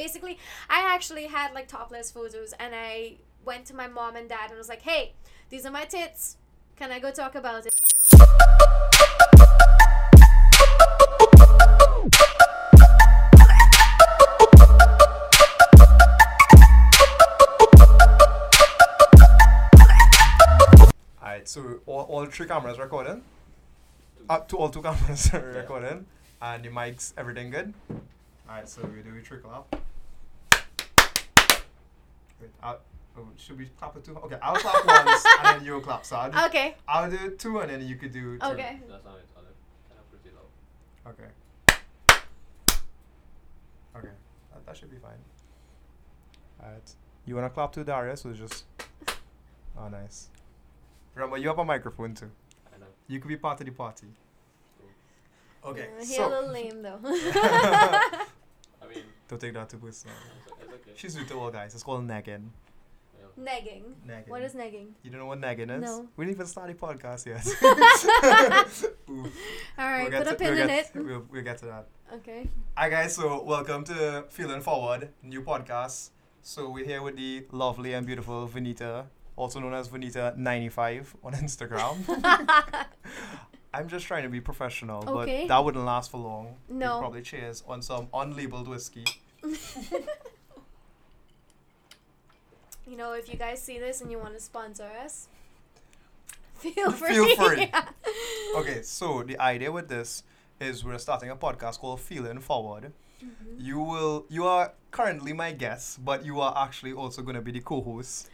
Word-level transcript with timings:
basically, 0.00 0.38
I 0.70 0.94
actually 0.94 1.26
had 1.26 1.52
like 1.52 1.68
topless 1.68 2.10
photos, 2.10 2.54
and 2.58 2.74
I 2.74 3.16
went 3.44 3.66
to 3.66 3.74
my 3.76 3.86
mom 3.86 4.16
and 4.16 4.26
dad 4.28 4.48
and 4.48 4.56
was 4.56 4.70
like, 4.74 4.80
"Hey, 4.80 5.12
these 5.50 5.66
are 5.66 5.70
my 5.70 5.84
tits. 5.84 6.38
Can 6.76 6.90
I 6.90 6.98
go 6.98 7.10
talk 7.10 7.34
about 7.34 7.66
it?" 7.66 7.74
Alright, 21.22 21.46
so 21.46 21.80
all, 21.84 22.04
all 22.12 22.24
three 22.24 22.46
cameras 22.46 22.78
recording? 22.78 23.22
Uh, 24.30 24.32
up 24.32 24.48
to 24.48 24.56
all 24.56 24.70
two 24.70 24.80
cameras 24.80 25.30
are 25.34 25.52
recording. 25.62 26.06
And 26.40 26.64
the 26.64 26.70
mics, 26.70 27.12
everything 27.18 27.50
good? 27.50 27.74
Alright, 28.48 28.66
so 28.66 28.80
we 28.82 29.02
do 29.02 29.14
a 29.14 29.22
trickle 29.22 29.50
up. 29.50 29.80
Wait, 32.40 32.50
I'll, 32.62 32.80
oh, 33.18 33.28
should 33.36 33.58
we 33.58 33.66
clap 33.78 33.96
it 33.96 34.04
two? 34.04 34.16
Okay, 34.16 34.36
I'll 34.42 34.54
clap 34.56 34.84
once 35.06 35.24
and 35.44 35.58
then 35.60 35.64
you'll 35.64 35.80
clap. 35.80 36.04
So 36.06 36.16
I'll 36.16 36.30
do, 36.30 36.38
Okay. 36.46 36.74
I'll 36.88 37.10
do 37.10 37.30
two 37.36 37.58
and 37.60 37.70
then 37.70 37.86
you 37.86 37.96
could 37.96 38.12
do 38.12 38.38
two. 38.38 38.46
Okay. 38.46 38.80
That 38.88 39.02
sounded 39.02 39.24
sounded 39.34 39.54
kind 39.88 40.00
of 40.00 40.10
pretty 40.10 40.34
low. 40.36 41.10
Okay. 41.10 41.30
Okay, 43.96 44.08
that, 44.52 44.66
that 44.66 44.76
should 44.76 44.90
be 44.90 44.96
fine. 44.98 45.18
Alright. 46.62 46.94
You 47.26 47.34
wanna 47.34 47.50
clap 47.50 47.72
to 47.72 47.84
Darius 47.84 48.24
or 48.24 48.32
just. 48.32 48.64
Oh, 49.78 49.88
nice. 49.88 50.28
Remember, 51.14 51.38
you 51.38 51.48
have 51.48 51.58
a 51.58 51.64
microphone 51.64 52.12
too. 52.12 52.30
I 52.74 52.78
know. 52.78 52.86
You 53.08 53.18
could 53.18 53.28
be 53.28 53.36
part 53.36 53.60
of 53.60 53.66
the 53.66 53.72
party. 53.72 54.08
Okay, 55.64 55.88
Uh, 55.98 56.04
he 56.04 56.14
a 56.14 56.16
so. 56.16 56.28
little 56.28 56.50
lame 56.50 56.82
though. 56.82 56.98
I 59.30 59.34
mean, 59.34 59.38
Don't 59.38 59.40
take 59.40 59.54
that 59.54 59.68
too 59.70 59.78
personal. 59.78 60.14
it's, 60.16 60.52
it's 60.62 60.72
okay. 60.74 60.90
She's 60.96 61.16
new 61.16 61.24
to 61.24 61.34
all 61.34 61.50
guys. 61.50 61.74
It's 61.74 61.82
called 61.84 62.06
negging. 62.06 62.48
Yeah. 63.16 63.26
negging. 63.38 63.82
Negging. 64.06 64.28
What 64.28 64.42
is 64.42 64.54
negging? 64.54 64.88
You 65.02 65.10
don't 65.10 65.20
know 65.20 65.26
what 65.26 65.40
negging 65.40 65.70
is? 65.76 65.82
No. 65.82 66.08
We 66.16 66.24
didn't 66.24 66.36
even 66.36 66.46
start 66.46 66.68
the 66.68 66.74
podcast 66.74 67.26
yet. 67.26 67.46
All 69.78 69.86
right, 69.86 70.02
We'll 70.02 70.10
get 70.10 70.18
put 70.24 70.26
a 70.26 70.30
to- 70.30 70.36
pin 70.36 70.54
we'll 70.54 70.62
in 70.62 70.66
get, 70.68 70.90
it. 70.96 71.04
We'll, 71.04 71.26
we'll 71.30 71.42
get 71.44 71.58
to 71.58 71.66
that. 71.66 71.86
Okay. 72.14 72.48
Hi 72.76 72.88
guys, 72.88 73.14
so 73.14 73.42
welcome 73.42 73.84
to 73.84 74.24
Failing 74.30 74.60
Forward, 74.62 75.10
new 75.22 75.42
podcast. 75.42 76.10
So 76.42 76.70
we're 76.70 76.84
here 76.84 77.02
with 77.02 77.16
the 77.16 77.46
lovely 77.52 77.92
and 77.94 78.04
beautiful 78.06 78.48
Vanita, 78.48 79.04
also 79.36 79.60
known 79.60 79.74
as 79.74 79.88
Vanita95 79.88 81.06
on 81.22 81.32
Instagram. 81.34 82.86
I'm 83.72 83.88
just 83.88 84.06
trying 84.06 84.24
to 84.24 84.28
be 84.28 84.40
professional, 84.40 85.08
Okay. 85.08 85.42
but 85.42 85.48
that 85.48 85.64
wouldn't 85.64 85.84
last 85.84 86.10
for 86.10 86.18
long. 86.18 86.56
We'd 86.68 86.78
No. 86.78 86.98
probably 86.98 87.22
cheers 87.22 87.62
on 87.68 87.82
some 87.82 88.06
unlabeled 88.08 88.66
whiskey. 88.68 89.04
You 92.86 92.96
know, 92.96 93.12
if 93.12 93.28
you 93.30 93.36
guys 93.38 93.62
see 93.62 93.78
this 93.78 94.00
and 94.00 94.10
you 94.10 94.18
want 94.18 94.34
to 94.34 94.40
sponsor 94.40 94.88
us, 95.04 95.28
feel 96.54 96.90
free. 96.90 97.14
Feel 97.14 97.36
free. 97.36 97.70
Okay, 98.56 98.82
so 98.82 99.22
the 99.22 99.38
idea 99.38 99.70
with 99.70 99.88
this 99.88 100.24
is 100.60 100.84
we're 100.84 100.98
starting 100.98 101.30
a 101.30 101.36
podcast 101.36 101.78
called 101.78 102.00
Failing 102.00 102.40
Forward. 102.40 102.92
Mhm. 103.22 103.30
You 103.58 103.78
will 103.78 104.26
you 104.28 104.44
are 104.44 104.72
currently 104.90 105.32
my 105.32 105.52
guest, 105.52 106.04
but 106.04 106.24
you 106.24 106.40
are 106.40 106.52
actually 106.66 106.92
also 106.92 107.22
gonna 107.22 107.40
be 107.40 107.52
the 107.52 107.60
co-host. 107.60 108.28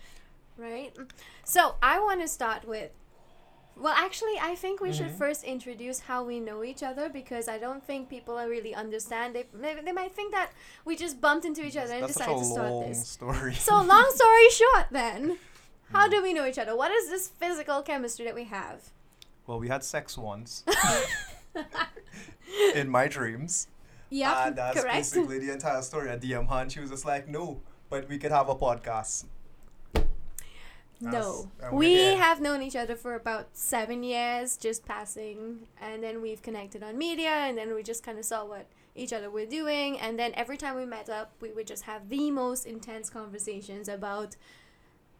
Right? 0.57 0.97
So, 1.45 1.75
I 1.83 2.01
want 2.01 2.23
to 2.23 2.29
start 2.29 2.64
with. 2.67 2.91
Well, 3.78 3.92
actually, 3.94 4.38
I 4.41 4.55
think 4.55 4.80
we 4.80 4.91
should 4.92 5.08
Mhm. 5.12 5.19
first 5.19 5.44
introduce 5.44 6.00
how 6.00 6.24
we 6.24 6.41
know 6.41 6.64
each 6.64 6.82
other 6.82 7.10
because 7.10 7.46
I 7.46 7.58
don't 7.58 7.84
think 7.84 8.08
people 8.08 8.36
really 8.36 8.74
understand. 8.74 9.34
They, 9.36 9.44
they 9.52 9.92
might 9.92 10.14
think 10.14 10.33
that 10.33 10.50
we 10.86 10.96
just 10.96 11.20
bumped 11.20 11.44
into 11.44 11.62
each 11.62 11.77
other 11.77 11.92
and 11.92 12.02
That's 12.05 12.14
decided 12.14 12.38
to 12.38 12.44
start 12.44 12.86
this. 12.86 13.06
story. 13.06 13.55
So, 13.55 13.83
long 13.83 14.10
story 14.14 14.48
short, 14.50 14.86
then, 14.91 15.38
how 15.92 16.05
Hmm. 16.06 16.10
do 16.10 16.22
we 16.22 16.33
know 16.33 16.46
each 16.46 16.58
other? 16.58 16.74
What 16.74 16.91
is 16.91 17.10
this 17.10 17.28
physical 17.28 17.83
chemistry 17.83 18.24
that 18.24 18.34
we 18.34 18.44
have? 18.44 18.92
Well, 19.46 19.61
we 19.61 19.68
had 19.68 19.84
sex 19.84 20.17
once 20.17 20.64
in 22.74 22.89
my 22.89 23.08
dreams. 23.08 23.68
Yeah, 24.08 24.46
and 24.46 24.56
that's 24.56 24.80
correct. 24.80 24.96
basically 24.96 25.39
the 25.39 25.52
entire 25.52 25.83
story. 25.83 26.08
At 26.11 26.20
DM 26.22 26.46
Han, 26.46 26.68
she 26.68 26.80
was 26.80 26.90
just 26.90 27.05
like, 27.05 27.28
no, 27.28 27.61
but 27.90 28.08
we 28.08 28.18
could 28.18 28.33
have 28.33 28.48
a 28.48 28.55
podcast. 28.55 29.24
No. 31.01 31.51
That's- 31.58 31.73
we're 31.73 31.79
We 31.79 31.95
here. 31.95 32.17
have 32.17 32.40
known 32.40 32.62
each 32.62 32.77
other 32.77 32.96
for 32.96 33.14
about 33.14 33.48
seven 33.52 34.02
years, 34.02 34.57
just 34.57 34.84
passing, 34.84 35.67
and 35.80 36.02
then 36.02 36.23
we've 36.23 36.42
connected 36.42 36.83
on 36.83 36.96
media, 36.96 37.29
and 37.30 37.57
then 37.58 37.74
we 37.74 37.83
just 37.83 38.02
kind 38.02 38.18
of 38.18 38.24
saw 38.24 38.45
what 38.45 38.67
each 38.95 39.12
other 39.12 39.30
were 39.30 39.45
doing, 39.45 39.98
and 39.98 40.18
then 40.18 40.33
every 40.34 40.57
time 40.57 40.74
we 40.74 40.86
met 40.86 41.11
up, 41.11 41.33
we 41.40 41.51
would 41.52 41.67
just 41.67 41.83
have 41.83 42.08
the 42.08 42.30
most 42.30 42.64
intense 42.67 43.11
conversations 43.11 43.89
about 43.89 44.36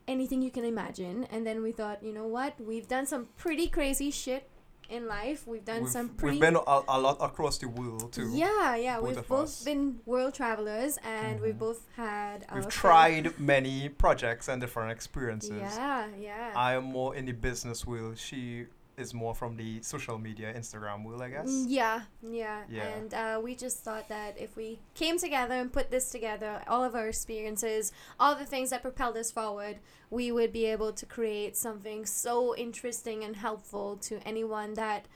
anything 0.09 0.41
you 0.41 0.51
can 0.51 0.65
imagine, 0.65 1.25
and 1.31 1.47
then 1.47 1.63
we 1.63 1.73
thought, 1.73 2.03
you 2.03 2.13
know 2.13 2.27
what, 2.27 2.59
we've 2.61 2.89
done 2.89 3.05
some 3.05 3.29
pretty 3.37 3.69
crazy 3.69 4.11
shit 4.11 4.49
in 4.91 5.07
life. 5.07 5.47
We've 5.47 5.65
done 5.65 5.83
We've, 5.83 5.91
some 5.93 6.09
pretty 6.11 6.35
we've 6.37 6.41
been 6.41 6.57
a, 6.57 6.81
a 6.89 7.01
lot 7.01 7.17
across 7.21 7.59
the 7.59 7.69
world 7.69 8.13
too. 8.13 8.31
yeah, 8.33 8.77
yeah. 8.77 8.99
both 9.01 9.17
we've 9.17 9.29
both 9.29 9.43
us. 9.45 9.65
been 9.65 10.01
world 10.07 10.35
travelers, 10.35 10.99
and 11.05 11.41
we've 11.41 11.55
Mhm. 11.55 11.59
both 11.59 11.87
had. 11.97 12.47
We've 12.55 12.69
tried 12.69 13.39
many 13.39 13.89
projects 13.89 14.49
and 14.49 14.61
different 14.61 14.93
experiences. 14.93 15.51
Yeah, 15.59 16.07
yeah. 16.19 16.53
I 16.55 16.75
am 16.75 16.85
more 16.85 17.15
in 17.15 17.27
the 17.27 17.33
business 17.33 17.87
world. 17.87 18.19
She 18.19 18.67
is 18.97 19.13
more 19.13 19.35
from 19.35 19.57
the 19.57 19.83
social 19.83 20.19
media, 20.19 20.53
Instagram 20.55 21.05
world, 21.05 21.23
I 21.23 21.31
guess. 21.31 21.49
Mm, 21.49 21.67
Yeah, 21.69 22.03
yeah. 22.23 22.63
Yeah. 22.71 22.83
And 22.89 23.15
uh, 23.15 23.41
we 23.43 23.55
just 23.55 23.79
thought 23.79 24.09
that 24.09 24.39
if 24.41 24.57
we 24.57 24.79
came 24.95 25.19
together 25.19 25.55
and 25.55 25.73
put 25.73 25.91
this 25.91 26.11
together, 26.11 26.63
all 26.67 26.83
of 26.83 26.95
our 26.95 27.09
experiences, 27.09 27.93
all 28.19 28.35
the 28.35 28.47
things 28.47 28.71
that 28.71 28.83
propelled 28.83 29.17
us 29.17 29.31
forward, 29.31 29.77
we 30.11 30.33
would 30.33 30.53
be 30.53 30.67
able 30.67 30.93
to 30.93 31.07
create 31.07 31.57
something 31.57 32.07
so 32.07 32.57
interesting 32.57 33.23
and 33.23 33.37
helpful 33.37 33.97
to 34.03 34.21
anyone 34.25 34.75
that 34.75 35.07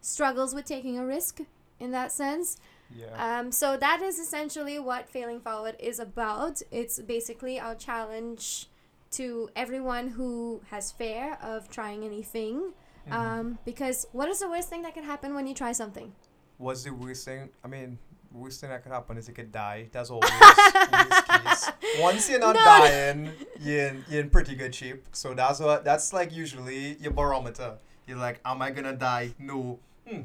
struggles 0.00 0.54
with 0.54 0.64
taking 0.64 0.98
a 0.98 1.04
risk 1.04 1.40
in 1.78 1.90
that 1.92 2.12
sense. 2.12 2.58
Yeah. 2.94 3.38
Um, 3.40 3.52
so 3.52 3.76
that 3.76 4.02
is 4.02 4.18
essentially 4.18 4.78
what 4.78 5.08
Failing 5.08 5.40
Forward 5.40 5.76
is 5.78 5.98
about. 5.98 6.60
It's 6.70 6.98
basically 7.00 7.58
our 7.60 7.74
challenge 7.74 8.68
to 9.12 9.48
everyone 9.56 10.08
who 10.08 10.60
has 10.70 10.92
fear 10.92 11.38
of 11.42 11.68
trying 11.70 12.04
anything. 12.04 12.72
Mhm. 13.08 13.12
Um, 13.12 13.58
because 13.64 14.06
what 14.12 14.28
is 14.28 14.40
the 14.40 14.48
worst 14.48 14.68
thing 14.68 14.82
that 14.82 14.94
can 14.94 15.04
happen 15.04 15.34
when 15.34 15.46
you 15.46 15.54
try 15.54 15.72
something? 15.72 16.12
What's 16.58 16.84
the 16.84 16.90
worst 16.90 17.24
thing? 17.24 17.48
I 17.64 17.68
mean, 17.68 17.98
worst 18.32 18.60
thing 18.60 18.70
that 18.70 18.82
could 18.82 18.92
happen 18.92 19.16
is 19.16 19.26
you 19.28 19.34
could 19.34 19.50
die. 19.50 19.88
That's 19.92 20.10
always 20.10 20.30
worst 20.30 21.26
case. 21.28 21.70
Once 22.00 22.28
you're 22.30 22.38
not 22.40 22.54
No. 22.54 22.64
dying, 22.64 23.32
you're 23.60 23.86
in, 23.88 24.04
you're 24.08 24.20
in 24.20 24.30
pretty 24.30 24.54
good 24.54 24.74
shape. 24.74 25.04
So 25.12 25.34
that's 25.34 25.60
what 25.60 25.84
that's 25.84 26.12
like 26.12 26.32
usually 26.32 26.96
your 27.00 27.12
barometer. 27.12 27.78
You're 28.06 28.18
like, 28.18 28.40
am 28.44 28.60
I 28.62 28.70
gonna 28.70 28.92
die? 28.94 29.34
No. 29.38 29.78
Hmm. 30.08 30.22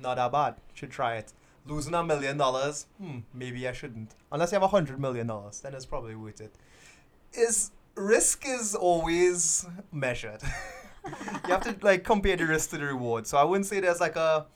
Not 0.00 0.16
that 0.16 0.32
bad. 0.32 0.54
Should 0.74 0.90
try 0.90 1.16
it. 1.16 1.32
Losing 1.66 1.94
a 1.94 2.02
million 2.02 2.36
dollars? 2.38 2.86
Hmm. 2.98 3.18
Maybe 3.34 3.66
I 3.68 3.72
shouldn't. 3.72 4.14
Unless 4.32 4.52
you 4.52 4.56
have 4.56 4.62
a 4.62 4.68
hundred 4.68 4.98
million 5.00 5.26
dollars, 5.26 5.60
then 5.60 5.74
it's 5.74 5.86
probably 5.86 6.14
worth 6.14 6.40
it. 6.40 6.54
Is 7.32 7.70
risk 7.94 8.44
is 8.46 8.74
always 8.74 9.66
measured. 9.92 10.40
you 11.46 11.52
have 11.52 11.62
to 11.62 11.76
like 11.82 12.04
compare 12.04 12.36
the 12.36 12.46
risk 12.46 12.70
to 12.70 12.78
the 12.78 12.84
reward. 12.84 13.26
So 13.26 13.38
I 13.38 13.44
wouldn't 13.44 13.66
say 13.66 13.80
there's 13.80 14.00
like 14.00 14.16
a 14.16 14.46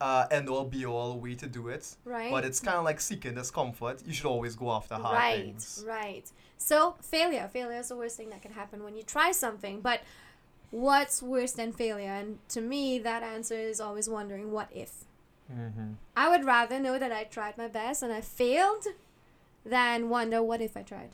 uh, 0.00 0.26
end 0.30 0.48
all 0.48 0.64
be 0.64 0.86
all 0.86 1.18
way 1.18 1.34
to 1.34 1.46
do 1.46 1.68
it. 1.68 1.96
Right? 2.04 2.30
But 2.30 2.44
it's 2.44 2.60
kind 2.60 2.76
of 2.76 2.84
like 2.84 3.00
seeking 3.00 3.34
discomfort. 3.34 4.02
You 4.06 4.12
should 4.12 4.26
always 4.26 4.54
go 4.54 4.70
after 4.72 4.94
hard 4.94 5.16
right, 5.16 5.44
things. 5.44 5.84
right. 5.86 6.30
So 6.56 6.96
failure, 7.00 7.48
failure 7.52 7.78
is 7.78 7.88
the 7.88 7.96
worst 7.96 8.16
thing 8.16 8.30
that 8.30 8.42
can 8.42 8.52
happen 8.52 8.84
when 8.84 8.96
you 8.96 9.02
try 9.02 9.32
something. 9.32 9.80
But 9.80 10.02
what's 10.70 11.22
worse 11.22 11.52
than 11.52 11.72
failure? 11.72 12.10
And 12.10 12.38
to 12.50 12.60
me, 12.60 12.98
that 13.00 13.22
answer 13.22 13.54
is 13.54 13.80
always 13.80 14.08
wondering, 14.08 14.52
what 14.52 14.68
if? 14.74 15.04
Mm-hmm. 15.52 15.92
I 16.16 16.28
would 16.28 16.44
rather 16.44 16.78
know 16.78 16.98
that 16.98 17.10
I 17.10 17.24
tried 17.24 17.56
my 17.56 17.68
best 17.68 18.02
and 18.02 18.12
I 18.12 18.20
failed, 18.20 18.86
than 19.64 20.08
wonder, 20.08 20.42
what 20.42 20.60
if 20.60 20.76
I 20.76 20.82
tried? 20.82 21.10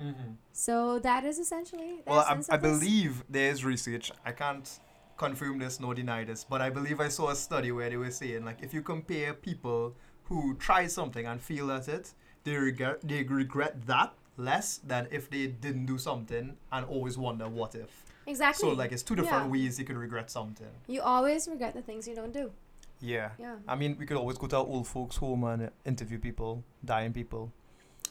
Mm-hmm. 0.00 0.32
So 0.52 0.98
that 1.00 1.24
is 1.24 1.38
essentially. 1.38 2.02
the 2.04 2.10
Well, 2.10 2.20
I, 2.20 2.32
essence 2.32 2.48
I 2.50 2.56
this. 2.56 2.78
believe 2.78 3.24
there 3.28 3.50
is 3.50 3.64
research. 3.64 4.12
I 4.24 4.32
can't 4.32 4.68
confirm 5.16 5.58
this 5.58 5.80
nor 5.80 5.94
deny 5.94 6.24
this, 6.24 6.44
but 6.44 6.60
I 6.60 6.70
believe 6.70 7.00
I 7.00 7.08
saw 7.08 7.30
a 7.30 7.36
study 7.36 7.72
where 7.72 7.90
they 7.90 7.96
were 7.96 8.10
saying 8.10 8.44
like 8.44 8.62
if 8.62 8.72
you 8.72 8.82
compare 8.82 9.34
people 9.34 9.96
who 10.24 10.54
try 10.56 10.86
something 10.86 11.26
and 11.26 11.40
fail 11.40 11.70
at 11.72 11.88
it, 11.88 12.12
they 12.44 12.54
regret 12.54 13.00
they 13.02 13.22
regret 13.24 13.86
that 13.86 14.12
less 14.36 14.78
than 14.86 15.08
if 15.10 15.28
they 15.28 15.48
didn't 15.48 15.86
do 15.86 15.98
something 15.98 16.56
and 16.70 16.86
always 16.86 17.18
wonder 17.18 17.48
what 17.48 17.74
if. 17.74 18.04
exactly. 18.26 18.68
So 18.68 18.74
like 18.76 18.92
it's 18.92 19.02
two 19.02 19.16
different 19.16 19.46
Yeah. 19.46 19.50
ways 19.50 19.78
you 19.80 19.84
could 19.84 19.96
regret 19.96 20.30
something. 20.30 20.68
you 20.86 21.00
always 21.00 21.48
regret 21.48 21.74
the 21.74 21.82
things 21.82 22.06
you 22.06 22.14
don't 22.14 22.32
do. 22.32 22.52
Yeah. 23.00 23.30
Yeah. 23.38 23.56
I 23.66 23.74
mean, 23.74 23.96
we 23.98 24.06
could 24.06 24.16
always 24.16 24.38
go 24.38 24.46
to 24.48 24.56
our 24.56 24.64
old 24.66 24.86
folks' 24.86 25.16
home 25.16 25.42
and 25.44 25.70
interview 25.84 26.18
people, 26.18 26.62
dying 26.84 27.12
people. 27.12 27.52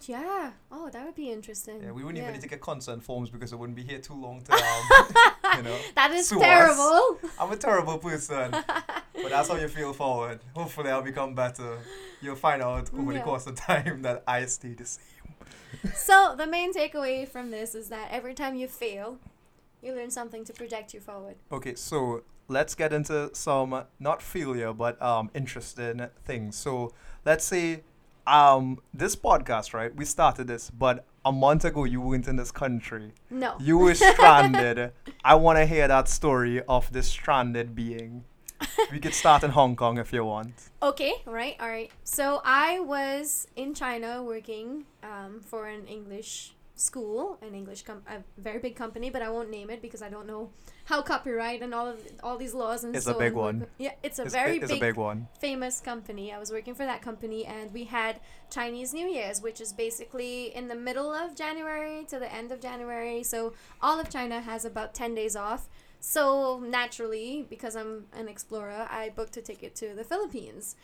Yeah. 0.05 0.51
Oh, 0.71 0.89
that 0.89 1.05
would 1.05 1.15
be 1.15 1.31
interesting. 1.31 1.81
Yeah, 1.83 1.91
we 1.91 2.03
wouldn't 2.03 2.17
Yeah. 2.17 2.23
even 2.23 2.33
need 2.33 2.41
to 2.41 2.47
get 2.47 2.61
consent 2.61 3.03
forms 3.03 3.29
because 3.29 3.51
it 3.53 3.57
wouldn't 3.57 3.75
be 3.75 3.83
here 3.83 3.99
too 3.99 4.13
long 4.13 4.41
to, 4.41 4.53
um, 4.53 4.83
you 5.57 5.63
know. 5.63 5.77
That 5.95 6.11
is 6.11 6.27
sue 6.27 6.37
us. 6.37 6.43
terrible. 6.43 7.19
I'm 7.39 7.51
a 7.51 7.55
terrible 7.57 7.97
person, 7.97 8.51
but 9.21 9.29
that's 9.29 9.49
how 9.49 9.55
you 9.55 9.67
feel 9.67 9.93
forward. 9.93 10.39
Hopefully, 10.55 10.89
I'll 10.89 11.01
become 11.01 11.33
better. 11.35 11.79
you'll 12.21 12.35
find 12.35 12.61
out 12.61 12.89
over 12.97 13.13
the 13.13 13.19
course 13.21 13.45
of 13.47 13.55
time 13.55 14.01
that 14.03 14.23
I 14.27 14.45
stay 14.45 14.73
the 14.73 14.85
same. 14.85 15.03
So 15.93 16.35
the 16.37 16.47
main 16.47 16.73
takeaway 16.73 17.27
from 17.27 17.51
this 17.51 17.75
is 17.75 17.89
that 17.89 18.09
every 18.11 18.33
time 18.33 18.55
you 18.55 18.67
fail, 18.67 19.17
you 19.81 19.93
learn 19.93 20.09
something 20.11 20.43
to 20.45 20.53
project 20.53 20.93
you 20.93 20.99
forward. 20.99 21.35
Okay, 21.51 21.75
so 21.75 22.23
let's 22.47 22.73
get 22.75 22.93
into 22.93 23.29
some 23.33 23.83
not 23.99 24.21
failure 24.21 24.71
but 24.73 24.99
um 25.01 25.29
interesting 25.35 26.07
things. 26.25 26.55
So 26.55 26.93
let's 27.25 27.43
say 27.45 27.83
um 28.27 28.79
this 28.93 29.15
podcast, 29.15 29.73
right? 29.73 29.95
We 29.95 30.05
started 30.05 30.47
this, 30.47 30.69
but 30.69 31.05
a 31.25 31.31
month 31.31 31.65
ago 31.65 31.83
you 31.85 32.01
weren't 32.01 32.27
in 32.27 32.35
this 32.35 32.51
country. 32.51 33.13
No. 33.29 33.55
You 33.59 33.77
were 33.77 33.95
stranded. 33.95 34.91
I 35.23 35.35
want 35.35 35.57
to 35.57 35.65
hear 35.65 35.87
that 35.87 36.07
story 36.07 36.61
of 36.67 36.91
this 36.91 37.07
stranded 37.07 37.75
being. 37.75 38.23
We 38.91 38.99
could 38.99 39.13
start 39.13 39.43
in 39.43 39.51
Hong 39.51 39.75
Kong 39.75 39.97
if 39.97 40.11
you 40.11 40.25
want. 40.25 40.53
Okay, 40.81 41.13
right, 41.25 41.55
all 41.59 41.67
right. 41.67 41.91
So 42.03 42.41
I 42.43 42.79
was 42.79 43.47
in 43.55 43.73
China 43.75 44.23
working 44.23 44.85
um, 45.03 45.41
for 45.41 45.67
an 45.67 45.85
English 45.85 46.55
school, 46.77 47.37
an 47.41 47.53
English 47.53 47.81
com- 47.83 48.03
a 48.07 48.17
very 48.37 48.59
big 48.59 48.75
company, 48.75 49.09
but 49.09 49.21
I 49.21 49.29
won't 49.29 49.49
name 49.49 49.69
it 49.69 49.81
because 49.81 50.01
I 50.01 50.09
don't 50.09 50.27
know 50.27 50.51
how 50.85 51.01
copyright 51.01 51.61
and 51.61 51.73
all 51.73 51.87
of 51.87 51.99
all 52.23 52.37
these 52.37 52.53
laws 52.53 52.83
and 52.83 52.95
It's 52.95 53.05
so 53.05 53.15
a 53.15 53.19
big 53.19 53.33
work. 53.33 53.43
one. 53.43 53.67
Yeah, 53.77 53.91
it's 54.03 54.19
a 54.19 54.23
It's, 54.23 54.33
very 54.33 54.57
it's 54.57 54.71
big, 54.71 54.77
a 54.81 54.85
big 54.87 54.95
one. 54.95 55.27
famous 55.41 55.81
company. 55.81 56.31
I 56.31 56.39
was 56.39 56.51
working 56.51 56.75
for 56.75 56.85
that 56.85 57.01
company, 57.01 57.45
and 57.45 57.73
we 57.73 57.85
had 57.85 58.19
Chinese 58.49 58.93
New 58.93 59.07
Year's, 59.07 59.41
which 59.41 59.59
is 59.59 59.73
basically 59.73 60.55
in 60.55 60.67
the 60.67 60.75
middle 60.75 61.11
of 61.13 61.35
January 61.35 62.05
to 62.05 62.19
the 62.19 62.31
end 62.33 62.51
of 62.51 62.61
January. 62.61 63.23
So 63.23 63.53
all 63.81 63.99
of 63.99 64.09
China 64.09 64.39
has 64.41 64.63
about 64.63 64.93
ten 64.93 65.13
days 65.15 65.35
off. 65.35 65.67
So 65.99 66.59
naturally, 66.59 67.45
because 67.49 67.75
I'm 67.75 68.05
an 68.13 68.27
explorer, 68.27 68.87
I 68.89 69.09
booked 69.09 69.35
a 69.35 69.41
ticket 69.41 69.73
to 69.75 69.95
the 69.95 70.03
Philippines. 70.03 70.75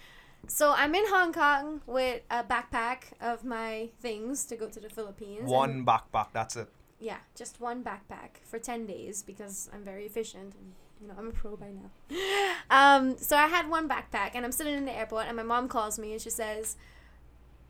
So 0.48 0.74
I'm 0.76 0.94
in 0.94 1.06
Hong 1.08 1.32
Kong 1.34 1.82
with 1.88 2.22
a 2.30 2.44
backpack 2.44 3.14
of 3.22 3.44
my 3.44 3.90
things 4.02 4.46
to 4.46 4.56
go 4.56 4.68
to 4.70 4.80
the 4.80 4.90
Philippines. 4.90 5.50
One 5.50 5.86
backpack, 5.86 6.28
that's 6.34 6.56
it. 6.56 6.70
yeah, 7.00 7.18
just 7.36 7.60
one 7.60 7.84
backpack 7.84 8.38
for 8.44 8.60
10 8.60 8.86
days 8.86 9.24
because 9.24 9.70
I'm 9.74 9.84
very 9.84 10.06
efficient 10.06 10.54
and 10.56 10.74
you 11.02 11.08
know, 11.08 11.16
I'm 11.18 11.28
a 11.28 11.32
pro 11.32 11.56
by 11.58 11.68
now. 11.68 11.90
Um, 12.70 13.18
so 13.18 13.36
I 13.38 13.48
had 13.48 13.70
one 13.70 13.90
backpack 13.90 14.32
and 14.36 14.46
I'm 14.46 14.52
sitting 14.52 14.74
in 14.74 14.86
the 14.86 14.92
airport 14.92 15.28
and 15.28 15.36
my 15.36 15.44
mom 15.44 15.68
calls 15.68 16.00
me 16.00 16.14
and 16.14 16.22
she 16.22 16.30
says, 16.30 16.76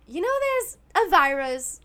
"You 0.08 0.22
know 0.22 0.30
there's 0.46 0.78
a 0.96 1.10
virus 1.10 1.82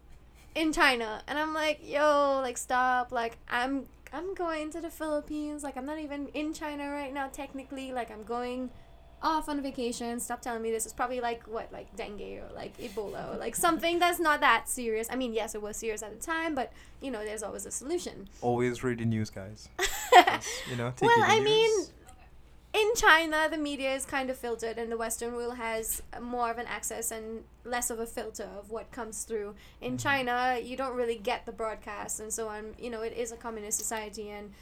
in 0.54 0.72
China." 0.72 1.22
And 1.26 1.38
I'm 1.38 1.52
like, 1.54 1.80
"Yo, 1.82 2.38
like 2.42 2.58
stop. 2.58 3.10
Like 3.12 3.38
I'm 3.48 3.86
I'm 4.12 4.34
going 4.34 4.70
to 4.72 4.80
the 4.80 4.90
Philippines. 4.90 5.64
Like 5.64 5.76
I'm 5.76 5.86
not 5.86 5.98
even 5.98 6.28
in 6.28 6.52
China 6.52 6.90
right 6.90 7.12
now 7.12 7.28
technically. 7.32 7.92
Like 7.92 8.10
I'm 8.10 8.24
going 8.24 8.70
off 9.22 9.48
on 9.48 9.60
vacation. 9.62 10.20
Stop 10.20 10.40
telling 10.40 10.62
me 10.62 10.70
this 10.70 10.86
is 10.86 10.92
probably 10.92 11.20
like 11.20 11.44
what, 11.46 11.72
like 11.72 11.94
dengue 11.96 12.20
or 12.40 12.48
like 12.54 12.76
Ebola 12.78 13.34
or 13.34 13.38
like 13.38 13.56
something 13.56 13.98
that's 13.98 14.20
not 14.20 14.40
that 14.40 14.68
serious. 14.68 15.08
I 15.10 15.16
mean, 15.16 15.32
yes, 15.32 15.54
it 15.54 15.62
was 15.62 15.76
serious 15.76 16.02
at 16.02 16.18
the 16.18 16.24
time, 16.24 16.54
but 16.54 16.72
you 17.00 17.10
know, 17.10 17.24
there's 17.24 17.42
always 17.42 17.66
a 17.66 17.70
solution. 17.70 18.28
Always 18.40 18.82
read 18.84 18.98
the 18.98 19.04
news, 19.04 19.30
guys. 19.30 19.68
You 20.70 20.76
know, 20.76 20.92
well, 21.00 21.16
I 21.22 21.40
mean, 21.40 21.70
in 22.74 22.90
China, 22.96 23.48
the 23.50 23.56
media 23.56 23.94
is 23.94 24.04
kind 24.04 24.28
of 24.30 24.36
filtered, 24.36 24.78
and 24.78 24.92
the 24.92 24.96
Western 24.96 25.34
world 25.34 25.56
has 25.56 26.02
more 26.20 26.50
of 26.50 26.58
an 26.58 26.66
access 26.66 27.10
and 27.10 27.44
less 27.64 27.90
of 27.90 27.98
a 27.98 28.06
filter 28.06 28.48
of 28.58 28.70
what 28.70 28.92
comes 28.92 29.24
through. 29.24 29.54
In 29.80 29.94
Mhm. 29.96 30.02
China, 30.02 30.58
you 30.62 30.76
don't 30.76 30.94
really 30.94 31.16
get 31.16 31.46
the 31.46 31.52
broadcast 31.52 32.20
and 32.20 32.32
so 32.32 32.48
on. 32.48 32.74
You 32.78 32.90
know, 32.90 33.00
it 33.02 33.14
is 33.14 33.32
a 33.32 33.36
communist 33.36 33.78
society, 33.78 34.30
and 34.30 34.52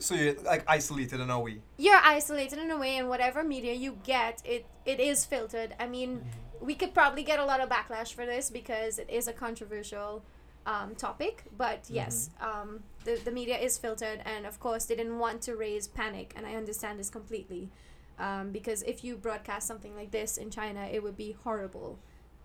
so 0.00 0.14
you're 0.14 0.34
like 0.42 0.64
isolated 0.68 1.20
in 1.20 1.30
a 1.30 1.40
way. 1.40 1.60
you're 1.76 2.00
isolated 2.02 2.58
in 2.58 2.70
a 2.70 2.76
way, 2.76 2.96
and 2.96 3.08
whatever 3.08 3.42
media 3.42 3.72
you 3.72 3.98
get, 4.04 4.42
it 4.44 4.66
it 4.84 5.00
is 5.00 5.24
filtered. 5.24 5.74
I 5.80 5.86
mean, 5.86 6.24
we 6.60 6.74
could 6.74 6.94
probably 6.94 7.22
get 7.22 7.38
a 7.38 7.44
lot 7.44 7.60
of 7.60 7.68
backlash 7.68 8.14
for 8.14 8.26
this 8.26 8.50
because 8.50 8.98
it 8.98 9.08
is 9.10 9.28
a 9.28 9.32
controversial 9.32 10.22
um, 10.66 10.94
topic. 10.94 11.44
But 11.56 11.86
yes, 11.88 12.30
um, 12.40 12.80
the, 13.04 13.20
the 13.24 13.30
media 13.30 13.58
is 13.58 13.78
filtered, 13.78 14.20
and 14.24 14.46
of 14.46 14.60
course, 14.60 14.84
they 14.86 14.96
didn't 14.96 15.18
want 15.18 15.42
to 15.42 15.56
raise 15.56 15.88
panic, 15.88 16.32
and 16.36 16.46
I 16.46 16.54
understand 16.54 16.98
this 16.98 17.10
completely. 17.10 17.70
Um, 18.18 18.50
because 18.50 18.82
if 18.82 19.04
you 19.04 19.16
broadcast 19.16 19.68
something 19.68 19.94
like 19.94 20.10
this 20.10 20.38
in 20.38 20.50
China, 20.50 20.88
it 20.90 21.02
would 21.04 21.16
be 21.16 21.36
horrible. 21.44 22.00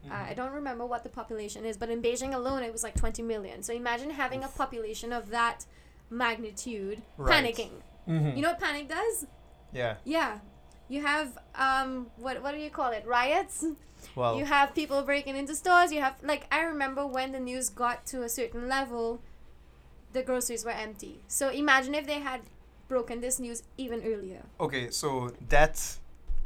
Uh, 0.10 0.26
I 0.30 0.34
don't 0.34 0.52
remember 0.52 0.86
what 0.86 1.04
the 1.04 1.10
population 1.10 1.66
is, 1.66 1.78
but 1.78 1.90
in 1.90 2.02
Beijing 2.02 2.34
alone, 2.34 2.62
it 2.62 2.72
was 2.72 2.84
like 2.84 2.96
20 2.96 3.22
million. 3.24 3.64
So 3.64 3.74
imagine 3.74 4.10
having 4.10 4.44
a 4.44 4.50
population 4.50 5.14
of 5.14 5.30
that 5.30 5.66
magnitude 6.14 7.02
Right. 7.18 7.44
panicking. 7.44 7.72
Mhm. 8.08 8.36
You 8.36 8.42
know 8.44 8.52
what 8.52 8.60
panic 8.60 8.88
does? 8.90 9.26
Yeah. 9.74 9.96
Yeah. 10.06 10.40
You 10.88 11.02
have 11.02 11.38
um 11.56 12.08
what 12.18 12.42
what 12.44 12.52
do 12.54 12.60
you 12.60 12.70
call 12.70 12.92
it? 12.92 13.04
Riots? 13.06 13.66
Well. 14.16 14.38
You 14.38 14.46
have 14.46 14.76
people 14.76 15.02
breaking 15.04 15.36
into 15.38 15.56
stores. 15.56 15.92
You 15.92 16.02
have 16.02 16.16
like 16.22 16.44
I 16.52 16.62
remember 16.64 17.08
when 17.08 17.32
the 17.32 17.40
news 17.40 17.70
got 17.70 18.06
to 18.08 18.24
a 18.24 18.30
certain 18.30 18.68
level, 18.68 19.22
the 20.12 20.22
groceries 20.24 20.64
were 20.66 20.72
empty. 20.88 21.24
So 21.28 21.50
imagine 21.50 21.96
if 21.96 22.06
they 22.06 22.20
had 22.20 22.42
broken 22.90 23.22
this 23.22 23.40
news 23.40 23.64
even 23.78 24.04
earlier. 24.04 24.44
okay, 24.60 24.92
so 24.92 25.32
death, 25.48 26.00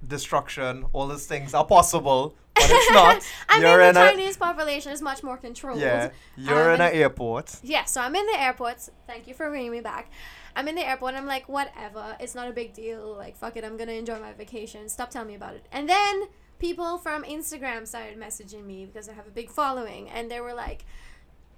destruction, 0.07 0.85
all 0.93 1.07
these 1.07 1.25
things 1.25 1.53
are 1.53 1.65
possible, 1.65 2.35
but 2.59 2.69
it's 2.71 2.91
not. 2.91 3.27
I 3.49 3.59
you're 3.59 3.77
mean 3.79 3.93
the 3.93 4.01
a 4.01 4.09
Chinese 4.11 4.37
population 4.37 4.91
is 4.91 5.01
much 5.01 5.23
more 5.23 5.37
controlled. 5.37 5.79
yeah. 5.79 6.09
You're 6.35 6.69
Um, 6.69 6.75
in 6.75 6.81
an 6.81 6.93
airport. 6.93 7.55
Yeah, 7.63 7.85
so 7.85 8.01
I'm 8.01 8.15
in 8.15 8.25
the 8.25 8.39
airport. 8.39 8.77
Thank 9.05 9.27
you 9.27 9.33
for 9.33 9.49
bringing 9.49 9.71
me 9.71 9.81
back. 9.81 10.09
I'm 10.55 10.67
in 10.67 10.75
the 10.75 10.87
airport. 10.87 11.13
I'm 11.15 11.27
like, 11.27 11.47
whatever. 11.47 12.15
It's 12.19 12.33
not 12.35 12.47
a 12.47 12.51
big 12.51 12.73
deal. 12.73 13.15
Like, 13.15 13.35
fuck 13.37 13.55
it. 13.57 13.63
I'm 13.63 13.77
gonna 13.77 13.91
enjoy 13.91 14.19
my 14.19 14.33
vacation. 14.33 14.89
Stop 14.89 15.09
telling 15.11 15.27
me 15.27 15.35
about 15.35 15.53
it. 15.53 15.65
And 15.71 15.87
then 15.87 16.23
people 16.59 16.97
from 16.97 17.23
Instagram 17.23 17.85
started 17.87 18.19
messaging 18.19 18.65
me 18.65 18.85
because 18.85 19.07
I 19.07 19.13
have 19.13 19.27
a 19.27 19.31
big 19.31 19.49
following, 19.51 20.09
and 20.09 20.31
they 20.31 20.39
were 20.39 20.55
like, 20.55 20.83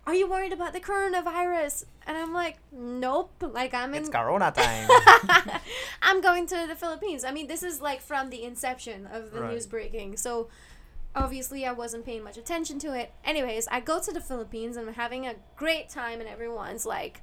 "Are 0.05 0.13
you 0.13 0.27
worried 0.29 0.51
about 0.51 0.73
the 0.73 0.81
coronavirus?" 0.81 1.85
And 2.05 2.17
I'm 2.17 2.33
like, 2.33 2.57
"Nope. 2.73 3.31
Like, 3.41 3.73
I'm 3.73 3.93
in. 3.93 4.01
It's 4.01 4.09
Corona 4.09 4.51
time. 4.51 4.89
I'm 6.01 6.21
going 6.21 6.45
to 6.47 6.65
the 6.67 6.75
Philippines. 6.75 7.23
I 7.23 7.31
mean, 7.31 7.47
this 7.47 7.63
is 7.63 7.81
like 7.81 8.01
from 8.01 8.29
the 8.29 8.43
inception 8.43 9.07
of 9.07 9.31
the 9.31 9.41
Right. 9.41 9.51
news 9.53 9.65
breaking. 9.67 10.17
So 10.17 10.49
obviously 11.15 11.65
I 11.65 11.71
wasn't 11.71 12.05
paying 12.05 12.23
much 12.23 12.37
attention 12.37 12.79
to 12.79 12.97
it. 12.97 13.13
Anyways, 13.23 13.67
I 13.69 13.79
go 13.79 13.99
to 13.99 14.11
the 14.11 14.21
Philippines 14.21 14.77
and 14.77 14.87
I'm 14.87 14.95
having 14.95 15.25
a 15.25 15.35
great 15.55 15.89
time 15.89 16.19
and 16.19 16.29
everyone's 16.29 16.85
like 16.85 17.21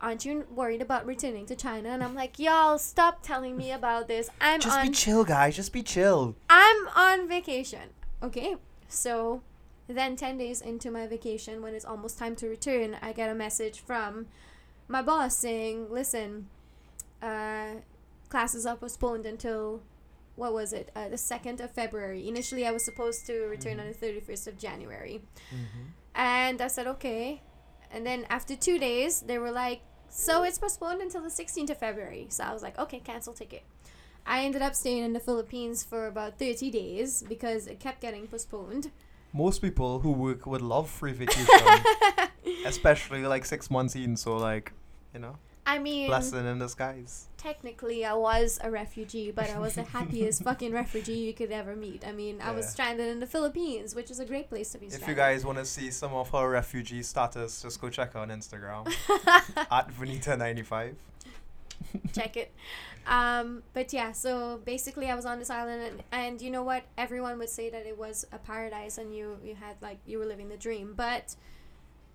Aren't 0.00 0.26
you 0.26 0.46
worried 0.54 0.82
about 0.82 1.06
returning 1.06 1.46
to 1.46 1.56
China? 1.56 1.88
And 1.88 2.04
I'm 2.04 2.14
like, 2.14 2.38
y'all, 2.38 2.76
stop 2.76 3.22
telling 3.22 3.56
me 3.56 3.72
about 3.72 4.08
this. 4.08 4.28
I'm 4.40 4.60
Just 4.60 4.76
on 4.76 4.86
be 4.88 4.92
chill, 4.92 5.24
guys. 5.24 5.56
Just 5.56 5.72
be 5.72 5.82
chill. 5.82 6.36
I'm 6.50 6.88
on 6.88 7.26
vacation. 7.26 7.90
Okay. 8.22 8.56
So 8.88 9.42
then 9.88 10.16
10 10.16 10.36
days 10.36 10.60
into 10.60 10.90
my 10.90 11.06
vacation, 11.06 11.62
when 11.62 11.74
it's 11.74 11.84
almost 11.84 12.18
time 12.18 12.36
to 12.36 12.48
return, 12.48 12.96
I 13.00 13.12
get 13.12 13.30
a 13.30 13.34
message 13.34 13.80
from 13.80 14.26
my 14.86 15.00
boss 15.00 15.36
saying, 15.38 15.90
listen, 15.90 16.48
uh, 17.22 17.76
classes 18.28 18.66
are 18.66 18.76
postponed 18.76 19.24
until, 19.24 19.80
what 20.36 20.52
was 20.52 20.72
it, 20.72 20.90
uh, 20.94 21.08
the 21.08 21.16
2nd 21.16 21.60
of 21.60 21.70
February. 21.70 22.28
Initially, 22.28 22.66
I 22.66 22.70
was 22.70 22.84
supposed 22.84 23.26
to 23.26 23.46
return 23.46 23.80
on 23.80 23.88
the 23.88 23.94
31st 23.94 24.46
of 24.46 24.58
January. 24.58 25.22
And 26.14 26.60
I 26.60 26.68
said, 26.68 26.86
okay. 26.86 27.42
And 27.90 28.06
then 28.06 28.26
after 28.30 28.56
two 28.56 28.78
days, 28.78 29.20
they 29.20 29.38
were 29.38 29.50
like, 29.50 29.80
so 30.08 30.42
it's 30.44 30.58
postponed 30.58 31.02
until 31.02 31.22
the 31.22 31.28
16th 31.28 31.70
of 31.70 31.78
February. 31.78 32.26
So 32.30 32.44
I 32.44 32.52
was 32.52 32.62
like, 32.62 32.78
okay, 32.78 33.00
cancel 33.00 33.32
ticket. 33.32 33.64
I 34.26 34.44
ended 34.44 34.62
up 34.62 34.74
staying 34.74 35.04
in 35.04 35.12
the 35.12 35.20
Philippines 35.20 35.84
for 35.84 36.06
about 36.06 36.38
30 36.38 36.70
days 36.70 37.22
because 37.28 37.66
it 37.66 37.78
kept 37.78 38.00
getting 38.00 38.26
postponed. 38.26 38.90
Most 39.32 39.60
people 39.60 40.00
who 40.00 40.10
work 40.12 40.46
would 40.46 40.62
love 40.62 40.90
free 40.90 41.12
vacation, 41.12 41.46
especially 42.66 43.24
like 43.26 43.44
six 43.44 43.70
months 43.70 43.94
in. 43.94 44.16
So 44.16 44.36
like, 44.36 44.72
you 45.12 45.20
know, 45.20 45.36
I 45.66 45.78
mean, 45.78 46.06
blessing 46.06 46.46
in 46.46 46.58
disguise. 46.60 47.26
technically 47.36 48.04
I 48.04 48.14
was 48.14 48.58
a 48.62 48.70
refugee, 48.70 49.30
but 49.32 49.50
I 49.50 49.58
was 49.58 49.74
the 49.74 49.82
happiest 49.82 50.42
fucking 50.48 50.72
refugee 50.72 51.18
you 51.18 51.32
could 51.34 51.50
ever 51.50 51.74
meet. 51.74 52.06
I 52.06 52.12
mean, 52.12 52.40
I 52.40 52.52
was 52.52 52.68
stranded 52.68 53.08
in 53.08 53.18
the 53.20 53.26
Philippines, 53.26 53.94
which 53.94 54.10
is 54.10 54.20
a 54.20 54.24
great 54.24 54.48
place 54.48 54.70
to 54.72 54.78
be 54.78 54.86
If 54.86 54.92
stranded. 54.92 55.08
you 55.16 55.22
guys 55.22 55.44
want 55.44 55.58
to 55.58 55.64
see 55.64 55.90
some 55.90 56.12
of 56.14 56.30
her 56.30 56.48
refugee 56.48 57.02
status, 57.02 57.62
just 57.62 57.80
go 57.80 57.88
check 57.90 58.12
her 58.14 58.20
on 58.20 58.28
Instagram 58.28 58.86
at 59.70 59.90
Vanita95. 59.98 60.94
check 62.12 62.36
it. 62.36 62.52
Um, 63.06 63.62
but 63.72 63.92
yeah, 63.92 64.12
so 64.12 64.60
basically, 64.64 65.08
I 65.10 65.14
was 65.14 65.26
on 65.26 65.38
this 65.38 65.50
island, 65.50 65.82
and, 65.82 66.02
and 66.10 66.42
you 66.42 66.50
know 66.50 66.62
what? 66.64 66.82
Everyone 66.98 67.38
would 67.38 67.48
say 67.48 67.70
that 67.70 67.86
it 67.86 67.96
was 67.96 68.26
a 68.32 68.38
paradise, 68.38 68.98
and 68.98 69.14
you 69.14 69.38
you 69.44 69.54
had 69.54 69.76
like 69.80 69.98
you 70.06 70.18
were 70.18 70.26
living 70.26 70.48
the 70.48 70.56
dream. 70.56 70.94
But 70.96 71.36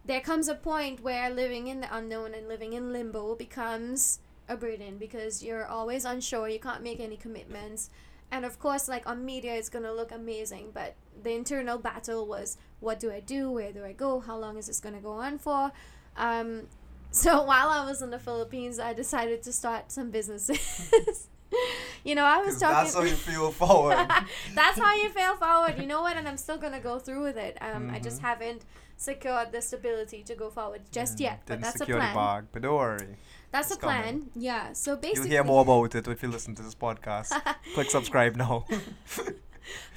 there 0.05 0.21
comes 0.21 0.47
a 0.47 0.55
point 0.55 1.01
where 1.01 1.29
living 1.29 1.67
in 1.67 1.81
the 1.81 1.95
unknown 1.95 2.33
and 2.33 2.47
living 2.47 2.73
in 2.73 2.91
limbo 2.91 3.35
becomes 3.35 4.19
a 4.49 4.57
burden 4.57 4.97
because 4.97 5.43
you're 5.43 5.65
always 5.65 6.05
unsure. 6.05 6.49
You 6.49 6.59
can't 6.59 6.83
make 6.83 6.99
any 6.99 7.17
commitments. 7.17 7.89
And 8.31 8.45
of 8.45 8.59
course, 8.59 8.87
like 8.87 9.07
on 9.07 9.25
media, 9.25 9.55
it's 9.55 9.69
gonna 9.69 9.93
look 9.93 10.11
amazing, 10.11 10.71
but 10.73 10.95
the 11.21 11.31
internal 11.31 11.77
battle 11.77 12.25
was 12.25 12.57
what 12.79 12.99
do 12.99 13.11
I 13.11 13.19
do? 13.19 13.51
Where 13.51 13.71
do 13.71 13.83
I 13.83 13.93
go? 13.93 14.19
How 14.19 14.37
long 14.37 14.57
is 14.57 14.67
this 14.67 14.79
gonna 14.79 15.01
go 15.01 15.11
on 15.11 15.37
for? 15.37 15.71
Um, 16.17 16.67
so 17.11 17.43
while 17.43 17.69
I 17.69 17.85
was 17.85 18.01
in 18.01 18.09
the 18.09 18.19
Philippines, 18.19 18.79
I 18.79 18.93
decided 18.93 19.43
to 19.43 19.53
start 19.53 19.91
some 19.91 20.11
businesses. 20.11 21.27
You 22.03 22.15
know, 22.15 22.23
I 22.25 22.37
was 22.39 22.57
talking. 22.59 22.75
that's 22.83 22.95
how 22.95 23.03
you 23.03 23.15
feel 23.15 23.51
forward. 23.51 23.97
That's 24.55 24.79
how 24.79 24.95
you 24.95 25.09
fail 25.09 25.35
forward. 25.35 25.75
You 25.79 25.85
know 25.87 26.01
what? 26.01 26.17
And 26.17 26.27
I'm 26.27 26.37
still 26.37 26.57
gonna 26.57 26.79
go 26.79 26.99
through 26.99 27.23
with 27.23 27.37
it. 27.37 27.57
Um, 27.61 27.89
I 27.89 27.99
just 27.99 28.19
Mhm. 28.19 28.25
haven't 28.29 28.65
secured 28.97 29.51
the 29.51 29.61
stability 29.61 30.21
to 30.23 30.35
go 30.35 30.49
forward 30.49 30.81
just 30.91 31.17
Mm, 31.17 31.21
yet. 31.21 31.41
But 31.45 31.61
that's 31.61 31.81
a 31.81 31.85
plan. 31.85 32.15
bag, 32.15 32.43
but 32.51 32.61
don't 32.61 32.75
worry. 32.75 33.17
That's 33.51 33.71
a 33.71 33.73
It's 33.73 33.81
coming. 33.81 34.01
plan. 34.01 34.29
Yeah. 34.35 34.73
So 34.73 34.95
basically, 34.95 35.21
You'll 35.29 35.29
hear 35.31 35.43
more 35.43 35.61
about 35.63 35.95
it 35.95 36.07
if 36.07 36.21
you 36.23 36.29
listen 36.29 36.53
to 36.55 36.61
this 36.63 36.75
podcast. 36.75 37.29
Click 37.73 37.89
subscribe 37.89 38.35
now. 38.35 38.65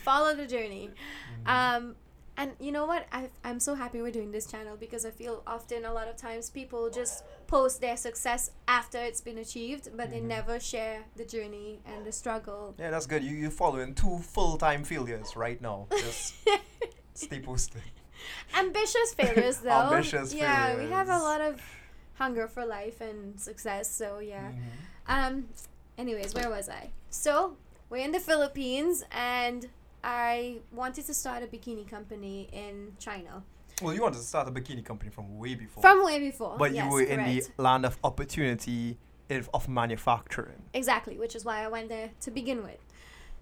follow 0.05 0.35
the 0.35 0.47
journey. 0.47 0.91
Mm-hmm. 1.47 1.49
Um, 1.87 1.97
and 2.37 2.53
you 2.59 2.73
know 2.73 2.87
what? 2.87 3.07
I 3.13 3.31
I'm 3.45 3.61
so 3.61 3.75
happy 3.75 4.03
we're 4.03 4.11
doing 4.11 4.33
this 4.33 4.47
channel 4.47 4.77
because 4.77 5.05
I 5.05 5.11
feel 5.11 5.43
often 5.47 5.85
a 5.85 5.93
lot 5.93 6.09
of 6.09 6.17
times 6.17 6.51
people 6.51 6.91
just 6.91 7.25
post 7.47 7.81
their 7.81 7.97
success 7.97 8.51
after 8.67 8.99
it's 8.99 9.21
been 9.21 9.39
achieved, 9.39 9.91
but 9.97 10.11
they 10.11 10.21
Mhm. 10.21 10.25
never 10.37 10.61
share 10.61 11.05
the 11.17 11.25
journey 11.25 11.81
and 11.87 12.05
the 12.05 12.13
struggle. 12.13 12.75
yeah, 12.79 12.91
that's 12.91 13.07
good. 13.07 13.23
You 13.23 13.35
you 13.37 13.51
following 13.51 13.95
two 13.95 14.19
full 14.19 14.57
time 14.59 14.85
failures 14.85 15.37
right 15.37 15.61
now. 15.61 15.87
Just 15.91 16.35
stay 17.15 17.41
posted. 17.41 17.83
Ambitious 18.57 19.15
failures, 19.21 19.59
though. 19.59 19.71
Ambitious 19.93 20.33
yeah, 20.35 20.77
we 20.77 20.91
have 20.91 21.09
a 21.09 21.19
lot 21.19 21.41
of 21.41 21.61
hunger 22.15 22.47
for 22.49 22.65
life 22.65 23.01
and 23.01 23.39
success. 23.41 23.91
So 23.91 24.19
yeah. 24.21 24.51
Mhm. 24.53 24.63
Um. 25.09 25.49
Anyways, 25.99 26.35
where 26.35 26.51
was 26.51 26.69
I? 26.69 26.91
So 27.11 27.57
we're 27.91 28.05
in 28.05 28.13
the 28.13 28.21
Philippines, 28.21 29.05
and 29.13 29.69
I 30.03 30.59
wanted 30.73 31.07
to 31.07 31.15
start 31.15 31.43
a 31.43 31.47
bikini 31.47 31.87
company 31.89 32.49
in 32.53 32.97
China 32.99 33.43
Well, 33.83 33.95
you 33.95 34.03
wanted 34.03 34.19
to 34.19 34.25
start 34.25 34.49
a 34.49 34.53
bikini 34.53 34.85
company 34.85 35.11
from 35.11 35.39
way 35.39 35.55
before. 35.55 35.83
from 35.83 36.05
way 36.05 36.19
before. 36.19 36.57
but 36.59 36.73
yes, 36.73 36.85
you 36.85 36.93
were 36.93 37.03
in 37.03 37.25
the 37.25 37.43
land 37.59 37.85
of 37.85 37.99
opportunity 38.05 38.99
if, 39.29 39.49
of 39.53 39.69
manufacturing. 39.69 40.63
Exactly, 40.73 41.19
which 41.19 41.35
is 41.35 41.45
why 41.45 41.65
I 41.65 41.69
went 41.69 41.89
there 41.89 42.11
to 42.21 42.31
begin 42.31 42.63
with. 42.63 42.79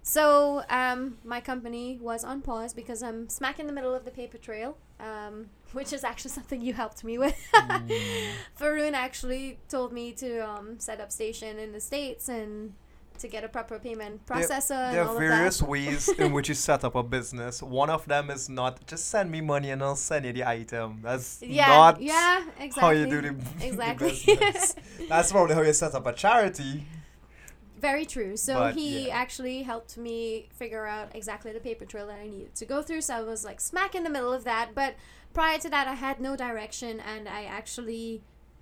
So, 0.05 0.63
um, 0.69 1.17
my 1.23 1.39
company 1.39 1.97
was 2.01 2.25
on 2.25 2.41
pause 2.41 2.73
because 2.73 3.01
I'm 3.01 3.29
smack 3.29 3.57
in 3.57 3.67
the 3.67 3.73
middle 3.73 3.95
of 3.95 4.03
the 4.03 4.11
paper 4.11 4.37
trail, 4.37 4.77
um, 4.99 5.49
which 5.71 5.93
is 5.93 6.03
actually 6.03 6.31
something 6.31 6.61
you 6.61 6.73
helped 6.73 7.03
me 7.05 7.17
with. 7.17 7.39
Mm. 7.53 7.89
Faroon 8.55 8.95
actually 8.95 9.59
told 9.69 9.93
me 9.93 10.11
to 10.13 10.39
um, 10.39 10.77
set 10.77 10.99
up 10.99 11.11
station 11.11 11.57
in 11.57 11.71
the 11.71 11.79
States 11.79 12.27
and 12.27 12.73
to 13.19 13.27
get 13.27 13.43
a 13.43 13.47
proper 13.49 13.79
payment 13.79 14.25
processor 14.25 14.91
There 14.91 15.03
all 15.07 15.15
are 15.15 15.19
various 15.19 15.61
ways 15.61 16.09
in 16.09 16.31
which 16.33 16.49
you 16.49 16.55
set 16.69 16.83
up 16.83 16.95
a 16.95 17.03
business. 17.03 17.61
One 17.61 17.89
of 17.89 18.05
them 18.05 18.29
is 18.29 18.49
not 18.49 18.85
just 18.87 19.07
send 19.09 19.31
me 19.31 19.41
money 19.41 19.69
and 19.71 19.81
I'll 19.83 19.95
send 19.95 20.25
you 20.25 20.33
the 20.33 20.45
item. 20.45 20.99
That's 21.01 21.41
Yeah, 21.41 21.67
not 21.67 22.01
yeah, 22.01 22.45
exactly. 22.59 22.81
how 22.81 22.89
you 22.91 23.05
do 23.07 23.21
the, 23.21 23.33
the 23.59 23.67
Exactly. 23.67 24.09
business. 24.09 24.75
That's 25.09 25.31
probably 25.31 25.55
how 25.55 25.61
you 25.61 25.73
set 25.73 25.93
up 25.95 26.05
a 26.07 26.13
charity. 26.13 26.85
Very 27.79 28.05
true. 28.05 28.37
So 28.37 28.53
But, 28.55 28.75
he 28.75 29.07
yeah. 29.07 29.15
actually 29.15 29.63
helped 29.63 29.97
me 29.97 30.47
figure 30.53 30.85
out 30.85 31.13
exactly 31.15 31.51
the 31.51 31.59
paper 31.59 31.85
trail 31.85 32.07
that 32.07 32.19
I 32.19 32.27
needed 32.27 32.55
to 32.55 32.65
go 32.65 32.81
through. 32.81 33.01
So 33.01 33.15
I 33.15 33.21
was 33.21 33.43
like 33.43 33.59
smack 33.59 33.93
in 33.95 34.03
the 34.03 34.09
middle 34.09 34.31
of 34.31 34.43
that. 34.45 34.69
But 34.73 34.95
prior 35.33 35.57
to 35.59 35.69
that, 35.69 35.87
I 35.87 35.95
had 35.95 36.21
no 36.21 36.35
direction, 36.37 36.99
and 37.01 37.27
I 37.27 37.43
actually 37.43 38.21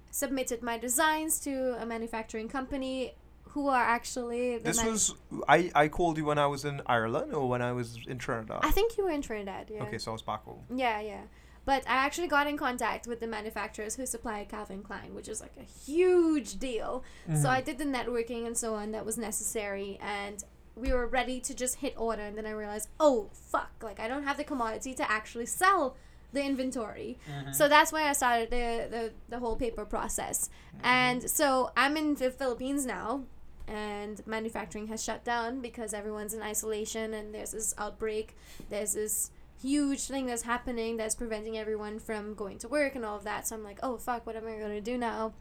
submitted 0.10 0.62
my 0.63 0.77
designs 0.77 1.39
to 1.41 1.81
a 1.81 1.86
manufacturing 1.86 2.50
company 2.50 3.13
who 3.53 3.67
are 3.67 3.84
actually 3.84 4.58
the 4.58 4.63
This 4.63 4.77
manu- 4.77 4.91
was 4.91 5.13
I, 5.48 5.72
I 5.75 5.88
called 5.88 6.17
you 6.17 6.25
when 6.25 6.38
I 6.38 6.48
was 6.48 6.65
in 6.65 6.81
Ireland 6.86 7.34
or 7.34 7.48
when 7.50 7.62
I 7.62 7.72
was 7.74 7.98
in 8.08 8.17
Trinidad. 8.17 8.60
I 8.63 8.72
think 8.72 8.98
you 8.98 9.03
were 9.03 9.12
in 9.12 9.22
Trinidad. 9.22 9.70
Yeah. 9.70 9.84
Okay, 9.84 9.98
so 9.98 10.12
I 10.12 10.13
was 10.13 10.22
back 10.22 10.43
home. 10.43 10.63
Yeah, 10.74 11.00
yeah. 11.01 11.22
But 11.63 11.84
I 11.88 11.93
actually 12.05 12.27
got 12.27 12.48
in 12.48 12.58
contact 12.58 13.05
with 13.05 13.20
the 13.20 13.27
manufacturers 13.27 13.96
who 13.96 14.05
supply 14.05 14.48
Calvin 14.50 14.81
Klein, 14.81 15.13
which 15.13 15.29
is 15.29 15.41
like 15.41 15.55
a 15.58 15.63
huge 15.86 16.58
deal. 16.58 17.03
So 17.27 17.34
mm-hmm. 17.34 17.48
I 17.48 17.62
did 17.62 17.77
the 17.77 17.86
networking 17.86 18.48
and 18.48 18.58
so 18.58 18.74
on 18.74 18.91
that 18.93 19.05
was 19.05 19.17
necessary, 19.17 20.00
and 20.01 20.43
we 20.75 20.91
were 20.91 21.05
ready 21.05 21.39
to 21.41 21.53
just 21.53 21.75
hit 21.75 21.93
order. 21.98 22.24
And 22.24 22.36
then 22.38 22.48
I 22.48 22.51
realized, 22.51 22.89
oh 23.00 23.29
fuck, 23.31 23.72
like 23.84 24.00
I 24.00 24.08
don't 24.08 24.24
have 24.24 24.38
the 24.38 24.43
commodity 24.43 24.93
to 24.96 25.12
actually 25.12 25.46
sell 25.46 25.96
the 26.34 26.43
inventory. 26.43 27.20
Mm-hmm. 27.29 27.51
So 27.51 27.67
that's 27.67 27.91
why 27.91 28.10
I 28.10 28.13
started 28.13 28.50
the, 28.50 28.88
the 28.89 29.12
the 29.29 29.39
whole 29.39 29.55
paper 29.55 29.86
process. 29.86 30.50
Mm-hmm. 30.50 30.86
And 30.86 31.29
so 31.29 31.72
I'm 31.77 31.96
in 31.96 32.15
the 32.15 32.31
Philippines 32.31 32.86
now, 32.86 33.24
and 33.68 34.25
manufacturing 34.25 34.88
has 34.88 35.03
shut 35.03 35.24
down 35.24 35.62
because 35.62 35.94
everyone's 35.94 36.34
in 36.34 36.41
isolation, 36.41 37.13
and 37.13 37.34
there's 37.34 37.51
this 37.51 37.74
outbreak. 37.77 38.36
There's 38.70 38.94
this 38.94 39.32
huge 39.62 40.01
thing 40.01 40.25
that's 40.25 40.41
happening 40.41 40.98
that's 40.98 41.15
preventing 41.15 41.58
everyone 41.58 42.00
from 42.00 42.34
going 42.34 42.58
to 42.60 42.68
work 42.68 42.96
and 42.96 43.06
all 43.06 43.18
of 43.18 43.24
that. 43.24 43.48
So 43.48 43.56
I'm 43.56 43.63
like, 43.63 43.80
oh 43.84 43.98
fuck, 43.98 44.25
what 44.25 44.36
am 44.36 44.48
I 44.48 44.58
gonna 44.58 44.82
do 44.82 44.98
now? 44.98 45.34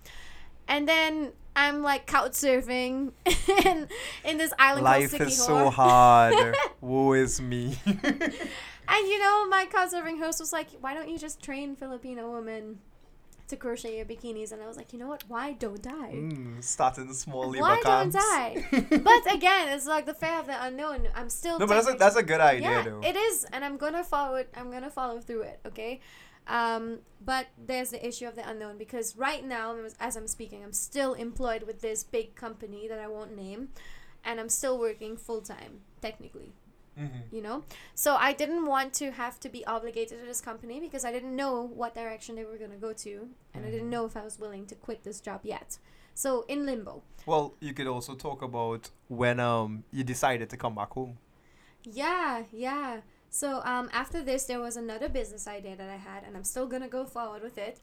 And 0.69 0.87
then 0.87 1.33
I'm 1.57 1.83
like 1.83 2.07
couch 2.07 2.33
surfing 2.33 3.13
in, 3.65 3.89
in 4.25 4.39
this 4.39 4.53
island 4.59 4.85
Life 4.85 5.11
called 5.11 5.23
is 5.23 5.43
so 5.43 5.71
hard. 5.71 6.55
Woe 6.81 7.13
is 7.15 7.41
me. 7.41 7.79
And 7.87 9.07
you 9.07 9.21
know, 9.21 9.49
my 9.49 9.67
couch 9.71 9.91
surfing 9.91 10.19
host 10.19 10.41
was 10.41 10.53
like, 10.53 10.69
why 10.81 10.95
don't 10.95 11.09
you 11.09 11.19
just 11.19 11.43
train 11.43 11.77
Filipino 11.77 12.31
women 12.33 12.79
to 13.51 13.57
crochet 13.57 13.97
your 13.97 14.07
bikinis? 14.07 14.53
And 14.53 14.63
I 14.63 14.67
was 14.67 14.77
like, 14.77 14.93
you 14.93 14.99
know 14.99 15.07
what? 15.07 15.25
Why 15.29 15.53
don't 15.53 15.87
I? 15.87 16.13
mm, 16.13 16.65
starting 16.65 17.13
small 17.13 17.53
Why 17.53 17.81
don't. 17.83 18.15
I? 18.17 18.65
But 18.91 19.35
again, 19.35 19.69
it's 19.69 19.87
like 19.87 20.07
the 20.07 20.15
fear 20.15 20.39
of 20.39 20.47
the 20.47 20.65
unknown. 20.65 21.09
I'm 21.15 21.29
still 21.29 21.59
no, 21.59 21.67
but 21.67 21.75
that's 21.75 21.89
a, 21.89 21.95
that's 21.95 22.17
a 22.17 22.23
good 22.23 22.41
idea 22.41 22.71
yeah, 22.71 22.83
though. 22.83 23.01
it 23.03 23.17
is, 23.17 23.47
and 23.53 23.65
I'm 23.65 23.77
gonna 23.77 24.05
follow 24.05 24.37
it. 24.37 24.49
I'm 24.57 24.71
gonna 24.71 24.91
follow 24.91 25.21
through 25.21 25.43
it. 25.43 25.61
Okay. 25.67 26.01
Um, 26.47 27.01
but 27.25 27.47
there's 27.59 27.91
the 27.91 28.05
issue 28.05 28.27
of 28.27 28.35
the 28.35 28.49
unknown 28.49 28.79
because 28.79 29.17
right 29.17 29.45
now, 29.45 29.77
as 30.01 30.17
I'm 30.17 30.27
speaking, 30.27 30.65
I'm 30.65 30.73
still 30.73 31.15
employed 31.15 31.63
with 31.65 31.81
this 31.81 32.03
big 32.03 32.35
company 32.35 32.89
that 32.89 32.99
I 32.99 33.07
won't 33.07 33.37
name, 33.37 33.69
and 34.25 34.41
I'm 34.41 34.49
still 34.49 34.79
working 34.79 35.17
full 35.17 35.43
time 35.43 35.81
technically 36.01 36.55
Mhm. 36.99 37.23
you 37.33 37.41
know 37.41 37.63
so 37.95 38.17
i 38.17 38.33
didn't 38.33 38.67
want 38.67 38.93
to 38.95 39.11
have 39.13 39.39
to 39.41 39.49
be 39.49 39.65
obligated 39.67 40.19
to 40.21 40.27
this 40.27 40.41
company 40.41 40.81
because 40.81 41.05
i 41.05 41.13
didn't 41.13 41.35
know 41.37 41.63
what 41.63 41.95
direction 41.95 42.35
they 42.37 42.45
were 42.45 42.59
going 42.59 42.73
to 42.73 42.77
go 42.77 42.93
to 42.93 43.29
and 43.55 43.65
i 43.65 43.71
didn't 43.71 43.87
Mhm. 43.87 43.91
know 43.91 44.05
if 44.07 44.17
i 44.17 44.23
was 44.25 44.39
willing 44.39 44.67
to 44.67 44.75
quit 44.75 45.05
this 45.05 45.21
job 45.21 45.41
yet 45.45 45.79
so 46.15 46.45
in 46.49 46.67
limbo 46.67 47.03
Well, 47.27 47.55
you 47.61 47.73
could 47.75 47.87
also 47.87 48.15
talk 48.15 48.43
about 48.43 48.91
when 49.09 49.39
um 49.41 49.85
you 49.93 50.03
decided 50.05 50.51
to 50.51 50.57
come 50.57 50.75
back 50.75 50.93
home. 50.93 51.19
yeah 51.85 52.43
yeah 52.53 53.01
so 53.31 53.63
um 53.65 53.89
after 53.93 54.21
this 54.23 54.45
there 54.47 54.61
was 54.61 54.77
another 54.77 55.09
business 55.09 55.47
idea 55.47 55.77
that 55.77 55.89
i 55.89 55.97
had 55.97 56.25
and 56.25 56.37
i'm 56.37 56.45
still 56.45 56.67
going 56.67 56.83
to 56.83 56.89
go 56.89 57.05
forward 57.05 57.43
with 57.43 57.57
it 57.57 57.81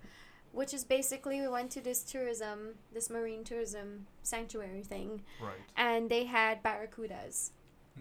which 0.52 0.74
is 0.74 0.84
basically 0.84 1.40
we 1.42 1.48
went 1.48 1.72
to 1.72 1.82
this 1.82 2.04
tourism 2.04 2.76
this 2.94 3.10
marine 3.10 3.44
tourism 3.44 4.08
sanctuary 4.24 4.84
thing 4.84 5.22
Right. 5.42 5.62
and 5.76 6.10
they 6.10 6.26
had 6.26 6.62
barracudas 6.64 7.52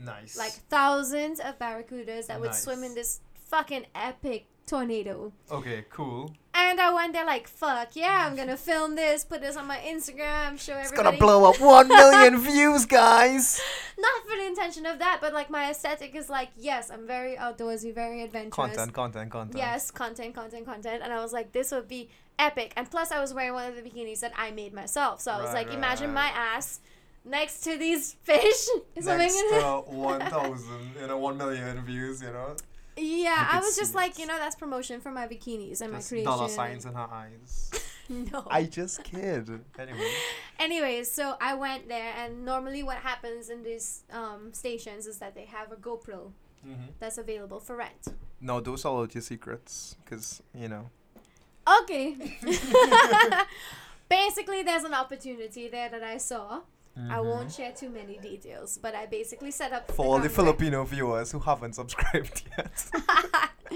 Nice. 0.05 0.37
like 0.37 0.53
thousands 0.69 1.41
of 1.41 1.59
barracudas 1.59 2.27
that 2.27 2.41
would 2.41 2.55
swim 2.55 2.85
in 2.85 2.95
this 2.95 3.21
fucking 3.35 3.87
epic 3.95 4.47
tornado 4.67 5.33
Okay, 5.51 5.85
cool. 5.91 6.33
And 6.53 6.81
I 6.81 6.93
went 6.93 7.13
there 7.13 7.25
like, 7.25 7.47
fuck 7.47 7.95
yeah, 7.95 8.27
I'm 8.27 8.35
gonna 8.35 8.57
film 8.57 8.97
this, 8.97 9.25
put 9.25 9.41
this 9.41 9.57
on 9.57 9.67
my 9.67 9.79
Instagram, 9.79 10.59
show 10.59 10.73
everybody. 10.73 10.81
It's 10.83 10.91
gonna 10.91 11.17
blow 11.17 11.45
up 11.49 11.61
one 11.61 11.87
million 11.87 12.39
views, 12.39 12.85
guys. 12.85 13.61
Not 13.99 14.23
for 14.27 14.37
the 14.37 14.47
intention 14.47 14.85
of 14.87 14.99
that, 14.99 15.19
but 15.21 15.33
like 15.33 15.51
my 15.51 15.71
aesthetic 15.71 16.15
is 16.17 16.29
like, 16.29 16.49
yes, 16.57 16.91
I'm 16.91 17.07
very 17.07 17.37
outdoorsy, 17.37 17.95
very 17.95 18.23
adventurous. 18.23 18.55
Content, 18.55 18.93
content, 18.93 19.31
content. 19.31 19.57
Yes, 19.57 19.91
content, 19.93 20.35
content, 20.35 20.67
content. 20.67 21.01
And 21.05 21.13
I 21.13 21.21
was 21.23 21.33
like, 21.33 21.53
this 21.53 21.71
would 21.71 21.87
be 21.87 22.09
epic. 22.39 22.73
And 22.77 22.91
plus, 22.91 23.13
I 23.13 23.21
was 23.21 23.33
wearing 23.33 23.53
one 23.55 23.69
of 23.69 23.77
the 23.77 23.83
bikinis 23.83 24.21
that 24.21 24.33
I 24.37 24.51
made 24.51 24.75
myself. 24.75 25.21
So 25.21 25.31
I 25.31 25.37
was 25.37 25.47
Right, 25.47 25.55
like, 25.59 25.69
right, 25.69 25.77
imagine 25.77 26.13
right. 26.13 26.33
my 26.35 26.41
ass 26.57 26.81
next 27.27 27.61
to 27.65 27.77
these 27.77 28.15
fish. 28.23 28.67
swimming 29.01 29.19
Next 29.19 29.35
to 29.35 29.83
one 29.87 30.21
thousand, 30.21 30.91
you 31.01 31.07
know, 31.07 31.19
one 31.19 31.37
million 31.37 31.85
views, 31.85 32.23
you 32.23 32.33
know, 32.33 32.57
Yeah, 32.97 33.49
I 33.51 33.59
I 33.59 33.61
was 33.61 33.77
just 33.77 33.93
it. 33.93 33.97
like, 33.97 34.19
you 34.19 34.27
know, 34.27 34.39
that's 34.39 34.57
promotion 34.57 35.01
for 35.01 35.11
my 35.11 35.27
bikinis 35.27 35.81
and 35.81 35.93
my 35.93 35.99
just 35.99 36.09
creation. 36.09 36.31
dollar 36.31 36.49
signs 36.49 36.87
in 36.87 36.95
her 36.95 37.09
eyes. 37.11 37.71
no. 38.09 38.47
I 38.51 38.65
just 38.65 39.03
kid. 39.05 39.51
Anyway. 39.79 40.11
Anyways, 40.59 41.11
so 41.11 41.35
I 41.41 41.55
went 41.55 41.89
there, 41.89 42.13
and 42.17 42.45
normally 42.45 42.83
what 42.83 42.99
happens 42.99 43.51
in 43.51 43.63
these 43.65 44.05
um, 44.13 44.53
stations 44.53 45.07
is 45.07 45.19
that 45.19 45.35
they 45.35 45.45
have 45.47 45.73
a 45.73 45.77
GoPro 45.77 46.33
Mm-hmm. 46.67 46.87
that's 46.99 47.17
available 47.17 47.61
for 47.61 47.77
rent. 47.77 48.09
No, 48.41 48.59
those 48.61 48.85
are 48.85 48.93
all 48.93 49.07
your 49.07 49.23
secrets, 49.23 49.95
cause 50.05 50.43
you 50.53 50.67
know. 50.69 50.91
Okay. 51.81 52.17
basically, 54.09 54.63
there's 54.65 54.83
an 54.85 54.95
opportunity 54.95 55.69
there 55.69 55.89
that 55.89 56.03
I 56.03 56.17
saw. 56.19 56.63
I 57.11 57.21
won't 57.21 57.53
share 57.53 57.73
too 57.73 57.91
many 57.91 58.17
details, 58.19 58.79
but 58.79 58.95
I 58.95 59.05
basically 59.07 59.51
set 59.51 59.73
up 59.73 59.91
For 59.93 60.07
all 60.07 60.19
the. 60.19 60.29
Filipino 60.31 60.85
viewers 60.85 61.31
who 61.33 61.41
haven't 61.41 61.75
subscribed 61.75 62.43
yet. 62.59 62.87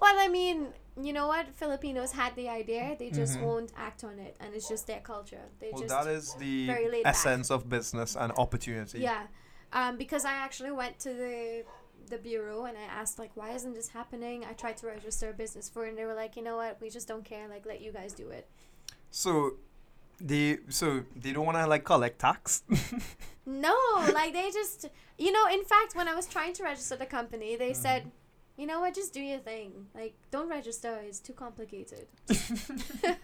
well, 0.00 0.14
I 0.18 0.28
mean, 0.28 0.68
you 1.00 1.12
know 1.12 1.26
what? 1.28 1.46
Filipinos 1.54 2.12
had 2.12 2.34
the 2.36 2.48
idea; 2.48 2.96
they 2.98 3.10
just 3.10 3.38
Mhm. 3.38 3.42
won't 3.42 3.72
act 3.76 4.04
on 4.04 4.18
it, 4.18 4.36
and 4.40 4.54
it's 4.54 4.68
just 4.68 4.86
their 4.86 5.00
culture. 5.00 5.42
They 5.60 5.70
well, 5.72 5.82
just 5.82 5.94
that 5.94 6.06
is 6.06 6.34
the 6.34 6.66
laid 6.68 7.04
back. 7.04 7.14
essence 7.14 7.50
of 7.50 7.68
business 7.68 8.16
and 8.16 8.32
opportunity. 8.36 9.00
Yeah, 9.00 9.26
um, 9.72 9.96
because 9.96 10.24
I 10.24 10.32
actually 10.32 10.72
went 10.72 10.98
to 11.00 11.10
the 11.14 11.64
the 12.08 12.18
bureau 12.18 12.66
and 12.66 12.78
I 12.78 12.82
asked 12.82 13.18
like, 13.18 13.32
why 13.34 13.50
isn't 13.50 13.74
this 13.74 13.88
happening? 13.88 14.44
I 14.44 14.52
tried 14.52 14.76
to 14.76 14.86
register 14.86 15.30
a 15.30 15.32
business 15.32 15.68
for 15.68 15.86
it, 15.86 15.88
and 15.90 15.98
they 15.98 16.04
were 16.04 16.14
like, 16.14 16.36
you 16.36 16.42
know 16.42 16.56
what, 16.56 16.80
we 16.80 16.88
just 16.88 17.08
don't 17.08 17.24
care. 17.24 17.48
Like, 17.48 17.66
let 17.66 17.80
you 17.80 17.90
guys 17.90 18.12
do 18.12 18.28
it. 18.28 18.48
So, 19.10 19.56
They 20.20 20.58
so 20.68 21.02
they 21.14 21.32
don't 21.32 21.44
want 21.46 21.58
to 21.58 21.66
like 21.66 21.84
collect 21.84 22.18
tax. 22.18 22.62
No, 23.48 23.76
like 24.12 24.32
they 24.32 24.50
just, 24.50 24.86
you 25.18 25.30
know, 25.30 25.46
in 25.46 25.62
fact, 25.62 25.94
when 25.94 26.08
I 26.08 26.16
was 26.16 26.26
trying 26.26 26.52
to 26.54 26.64
register 26.64 26.96
the 26.96 27.06
company, 27.06 27.54
they 27.54 27.74
said, 27.74 28.10
you 28.56 28.66
know 28.66 28.80
what, 28.80 28.92
just 28.92 29.14
do 29.14 29.20
your 29.20 29.38
thing. 29.38 29.86
Like, 29.94 30.14
don't 30.32 30.48
register, 30.48 30.98
it's 31.06 31.20
too 31.20 31.32
complicated. 31.32 32.08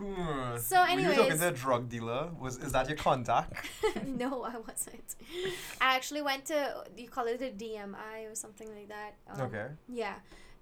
So, 0.00 0.80
Were 0.80 1.00
you 1.00 1.12
talking 1.12 1.38
to 1.38 1.48
a 1.48 1.50
drug 1.50 1.88
dealer? 1.88 2.30
Was 2.38 2.56
is 2.58 2.70
that 2.70 2.88
your 2.88 2.96
contact? 2.96 3.52
no, 4.06 4.44
I 4.44 4.56
wasn't. 4.58 5.16
I 5.80 5.96
actually 5.96 6.22
went 6.22 6.44
to, 6.46 6.84
you 6.96 7.08
call 7.08 7.26
it 7.26 7.42
a 7.42 7.50
DMI 7.50 8.30
or 8.30 8.36
something 8.36 8.68
like 8.76 8.88
that. 8.88 9.14
Um, 9.28 9.40
okay. 9.40 9.66
Yeah. 9.88 10.14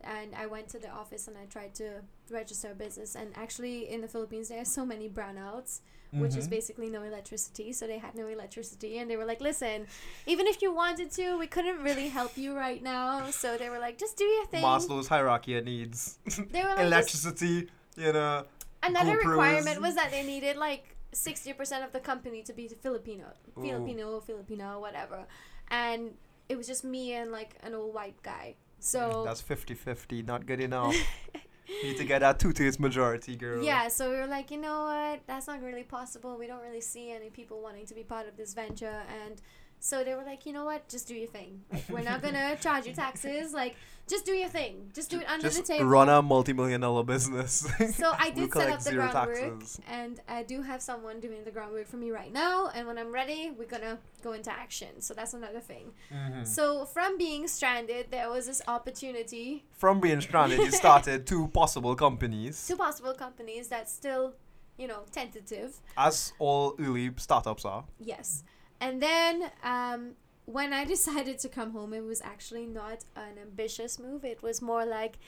And 0.06 0.34
I 0.34 0.46
went 0.46 0.68
to 0.68 0.78
the 0.78 0.88
office 0.90 1.26
and 1.28 1.36
I 1.36 1.46
tried 1.46 1.75
to 1.76 2.00
register 2.30 2.70
a 2.70 2.75
business. 2.75 3.14
And 3.16 3.28
actually, 3.36 3.90
in 3.90 4.00
the 4.00 4.08
Philippines, 4.08 4.48
there 4.48 4.60
are 4.60 4.64
so 4.78 4.86
many 4.86 5.08
brownouts, 5.08 5.80
which 6.12 6.36
is 6.36 6.46
Mhm. 6.46 6.50
basically 6.50 6.88
no 6.90 7.02
electricity. 7.02 7.72
So 7.72 7.86
they 7.86 7.98
had 7.98 8.14
no 8.14 8.26
electricity. 8.28 8.98
And 8.98 9.10
they 9.10 9.16
were 9.16 9.25
like, 9.25 9.40
listen, 9.40 9.86
even 10.26 10.46
if 10.46 10.62
you 10.62 10.72
wanted 10.72 11.10
to, 11.12 11.36
we 11.38 11.46
couldn't 11.48 11.82
really 11.82 12.08
help 12.08 12.38
you 12.38 12.54
right 12.54 12.82
now. 12.82 13.30
So 13.30 13.56
they 13.58 13.68
were 13.68 13.80
like, 13.80 13.98
just 13.98 14.16
do 14.16 14.25
your 14.25 14.46
thing. 14.46 14.62
Maslow's 14.62 15.08
hierarchy 15.08 15.56
of 15.58 15.64
needs. 15.64 16.18
They 16.52 16.62
were 16.62 16.70
like, 16.76 16.86
Electricity, 16.86 17.68
you 17.96 18.12
know. 18.12 18.44
another 18.82 19.16
GoPros. 19.16 19.25
requirement 19.30 19.80
was 19.80 19.94
that 19.96 20.10
they 20.12 20.22
needed 20.22 20.56
like 20.56 20.84
60% 21.12 21.84
of 21.84 21.90
the 21.92 22.00
company 22.00 22.42
to 22.42 22.52
be 22.52 22.68
Filipino, 22.68 23.25
Ooh. 23.58 23.62
Filipino, 23.62 24.20
Filipino, 24.20 24.78
whatever. 24.80 25.26
And 25.68 26.16
it 26.48 26.56
was 26.56 26.66
just 26.68 26.84
me 26.84 27.12
and 27.14 27.32
like 27.32 27.56
an 27.62 27.75
old 27.75 27.92
white 27.92 28.22
guy. 28.22 28.54
So 28.87 29.23
That's 29.25 29.43
50-50, 29.43 30.25
not 30.25 30.47
good 30.47 30.61
enough. 30.61 30.95
Need 31.83 31.97
to 31.97 32.05
get 32.05 32.21
that 32.21 32.38
two-thirds 32.38 32.78
majority, 32.78 33.35
girl. 33.35 33.61
Yeah, 33.61 33.88
so 33.88 34.09
we 34.09 34.16
were 34.16 34.28
like, 34.28 34.52
you 34.52 34.59
know 34.59 34.85
what? 34.85 35.23
That's 35.26 35.49
not 35.49 35.61
really 35.61 35.83
possible. 35.83 36.38
We 36.38 36.47
don't 36.47 36.62
really 36.62 36.81
see 36.81 37.11
any 37.11 37.28
people 37.28 37.61
wanting 37.61 37.85
to 37.87 37.95
be 37.95 38.05
part 38.05 38.28
of 38.28 38.37
this 38.37 38.55
venture. 38.55 39.02
And 39.25 39.43
so 39.80 40.02
they 40.04 40.14
were 40.14 40.25
like, 40.25 40.47
you 40.47 40.52
know 40.52 40.64
what? 40.64 40.88
Just 40.88 41.06
do 41.09 41.14
your 41.14 41.28
thing. 41.28 41.62
Like, 41.73 41.88
we're 41.88 42.02
not 42.02 42.23
going 42.23 42.35
to 42.35 42.56
charge 42.61 42.87
you 42.87 42.92
taxes. 42.92 43.52
Like, 43.54 43.76
just 44.09 44.25
do 44.25 44.33
your 44.33 44.49
thing. 44.49 44.90
Just 44.95 45.11
do 45.11 45.18
it 45.21 45.28
under 45.28 45.42
Just 45.49 45.59
the 45.59 45.62
table. 45.75 45.85
run 45.87 46.09
a 46.09 46.23
multi-million 46.23 46.80
dollar 46.80 47.02
business. 47.02 47.52
so 47.97 48.12
I 48.16 48.33
We'll 48.37 48.47
did 48.47 48.52
set 48.54 48.71
up 48.71 48.80
the 48.80 48.92
groundwork. 48.92 49.37
taxes. 49.61 49.80
And 49.88 50.21
I 50.28 50.42
do 50.45 50.62
have 50.62 50.80
someone 50.80 51.18
doing 51.21 51.42
the 51.45 51.50
groundwork 51.50 51.87
for 51.88 51.97
me 51.97 52.11
right 52.12 52.33
now. 52.33 52.71
And 52.75 52.87
when 52.87 52.99
I'm 52.99 53.12
ready, 53.12 53.50
we're 53.56 53.66
going 53.66 53.83
to 53.83 53.99
go 54.23 54.33
into 54.33 54.50
action. 54.52 55.00
So 55.00 55.12
that's 55.14 55.35
another 55.35 55.61
thing. 55.61 55.92
Mhm. 56.12 56.47
So 56.47 56.85
from 56.87 57.18
being 57.18 57.49
stranded, 57.49 58.06
there 58.12 58.30
was 58.30 58.47
this 58.47 58.62
opportunity 58.68 59.64
From 59.73 60.00
being 60.00 60.21
stranded, 60.21 60.59
you 60.61 60.71
started 60.71 61.26
two 61.26 61.49
possible 61.49 61.95
companies, 61.97 62.64
two 62.68 62.76
possible 62.76 63.12
companies 63.14 63.68
that's 63.68 63.92
still, 63.92 64.35
you 64.78 64.87
know, 64.87 65.00
tentative. 65.11 65.80
as 65.97 66.33
all 66.38 66.75
early 66.78 67.11
startups 67.16 67.64
are. 67.64 67.85
Yes. 67.99 68.45
And 68.80 69.02
then 69.02 69.50
um, 69.62 70.12
when 70.45 70.73
I 70.73 70.85
decided 70.95 71.38
to 71.40 71.49
come 71.49 71.73
home, 71.73 71.92
it 71.92 72.04
was 72.04 72.21
actually 72.23 72.66
not 72.66 73.04
an 73.14 73.38
ambitious 73.40 73.99
move. 73.99 74.25
It 74.25 74.42
was 74.42 74.62
more 74.62 74.85
like, 74.85 75.18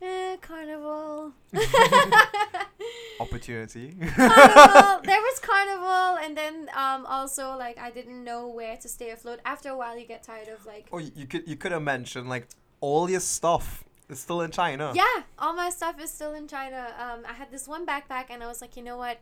eh, 0.00 0.36
carnival. 0.40 1.32
Opportunity. 3.20 3.94
carnival. 4.16 5.00
There 5.04 5.20
was 5.20 5.38
carnival, 5.40 6.18
and 6.22 6.36
then 6.36 6.68
um, 6.74 7.06
also 7.06 7.56
like 7.56 7.78
I 7.78 7.90
didn't 7.90 8.22
know 8.24 8.48
where 8.48 8.76
to 8.76 8.88
stay 8.88 9.10
afloat. 9.10 9.40
After 9.44 9.70
a 9.70 9.76
while, 9.76 9.98
you 9.98 10.06
get 10.06 10.22
tired 10.22 10.48
of 10.48 10.64
like. 10.66 10.86
oh, 10.92 10.98
you 10.98 11.26
could 11.26 11.46
you 11.46 11.56
could 11.56 11.72
have 11.72 11.82
mentioned 11.82 12.28
like 12.28 12.48
all 12.80 13.08
your 13.08 13.20
stuff 13.20 13.84
is 14.08 14.20
still 14.20 14.40
in 14.42 14.50
China. 14.50 14.92
Yeah, 14.94 15.22
all 15.38 15.54
my 15.54 15.70
stuff 15.70 16.00
is 16.00 16.10
still 16.10 16.34
in 16.34 16.48
China. 16.48 16.94
Um, 16.98 17.20
I 17.28 17.32
had 17.32 17.50
this 17.50 17.66
one 17.68 17.86
backpack, 17.86 18.26
and 18.30 18.42
I 18.42 18.48
was 18.48 18.60
like, 18.60 18.76
you 18.76 18.82
know 18.82 18.96
what? 18.96 19.18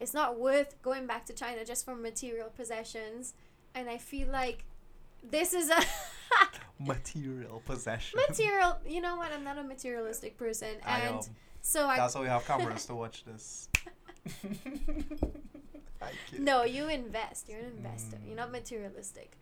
It's 0.00 0.12
not 0.14 0.38
worth 0.38 0.80
going 0.82 1.06
back 1.06 1.24
to 1.26 1.32
China 1.32 1.64
just 1.64 1.84
for 1.84 1.94
material 1.94 2.48
possessions. 2.54 3.34
And 3.74 3.88
I 3.88 3.98
feel 3.98 4.28
like 4.28 4.64
this 5.22 5.52
is 5.54 5.70
a 5.70 5.80
Material 6.78 7.62
possession. 7.64 8.20
material. 8.28 8.76
You 8.86 9.00
know 9.00 9.16
what? 9.16 9.32
I'm 9.32 9.42
not 9.44 9.56
a 9.58 9.62
materialistic 9.62 10.36
person, 10.36 10.76
I 10.84 11.00
and 11.00 11.16
am. 11.16 11.20
so 11.62 11.86
I 11.86 11.96
That's 11.96 12.14
why 12.14 12.20
we 12.22 12.26
have 12.28 12.44
cameras 12.46 12.84
to 12.86 12.94
watch 12.94 13.24
this. 13.24 13.68
No. 16.38 16.62
You 16.64 16.88
invest. 16.88 17.48
You're 17.48 17.60
an 17.60 17.72
investor. 17.78 18.18
You're 18.26 18.36
not 18.36 18.52
materialistic. 18.52 19.32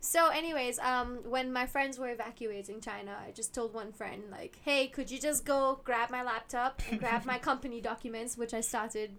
So, 0.00 0.28
anyways, 0.28 0.78
um, 0.80 1.18
when 1.24 1.52
my 1.52 1.66
friends 1.66 1.98
were 1.98 2.10
evacuating 2.10 2.80
China, 2.80 3.16
I 3.26 3.30
just 3.30 3.54
told 3.54 3.72
one 3.72 3.92
friend 3.92 4.24
like, 4.30 4.58
"Hey, 4.64 4.88
could 4.88 5.10
you 5.10 5.18
just 5.18 5.44
go 5.44 5.80
grab 5.84 6.10
my 6.10 6.22
laptop 6.22 6.82
and 6.90 7.00
grab 7.00 7.24
my 7.24 7.38
company 7.38 7.80
documents, 7.80 8.36
which 8.36 8.52
I 8.52 8.60
started, 8.60 9.16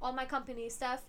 all 0.00 0.12
my 0.12 0.24
company 0.24 0.68
stuff." 0.68 1.02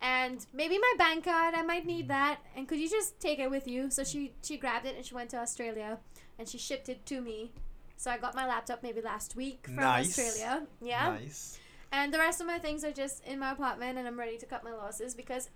And 0.00 0.44
maybe 0.52 0.78
my 0.78 0.94
bank 0.98 1.24
card, 1.24 1.54
I 1.54 1.62
might 1.62 1.86
need 1.86 2.04
mm. 2.04 2.08
that. 2.08 2.40
And 2.54 2.68
could 2.68 2.78
you 2.78 2.88
just 2.88 3.18
take 3.18 3.38
it 3.38 3.50
with 3.50 3.66
you? 3.66 3.90
So 3.90 4.04
she 4.04 4.32
she 4.42 4.56
grabbed 4.56 4.86
it 4.86 4.96
and 4.96 5.04
she 5.04 5.14
went 5.14 5.30
to 5.30 5.38
Australia, 5.38 5.98
and 6.38 6.48
she 6.48 6.58
shipped 6.58 6.88
it 6.88 7.06
to 7.06 7.20
me. 7.20 7.52
So 7.96 8.10
I 8.10 8.18
got 8.18 8.34
my 8.34 8.46
laptop 8.46 8.82
maybe 8.82 9.00
last 9.00 9.36
week 9.36 9.60
from 9.64 9.76
Nice. 9.76 10.18
Australia. 10.18 10.66
Yeah. 10.82 11.10
Nice. 11.10 11.58
And 11.92 12.12
the 12.12 12.18
rest 12.18 12.40
of 12.40 12.46
my 12.46 12.58
things 12.58 12.84
are 12.84 12.92
just 12.92 13.24
in 13.24 13.38
my 13.38 13.52
apartment 13.52 13.96
and 13.96 14.06
I'm 14.06 14.18
ready 14.18 14.36
to 14.38 14.46
cut 14.46 14.62
my 14.64 14.72
losses 14.72 15.14
because 15.14 15.48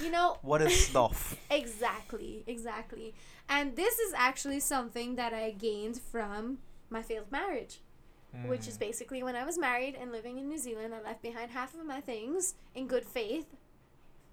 you 0.00 0.10
know 0.10 0.38
What 0.42 0.62
is 0.62 0.86
stuff? 0.86 1.36
exactly, 1.50 2.44
exactly. 2.46 3.14
And 3.48 3.76
this 3.76 3.98
is 3.98 4.12
actually 4.16 4.60
something 4.60 5.16
that 5.16 5.32
I 5.32 5.50
gained 5.50 6.00
from 6.00 6.58
my 6.90 7.02
failed 7.02 7.32
marriage, 7.32 7.80
which 8.46 8.68
is 8.68 8.76
Mm. 8.76 8.80
basically 8.80 9.22
when 9.22 9.36
I 9.36 9.44
was 9.44 9.58
married 9.58 9.94
and 10.00 10.12
living 10.12 10.38
in 10.38 10.48
New 10.48 10.58
Zealand, 10.58 10.94
I 10.94 11.00
left 11.00 11.22
behind 11.22 11.50
half 11.50 11.74
of 11.74 11.84
my 11.86 12.00
things 12.00 12.54
in 12.74 12.86
good 12.86 13.04
faith. 13.04 13.46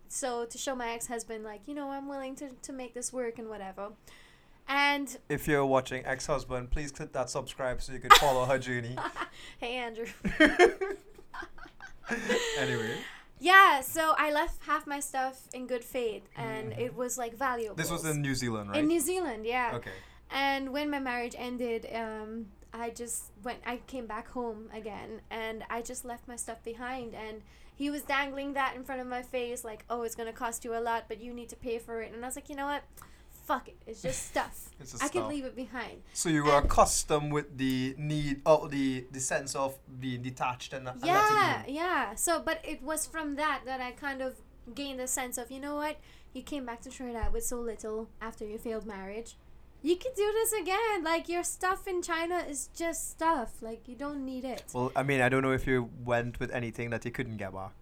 So 0.07 0.45
to 0.45 0.57
show 0.57 0.75
my 0.75 0.89
ex-husband 0.89 1.43
like, 1.43 1.61
you 1.67 1.73
know, 1.73 1.89
I'm 1.91 2.07
willing 2.07 2.35
to 2.35 2.49
to 2.67 2.73
make 2.73 2.93
this 2.93 3.11
work 3.13 3.39
and 3.39 3.49
whatever. 3.49 3.93
And 4.67 5.17
If 5.29 5.47
you're 5.47 5.65
watching 5.65 6.05
ex-husband, 6.05 6.71
please 6.71 6.91
click 6.91 7.11
that 7.13 7.29
subscribe 7.29 7.81
so 7.81 7.93
you 7.93 7.99
can 7.99 8.11
follow 8.11 8.45
her 8.45 8.59
journey. 8.59 8.95
hey 9.59 9.75
Andrew. 9.77 10.07
anyway, 12.59 12.97
Yeah, 13.39 13.81
so 13.81 14.13
I 14.17 14.31
left 14.31 14.63
half 14.65 14.87
my 14.87 14.99
stuff 14.99 15.47
in 15.53 15.67
good 15.67 15.83
faith, 15.83 16.23
and 16.37 16.71
Mhm. 16.71 16.79
it 16.79 16.95
was 16.95 17.17
like 17.17 17.35
valuable. 17.35 17.75
this 17.75 17.91
was 17.91 18.05
in 18.05 18.21
New 18.21 18.35
Zealand, 18.35 18.69
right? 18.69 18.79
in 18.79 18.87
New 18.87 18.99
Zealand, 18.99 19.45
yeah. 19.45 19.71
okay. 19.75 19.91
And 20.31 20.71
when 20.71 20.89
my 20.89 20.99
marriage 20.99 21.35
ended, 21.37 21.87
um, 21.93 22.47
I 22.81 22.89
just 22.89 23.31
went. 23.43 23.59
I 23.65 23.77
came 23.87 24.05
back 24.05 24.29
home 24.29 24.69
again, 24.73 25.21
and 25.29 25.63
I 25.69 25.81
just 25.81 26.05
left 26.05 26.27
my 26.27 26.35
stuff 26.35 26.63
behind. 26.63 27.13
And 27.15 27.41
he 27.75 27.89
was 27.89 28.01
dangling 28.03 28.53
that 28.53 28.75
in 28.75 28.83
front 28.83 29.01
of 29.01 29.07
my 29.07 29.21
face, 29.21 29.63
like, 29.63 29.85
"Oh, 29.89 30.03
it's 30.03 30.15
gonna 30.15 30.33
cost 30.33 30.63
you 30.65 30.75
a 30.75 30.79
lot, 30.79 31.05
but 31.07 31.21
you 31.21 31.33
need 31.33 31.49
to 31.49 31.55
pay 31.55 31.79
for 31.79 32.01
it." 32.01 32.13
And 32.13 32.23
I 32.23 32.27
was 32.27 32.35
like, 32.35 32.49
you 32.49 32.55
know 32.55 32.65
what? 32.65 32.83
Fuck 33.45 33.67
it. 33.67 33.77
It's 33.85 34.01
just 34.01 34.27
stuff. 34.27 34.69
It's 34.79 35.01
I 35.01 35.07
can 35.07 35.27
leave 35.29 35.45
it 35.45 35.55
behind. 35.55 36.01
So 36.13 36.29
you 36.29 36.43
were 36.43 36.57
and- 36.57 36.65
accustomed 36.65 37.31
with 37.31 37.57
the 37.57 37.95
need, 37.97 38.41
oh, 38.45 38.67
the 38.67 39.05
the 39.11 39.19
sense 39.19 39.55
of 39.55 39.77
being 39.99 40.21
detached 40.21 40.73
and, 40.73 40.87
and 40.87 41.05
yeah 41.05 41.63
yeah 41.67 42.15
so 42.15 42.39
but 42.39 42.59
it 42.63 42.81
was 42.81 43.05
from 43.05 43.35
that 43.35 43.61
that 43.65 43.79
i 43.81 43.91
kind 43.91 44.21
of 44.21 44.35
gained 44.73 44.99
a 44.99 45.07
sense 45.07 45.37
of 45.37 45.51
you 45.51 45.59
know 45.59 45.75
what 45.75 45.97
you 46.33 46.41
came 46.41 46.65
back 46.65 46.81
to 46.81 46.89
trinidad 46.89 47.31
with 47.31 47.45
so 47.45 47.59
little 47.59 48.09
after 48.21 48.45
your 48.45 48.59
failed 48.59 48.85
marriage 48.85 49.35
you 49.87 49.95
could 50.01 50.15
do 50.15 50.27
this 50.39 50.51
again 50.61 51.03
like 51.03 51.25
your 51.33 51.43
stuff 51.43 51.81
in 51.87 52.01
china 52.01 52.37
is 52.53 52.61
just 52.83 52.99
stuff 53.15 53.51
like 53.61 53.81
you 53.89 53.95
don't 53.95 54.23
need 54.25 54.43
it 54.53 54.63
Well, 54.73 54.91
I 54.95 55.03
mean, 55.09 55.21
I 55.21 55.29
don't 55.29 55.43
know 55.47 55.51
if 55.51 55.67
you 55.67 55.89
went 56.11 56.39
with 56.39 56.51
anything 56.59 56.89
that 56.93 57.05
you 57.05 57.11
couldn't 57.17 57.37
get 57.37 57.51
back. 57.53 57.75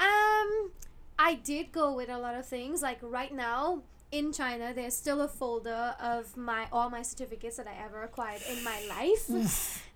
um 0.00 0.70
i 1.18 1.34
did 1.50 1.72
go 1.72 1.92
with 1.94 2.08
a 2.08 2.18
lot 2.18 2.34
of 2.34 2.46
things 2.46 2.82
like 2.82 2.98
right 3.02 3.34
now 3.34 3.82
in 4.12 4.32
china 4.32 4.72
there's 4.74 4.96
still 4.96 5.20
a 5.20 5.28
folder 5.28 5.94
of 6.00 6.36
my 6.36 6.66
all 6.72 6.88
my 6.90 7.02
certificates 7.02 7.56
that 7.58 7.66
i 7.66 7.76
ever 7.84 8.02
acquired 8.02 8.42
in 8.52 8.62
my 8.64 8.78
life 8.96 9.26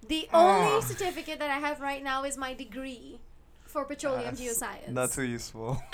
the 0.09 0.29
only 0.33 0.77
Ah. 0.77 0.81
certificate 0.81 1.39
that 1.39 1.51
i 1.51 1.59
have 1.67 1.81
right 1.81 2.03
now 2.03 2.25
is 2.25 2.37
my 2.37 2.53
degree 2.55 3.19
for 3.67 3.85
petroleum 3.85 4.25
That's 4.35 4.41
geoscience 4.41 4.89
Not 5.01 5.13
too 5.13 5.25
useful. 5.39 5.75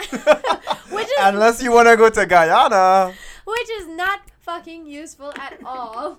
which 0.96 1.10
is 1.14 1.18
Unless 1.30 1.60
you 1.60 1.72
want 1.72 1.88
to 1.88 1.96
go 1.96 2.08
to 2.08 2.24
Guyana. 2.24 3.12
which 3.44 3.70
is 3.78 3.88
not 3.88 4.20
fucking 4.44 4.86
useful 4.86 5.32
at 5.38 5.58
all. 5.64 6.18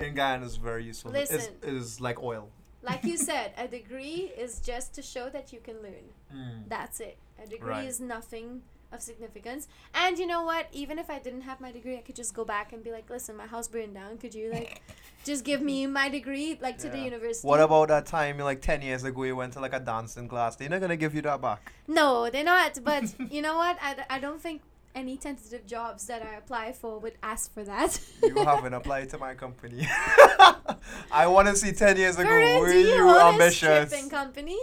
In 0.00 0.14
Guyana, 0.14 0.46
it's 0.46 0.56
very 0.56 0.84
useful. 0.84 1.10
Listen. 1.12 1.36
It's, 1.36 1.50
it's 1.62 2.00
like 2.00 2.22
oil. 2.22 2.48
Like 2.82 3.04
you 3.04 3.16
said, 3.30 3.52
a 3.58 3.66
degree 3.66 4.30
is 4.36 4.60
just 4.60 4.94
to 4.94 5.02
show 5.02 5.28
that 5.30 5.52
you 5.52 5.60
can 5.60 5.76
learn. 5.82 6.06
Mm. 6.34 6.68
That's 6.68 7.00
it. 7.00 7.16
A 7.42 7.46
degree 7.48 7.70
Right. 7.70 7.88
is 7.88 8.00
nothing 8.00 8.62
of 8.92 9.00
significance. 9.02 9.66
And 9.92 10.18
you 10.18 10.26
know 10.26 10.44
what? 10.44 10.68
Even 10.72 10.98
if 11.00 11.10
I 11.10 11.18
didn't 11.18 11.40
have 11.42 11.60
my 11.60 11.72
degree, 11.72 11.96
I 11.96 12.00
could 12.00 12.14
just 12.14 12.32
go 12.32 12.44
back 12.44 12.72
and 12.72 12.84
be 12.84 12.92
like, 12.92 13.10
"Listen, 13.10 13.34
my 13.36 13.46
house 13.46 13.66
burned 13.66 13.94
down. 13.94 14.18
Could 14.18 14.34
you 14.36 14.52
like 14.52 14.82
just 15.24 15.44
give 15.44 15.60
me 15.60 15.86
my 15.88 16.08
degree 16.08 16.58
like 16.62 16.78
to 16.78 16.88
the 16.88 16.98
university?" 17.00 17.46
What 17.48 17.60
about 17.60 17.88
that 17.88 18.06
time, 18.06 18.38
like 18.38 18.60
10 18.62 18.82
years 18.82 19.02
ago, 19.02 19.24
you 19.24 19.34
went 19.34 19.52
to 19.54 19.60
like 19.60 19.72
a 19.74 19.80
dancing 19.80 20.28
class? 20.28 20.54
They're 20.54 20.68
not 20.68 20.78
going 20.78 20.90
to 20.90 20.96
give 20.96 21.12
you 21.14 21.22
that 21.22 21.40
back. 21.42 21.72
No, 21.88 22.30
they're 22.30 22.44
not. 22.44 22.78
But 22.84 23.04
you 23.32 23.42
know 23.42 23.56
what? 23.56 23.76
I, 23.82 23.96
I 24.08 24.18
don't 24.20 24.40
think 24.40 24.62
any 24.94 25.16
tentative 25.16 25.66
jobs 25.66 26.06
that 26.06 26.22
I 26.22 26.34
apply 26.36 26.72
for 26.72 26.98
would 26.98 27.14
ask 27.22 27.52
for 27.52 27.64
that. 27.64 28.00
You 28.22 28.34
haven't 28.44 28.74
applied 28.74 29.10
to 29.10 29.18
my 29.18 29.34
company. 29.34 29.86
I 31.10 31.26
want 31.26 31.48
to 31.48 31.56
see 31.56 31.72
10 31.72 31.96
years 31.96 32.18
ago. 32.18 32.28
Corinne, 32.28 32.60
Were 32.60 32.72
you 32.72 32.88
you 32.88 33.18
ambitious? 33.18 33.88
stripping 33.88 34.10
company? 34.10 34.58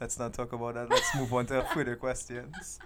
Let's 0.00 0.18
not 0.18 0.34
talk 0.34 0.52
about 0.52 0.74
that. 0.74 0.90
Let's 0.90 1.14
move 1.16 1.32
on 1.32 1.46
to 1.46 1.62
further 1.72 1.96
questions. 1.96 2.78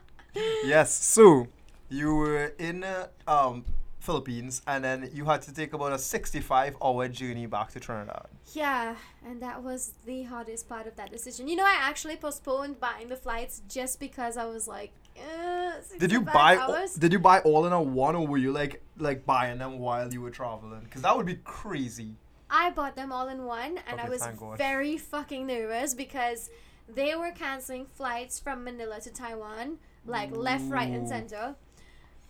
Yes, 0.64 0.92
so 0.94 1.48
you 1.88 2.14
were 2.14 2.53
in 2.59 2.85
uh, 2.85 3.09
um, 3.26 3.64
Philippines 3.98 4.62
and 4.66 4.83
then 4.85 5.11
you 5.12 5.24
had 5.24 5.42
to 5.42 5.53
take 5.53 5.72
about 5.72 5.92
a 5.92 5.98
65 5.98 6.76
hour 6.83 7.09
journey 7.09 7.46
back 7.46 7.70
to 7.72 7.81
Trinidad. 7.81 8.26
Yeah, 8.53 8.94
and 9.26 9.42
that 9.42 9.62
was 9.62 9.92
the 10.07 10.22
hardest 10.22 10.68
part 10.68 10.87
of 10.87 10.96
that 10.96 11.11
decision. 11.11 11.48
You 11.48 11.57
know, 11.57 11.64
I 11.64 11.76
actually 11.81 12.16
postponed 12.16 12.81
buying 12.81 13.09
the 13.09 13.16
flights 13.16 13.62
just 13.68 13.98
because 14.00 14.37
I 14.37 14.46
was 14.46 14.66
like, 14.68 14.92
uh, 15.20 15.72
Did 15.98 16.12
you 16.12 16.20
buy 16.20 16.56
all, 16.56 16.74
hours? 16.74 16.94
did 16.94 17.12
you 17.12 17.18
buy 17.18 17.40
all 17.40 17.66
in 17.66 17.72
a 17.72 17.80
one 17.83 18.14
or 18.16 18.26
were 18.26 18.38
you 18.38 18.52
like 18.52 18.83
like 18.98 19.24
buying 19.26 19.59
them 19.59 19.78
while 19.78 20.12
you 20.12 20.20
were 20.20 20.30
traveling? 20.30 20.87
Cuz 20.90 21.02
that 21.02 21.16
would 21.16 21.26
be 21.26 21.37
crazy. 21.44 22.16
I 22.50 22.70
bought 22.70 22.96
them 22.96 23.12
all 23.12 23.28
in 23.28 23.44
one, 23.44 23.78
and 23.88 24.00
I 24.00 24.09
was 24.09 24.26
very 24.56 24.98
fucking 24.98 25.46
nervous 25.46 25.94
because 25.94 26.50
they 26.92 27.14
were 27.14 27.30
canceling 27.30 27.87
flights 27.87 28.40
from 28.40 28.64
Manila 28.64 29.00
to 29.02 29.11
Taiwan, 29.11 29.78
like 30.04 30.33
left, 30.33 30.64
right, 30.68 30.90
and 30.90 31.09
center. 31.09 31.54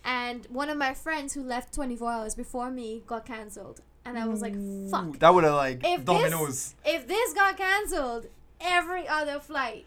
And 0.04 0.46
one 0.50 0.68
of 0.68 0.76
my 0.76 0.92
friends 0.92 1.32
who 1.32 1.42
left 1.42 1.72
24 1.74 2.10
hours 2.10 2.34
before 2.34 2.70
me 2.70 3.02
got 3.06 3.24
cancelled. 3.24 3.80
And 4.04 4.18
I 4.18 4.26
was 4.26 4.40
like, 4.42 4.54
fuck. 4.90 5.18
That 5.18 5.34
would 5.34 5.44
have 5.44 5.54
like 5.54 5.80
If 5.84 6.04
dominoes. 6.04 6.74
this, 6.84 6.94
if 6.94 7.06
this 7.08 7.32
got 7.34 7.56
cancelled, 7.56 8.26
every 8.60 9.06
other 9.08 9.40
flight. 9.40 9.86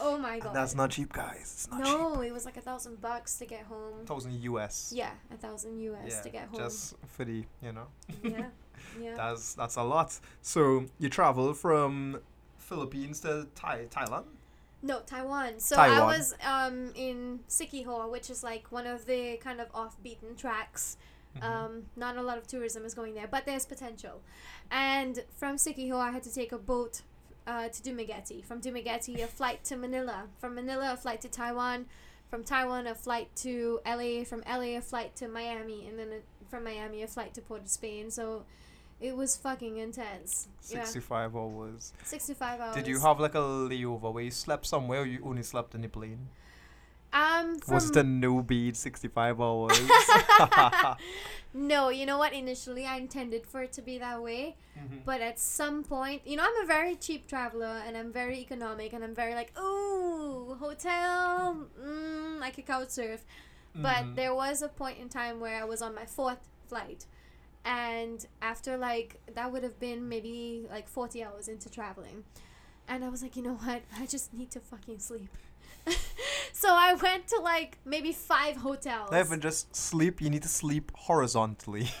Oh 0.00 0.16
my 0.18 0.34
And 0.34 0.42
god. 0.42 0.54
that's 0.54 0.74
not 0.74 0.90
cheap, 0.90 1.12
guys. 1.12 1.40
It's 1.42 1.70
not 1.70 1.84
cheap. 1.84 1.92
no, 1.92 2.20
it 2.22 2.32
was 2.32 2.44
like 2.44 2.56
a 2.56 2.60
thousand 2.60 3.00
bucks 3.00 3.38
to 3.38 3.46
get 3.46 3.62
home. 3.64 3.98
1000 4.06 4.32
US. 4.44 4.92
Yeah, 4.94 5.10
a 5.32 5.36
thousand 5.36 5.78
US 5.80 5.98
Yeah, 6.08 6.20
to 6.22 6.28
get 6.30 6.48
home. 6.48 6.58
just 6.60 6.94
for 7.08 7.24
the, 7.24 7.44
you 7.62 7.72
know. 7.72 7.86
yeah, 8.22 8.46
yeah. 9.00 9.14
That's 9.16 9.54
that's 9.54 9.76
a 9.76 9.82
lot. 9.82 10.18
So 10.42 10.86
you 10.98 11.08
travel 11.08 11.52
from 11.54 12.20
Philippines 12.58 13.20
to 13.20 13.46
Thai 13.54 13.86
Thailand. 13.90 14.24
No, 14.82 15.00
Taiwan. 15.00 15.60
So 15.60 15.76
I 15.76 16.00
was 16.04 16.34
um 16.44 16.92
in 16.94 17.40
Siquijor, 17.48 18.10
which 18.10 18.30
is 18.30 18.42
like 18.42 18.72
one 18.72 18.86
of 18.86 19.04
the 19.06 19.36
kind 19.36 19.60
of 19.60 19.68
off 19.74 20.02
beaten 20.02 20.34
tracks. 20.36 20.96
Mm-hmm. 21.36 21.46
Um, 21.46 21.82
not 21.94 22.16
a 22.16 22.22
lot 22.22 22.38
of 22.38 22.46
tourism 22.48 22.84
is 22.84 22.92
going 22.94 23.14
there, 23.14 23.28
but 23.30 23.44
there's 23.46 23.64
potential. 23.64 24.20
And 24.70 25.22
from 25.36 25.56
Siquijor, 25.56 25.94
I 26.00 26.10
had 26.10 26.22
to 26.24 26.34
take 26.34 26.50
a 26.50 26.58
boat 26.58 27.02
uh, 27.50 27.68
to 27.68 27.82
Dumaguete. 27.82 28.44
From 28.44 28.60
Dumaguete, 28.60 29.22
a 29.22 29.26
flight 29.26 29.64
to 29.64 29.76
Manila. 29.76 30.24
From 30.38 30.54
Manila, 30.54 30.92
a 30.92 30.96
flight 30.96 31.20
to 31.22 31.28
Taiwan. 31.28 31.86
From 32.28 32.44
Taiwan, 32.44 32.86
a 32.86 32.94
flight 32.94 33.34
to 33.36 33.80
LA. 33.84 34.24
From 34.24 34.42
LA, 34.48 34.76
a 34.76 34.80
flight 34.80 35.16
to 35.16 35.28
Miami, 35.28 35.86
and 35.88 35.98
then 35.98 36.08
a, 36.08 36.50
from 36.50 36.64
Miami, 36.64 37.02
a 37.02 37.06
flight 37.08 37.34
to 37.34 37.40
Port 37.40 37.62
of 37.62 37.68
Spain. 37.68 38.10
So 38.10 38.44
it 39.00 39.16
was 39.16 39.36
fucking 39.36 39.78
intense. 39.78 40.48
Yeah, 40.68 40.84
65 40.84 41.36
hours. 41.36 41.92
65 42.04 42.60
hours. 42.60 42.74
Did 42.76 42.86
you 42.86 43.00
have 43.00 43.18
like 43.18 43.34
a 43.34 43.38
layover 43.38 44.12
where 44.12 44.24
you 44.24 44.30
slept 44.30 44.66
somewhere 44.66 45.00
or 45.00 45.06
you 45.06 45.20
only 45.24 45.42
slept 45.42 45.74
in 45.74 45.80
the 45.82 45.88
plane? 45.88 46.28
Um, 47.12 47.58
from 47.58 47.74
Was 47.74 47.90
it 47.90 47.96
a 47.96 48.02
no 48.04 48.40
beat 48.42 48.76
65 48.76 49.40
hours? 49.40 49.78
no, 51.54 51.88
you 51.88 52.06
know 52.06 52.18
what? 52.18 52.32
Initially, 52.32 52.86
I 52.86 52.96
intended 52.98 53.46
for 53.46 53.62
it 53.62 53.72
to 53.72 53.82
be 53.82 53.98
that 53.98 54.22
way, 54.22 54.56
Mhm. 54.78 55.04
but 55.04 55.20
at 55.20 55.38
some 55.38 55.82
point, 55.82 56.22
you 56.24 56.36
know, 56.36 56.44
I'm 56.44 56.62
a 56.62 56.66
very 56.66 56.94
cheap 56.94 57.26
traveler 57.26 57.82
and 57.86 57.96
I'm 57.96 58.12
very 58.12 58.38
economic 58.38 58.92
and 58.92 59.02
I'm 59.02 59.14
very 59.14 59.34
like, 59.34 59.52
ooh, 59.58 60.54
hotel, 60.60 61.66
mm, 61.82 62.40
I 62.42 62.50
could 62.50 62.66
couch 62.66 62.90
surf. 62.90 63.24
But 63.74 64.04
Mhm. 64.04 64.14
there 64.16 64.34
was 64.34 64.62
a 64.62 64.68
point 64.68 64.98
in 64.98 65.08
time 65.08 65.40
where 65.40 65.60
I 65.60 65.64
was 65.64 65.80
on 65.82 65.94
my 65.94 66.06
fourth 66.06 66.48
flight, 66.68 67.06
and 67.64 68.26
after 68.42 68.76
like 68.76 69.20
that 69.34 69.50
would 69.52 69.62
have 69.62 69.78
been 69.78 70.08
maybe 70.08 70.66
like 70.70 70.88
40 70.88 71.22
hours 71.24 71.48
into 71.48 71.68
traveling, 71.70 72.24
and 72.88 73.04
I 73.04 73.08
was 73.08 73.22
like, 73.22 73.36
you 73.36 73.42
know 73.42 73.54
what? 73.54 73.82
I 73.98 74.06
just 74.06 74.32
need 74.34 74.50
to 74.52 74.60
fucking 74.60 74.98
sleep. 75.00 75.30
so 76.52 76.68
I 76.70 76.94
went 76.94 77.26
to 77.28 77.40
like 77.40 77.78
maybe 77.84 78.12
five 78.12 78.56
hotels. 78.56 79.10
Not 79.10 79.20
even 79.20 79.40
just 79.40 79.74
sleep, 79.74 80.20
you 80.20 80.30
need 80.30 80.42
to 80.42 80.48
sleep 80.48 80.92
horizontally. 80.94 81.88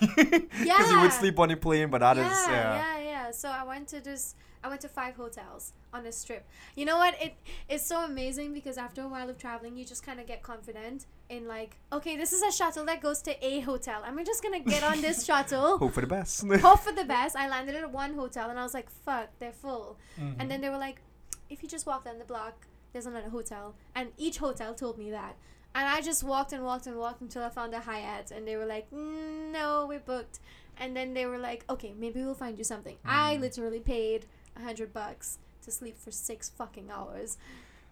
Yeah. 0.62 0.76
Because 0.76 0.90
you 0.92 1.00
would 1.00 1.12
sleep 1.12 1.38
on 1.38 1.50
a 1.50 1.56
plane, 1.56 1.88
but 1.90 2.00
that 2.00 2.18
is 2.18 2.24
yeah, 2.24 2.50
yeah. 2.50 2.74
yeah, 2.98 2.98
yeah. 3.04 3.30
So 3.30 3.48
I 3.48 3.64
went 3.64 3.88
to 3.88 4.00
this. 4.00 4.34
I 4.62 4.68
went 4.68 4.82
to 4.82 4.88
five 4.88 5.16
hotels 5.16 5.72
on 5.94 6.04
this 6.04 6.22
trip. 6.22 6.46
You 6.76 6.84
know 6.84 6.98
what? 6.98 7.14
It 7.20 7.34
it's 7.68 7.86
so 7.86 8.04
amazing 8.04 8.52
because 8.52 8.76
after 8.76 9.00
a 9.02 9.08
while 9.08 9.30
of 9.30 9.38
traveling, 9.38 9.76
you 9.78 9.86
just 9.86 10.02
kind 10.04 10.20
of 10.20 10.26
get 10.26 10.42
confident 10.42 11.06
in 11.30 11.48
like, 11.48 11.76
okay, 11.92 12.16
this 12.18 12.34
is 12.34 12.42
a 12.42 12.52
shuttle 12.52 12.84
that 12.84 13.00
goes 13.00 13.22
to 13.22 13.32
a 13.44 13.60
hotel. 13.60 14.02
I'm 14.04 14.22
just 14.26 14.42
gonna 14.42 14.60
get 14.60 14.82
on 14.82 15.00
this 15.00 15.24
shuttle. 15.28 15.78
Hope 15.78 15.94
for 15.94 16.02
the 16.02 16.06
best. 16.06 16.46
Hope 16.46 16.80
for 16.80 16.92
the 16.92 17.04
best. 17.04 17.36
I 17.36 17.48
landed 17.48 17.74
at 17.76 17.90
one 17.90 18.12
hotel 18.14 18.50
and 18.50 18.58
I 18.58 18.62
was 18.62 18.74
like, 18.74 18.90
fuck, 18.90 19.30
they're 19.38 19.52
full. 19.52 19.96
Mhm. 20.20 20.34
And 20.38 20.50
then 20.50 20.60
they 20.60 20.68
were 20.68 20.78
like, 20.78 21.00
if 21.48 21.62
you 21.62 21.68
just 21.68 21.86
walk 21.86 22.04
down 22.04 22.18
the 22.18 22.26
block, 22.26 22.66
there's 22.92 23.06
another 23.06 23.30
hotel. 23.30 23.74
And 23.94 24.10
each 24.16 24.38
hotel 24.38 24.74
told 24.74 24.98
me 24.98 25.10
that. 25.10 25.36
And 25.74 25.88
I 25.88 26.00
just 26.00 26.24
walked 26.24 26.52
and 26.52 26.64
walked 26.64 26.86
and 26.86 26.96
walked 26.96 27.20
until 27.20 27.44
I 27.44 27.48
found 27.50 27.74
a 27.74 27.80
Hyatt. 27.80 28.30
And 28.32 28.46
they 28.46 28.56
were 28.56 28.66
like, 28.66 28.90
"Mm, 28.90 29.52
no, 29.52 29.86
we're 29.88 30.00
booked. 30.00 30.40
And 30.78 30.96
then 30.96 31.14
they 31.14 31.26
were 31.26 31.38
like, 31.38 31.64
okay, 31.70 31.92
maybe 31.96 32.22
we'll 32.24 32.34
find 32.34 32.56
you 32.58 32.64
something. 32.64 32.96
I 33.04 33.36
Mm. 33.36 33.40
literally 33.40 33.80
paid 33.80 34.26
a 34.56 34.62
hundred 34.62 34.92
bucks 34.92 35.38
to 35.64 35.70
sleep 35.70 35.96
for 35.98 36.10
six 36.10 36.48
fucking 36.48 36.90
hours. 36.90 37.36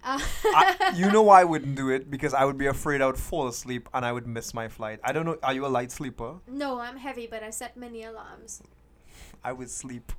Uh, 0.02 0.18
I, 0.44 0.92
you 0.96 1.10
know 1.10 1.22
why 1.22 1.42
I 1.42 1.44
wouldn't 1.44 1.74
do 1.76 1.90
it? 1.90 2.10
Because 2.10 2.32
I 2.32 2.44
would 2.44 2.56
be 2.56 2.66
afraid 2.66 3.02
I 3.02 3.06
would 3.06 3.18
fall 3.18 3.46
asleep 3.48 3.88
and 3.92 4.04
I 4.06 4.12
would 4.12 4.26
miss 4.26 4.54
my 4.54 4.68
flight. 4.68 5.00
I 5.04 5.12
don't 5.12 5.26
know. 5.26 5.36
Are 5.42 5.52
you 5.52 5.66
a 5.66 5.68
light 5.68 5.90
sleeper? 5.92 6.36
no, 6.46 6.80
I'm 6.80 6.96
heavy, 6.96 7.26
but 7.26 7.42
I 7.42 7.50
set 7.50 7.76
many 7.76 8.04
alarms. 8.04 8.62
I 9.44 9.52
would 9.52 9.70
sleep 9.70 10.10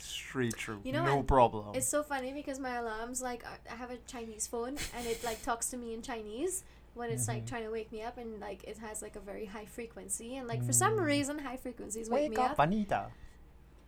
straight 0.00 0.56
through. 0.56 0.80
You 0.84 0.92
know 0.92 1.04
no 1.04 1.16
what? 1.16 1.26
problem. 1.26 1.74
It's 1.74 1.88
so 1.88 2.02
funny 2.02 2.32
because 2.32 2.58
my 2.58 2.76
alarms, 2.76 3.20
like, 3.22 3.44
I 3.44 3.72
I 3.72 3.76
have 3.76 3.90
a 3.90 3.96
Chinese 4.06 4.46
phone 4.46 4.76
and 4.96 5.06
it, 5.06 5.22
like, 5.24 5.42
talks 5.42 5.68
to 5.70 5.76
me 5.76 5.94
in 5.94 6.02
Chinese 6.02 6.64
when 6.94 7.10
it's, 7.10 7.28
like, 7.28 7.44
Mhm. 7.44 7.48
trying 7.48 7.64
to 7.64 7.70
wake 7.70 7.92
me 7.92 8.02
up 8.02 8.18
and, 8.18 8.40
like, 8.40 8.64
it 8.64 8.78
has, 8.78 9.02
like, 9.02 9.14
a 9.16 9.20
very 9.20 9.44
high 9.46 9.66
frequency. 9.66 10.36
And, 10.36 10.48
like, 10.48 10.62
for 10.64 10.72
some 10.72 10.98
Mm. 10.98 11.04
reason, 11.04 11.38
high 11.38 11.56
frequencies 11.56 12.10
wake, 12.10 12.30
me 12.30 12.36
up. 12.36 12.58
Anita. 12.58 13.10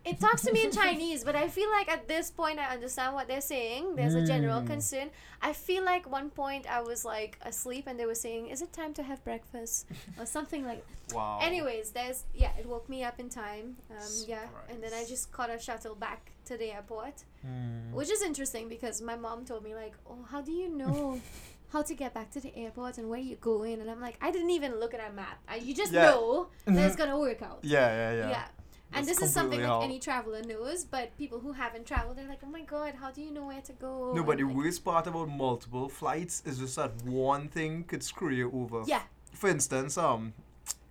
It 0.03 0.19
talks 0.19 0.43
to 0.43 0.53
me 0.53 0.65
in 0.65 0.71
Chinese, 0.83 1.25
but 1.25 1.37
I 1.37 1.49
feel 1.49 1.71
like 1.71 1.89
at 1.91 2.09
this 2.09 2.31
point 2.31 2.59
I 2.59 2.73
understand 2.73 3.15
what 3.15 3.29
they're 3.29 3.43
saying. 3.43 3.97
There's 3.97 4.15
a 4.15 4.25
general 4.25 4.63
Mm. 4.63 4.67
concern. 4.67 5.11
I 5.43 5.53
feel 5.53 5.85
like 5.85 6.11
one 6.11 6.31
point 6.31 6.65
I 6.67 6.81
was, 6.81 7.05
like, 7.05 7.37
asleep 7.43 7.85
and 7.87 7.99
they 8.01 8.07
were 8.07 8.15
saying, 8.15 8.49
is 8.49 8.63
it 8.63 8.73
time 8.73 8.95
to 8.95 9.03
have 9.03 9.23
breakfast? 9.25 9.87
or 10.19 10.25
something 10.27 10.65
like 10.65 10.83
Wow. 11.13 11.39
Anyways, 11.43 11.91
there's 11.91 12.25
yeah, 12.35 12.53
it 12.59 12.67
woke 12.67 12.89
me 12.89 13.03
up 13.05 13.19
in 13.21 13.29
time. 13.29 13.77
Um, 13.91 14.07
yeah, 14.27 14.47
and 14.71 14.83
then 14.83 14.93
I 14.95 15.05
just 15.05 15.33
caught 15.33 15.51
a 15.51 15.59
shuttle 15.59 15.95
back 15.97 16.31
to 16.47 16.57
the 16.57 16.73
airport, 16.73 17.25
Hmm. 17.43 17.93
which 17.93 18.11
is 18.11 18.23
interesting 18.23 18.69
because 18.69 19.03
my 19.03 19.17
mom 19.17 19.45
told 19.45 19.65
me 19.65 19.75
like, 19.75 19.95
"Oh, 20.09 20.23
how 20.31 20.41
do 20.41 20.53
you 20.53 20.69
know 20.69 21.21
how 21.73 21.83
to 21.83 21.95
get 21.95 22.15
back 22.15 22.31
to 22.33 22.41
the 22.41 22.53
airport 22.57 22.99
and 22.99 23.11
where 23.11 23.19
you're 23.21 23.39
going?" 23.55 23.81
And 23.81 23.91
I'm 23.91 24.01
like, 24.01 24.17
"I 24.23 24.31
didn't 24.31 24.51
even 24.51 24.79
look 24.79 24.95
at 24.95 25.01
a 25.11 25.13
map. 25.13 25.39
I, 25.49 25.57
you 25.57 25.75
just 25.75 25.93
Yeah. 25.93 26.05
know 26.11 26.49
that 26.67 26.79
it's 26.87 26.97
gonna 26.97 27.19
work 27.19 27.43
out." 27.43 27.59
Yeah, 27.63 27.89
yeah, 28.01 28.13
yeah. 28.21 28.29
Yeah. 28.31 28.47
And 28.93 29.07
this 29.07 29.23
is 29.23 29.33
something 29.33 29.63
like 29.63 29.85
any 29.85 29.99
traveler 29.99 30.43
knows, 30.43 30.85
but 30.85 31.17
people 31.17 31.39
who 31.41 31.53
haven't 31.53 31.87
traveled, 31.87 32.17
they're 32.17 32.29
like, 32.29 32.41
"Oh 32.43 32.49
my 32.51 32.63
god, 32.63 32.95
how 33.01 33.11
do 33.11 33.23
you 33.23 33.31
know 33.31 33.47
where 33.47 33.61
to 33.63 33.73
go?" 33.73 34.13
No, 34.15 34.23
but 34.25 34.39
the 34.39 34.45
like, 34.45 34.57
worst 34.57 34.85
part 34.85 35.07
about 35.07 35.29
multiple 35.29 35.89
flights 35.89 36.43
is 36.45 36.59
just 36.59 36.77
that 36.77 36.93
one 37.05 37.49
thing 37.49 37.85
could 37.85 38.03
screw 38.03 38.31
you 38.31 38.51
over. 38.53 38.83
yeah, 38.87 39.03
For 39.33 39.49
instance, 39.49 39.97
um, 39.97 40.33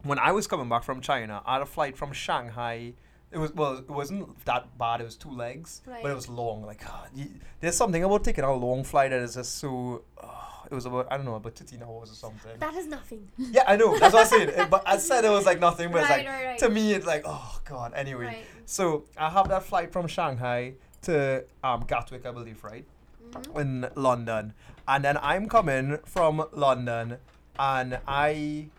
when 0.04 0.18
I 0.20 0.32
was 0.32 0.48
coming 0.48 0.70
back 0.70 0.84
from 0.84 1.02
China, 1.02 1.42
I 1.46 1.54
had 1.54 1.62
a 1.62 1.66
flight 1.66 1.98
from 1.98 2.14
Shanghai. 2.14 2.94
It 3.32 3.38
was 3.38 3.54
well, 3.54 3.78
it 3.78 3.90
wasn't 3.90 4.44
that 4.46 4.78
bad. 4.78 5.02
It 5.02 5.04
was 5.04 5.16
two 5.16 5.32
legs, 5.32 5.82
but 5.86 6.06
it 6.10 6.16
was 6.16 6.30
long. 6.30 6.66
Like, 6.66 6.84
God, 6.84 7.10
y 7.16 7.28
there's 7.60 7.76
something 7.76 8.04
about 8.04 8.24
taking 8.24 8.44
a 8.44 8.54
long 8.54 8.84
flight 8.84 9.12
that 9.12 9.22
is 9.22 9.36
just 9.36 9.58
so. 9.58 10.04
Uh, 10.18 10.59
it 10.72 10.76
was 10.76 10.86
about 10.86 11.08
I 11.12 11.18
don't 11.18 11.26
know 11.26 11.36
about 11.36 11.58
15 11.58 11.82
hours 11.84 12.12
or 12.12 12.16
something. 12.16 12.52
that 12.60 12.74
is 12.76 12.88
nothing. 12.88 13.28
yeah, 13.38 13.64
I 13.68 13.76
know. 13.76 13.98
That's 13.98 14.14
what 14.14 14.26
I 14.26 14.46
said. 14.46 14.70
But 14.70 14.84
I 14.86 14.98
said 14.98 15.26
it 15.26 15.30
was 15.30 15.46
like 15.46 15.60
nothing, 15.60 15.92
but 15.92 16.02
it's 16.02 16.10
like 16.10 16.28
right, 16.28 16.46
right. 16.46 16.60
to 16.60 16.70
me, 16.70 16.94
it's 16.94 17.06
like 17.06 17.24
oh 17.26 17.60
God. 17.66 17.94
Anyway, 17.96 18.26
Right. 18.26 18.46
so 18.66 19.06
I 19.18 19.30
have 19.30 19.48
that 19.50 19.64
flight 19.64 19.92
from 19.92 20.08
Shanghai 20.08 20.74
to 21.04 21.44
um 21.64 21.86
Gatwick, 21.88 22.26
I 22.26 22.32
believe, 22.32 22.64
right? 22.64 22.86
Mhm. 23.32 23.60
in 23.62 23.90
London, 23.96 24.54
and 24.88 25.04
then 25.06 25.18
I'm 25.22 25.48
coming 25.48 26.00
from 26.06 26.44
London, 26.52 27.18
and 27.60 28.00
I 28.08 28.70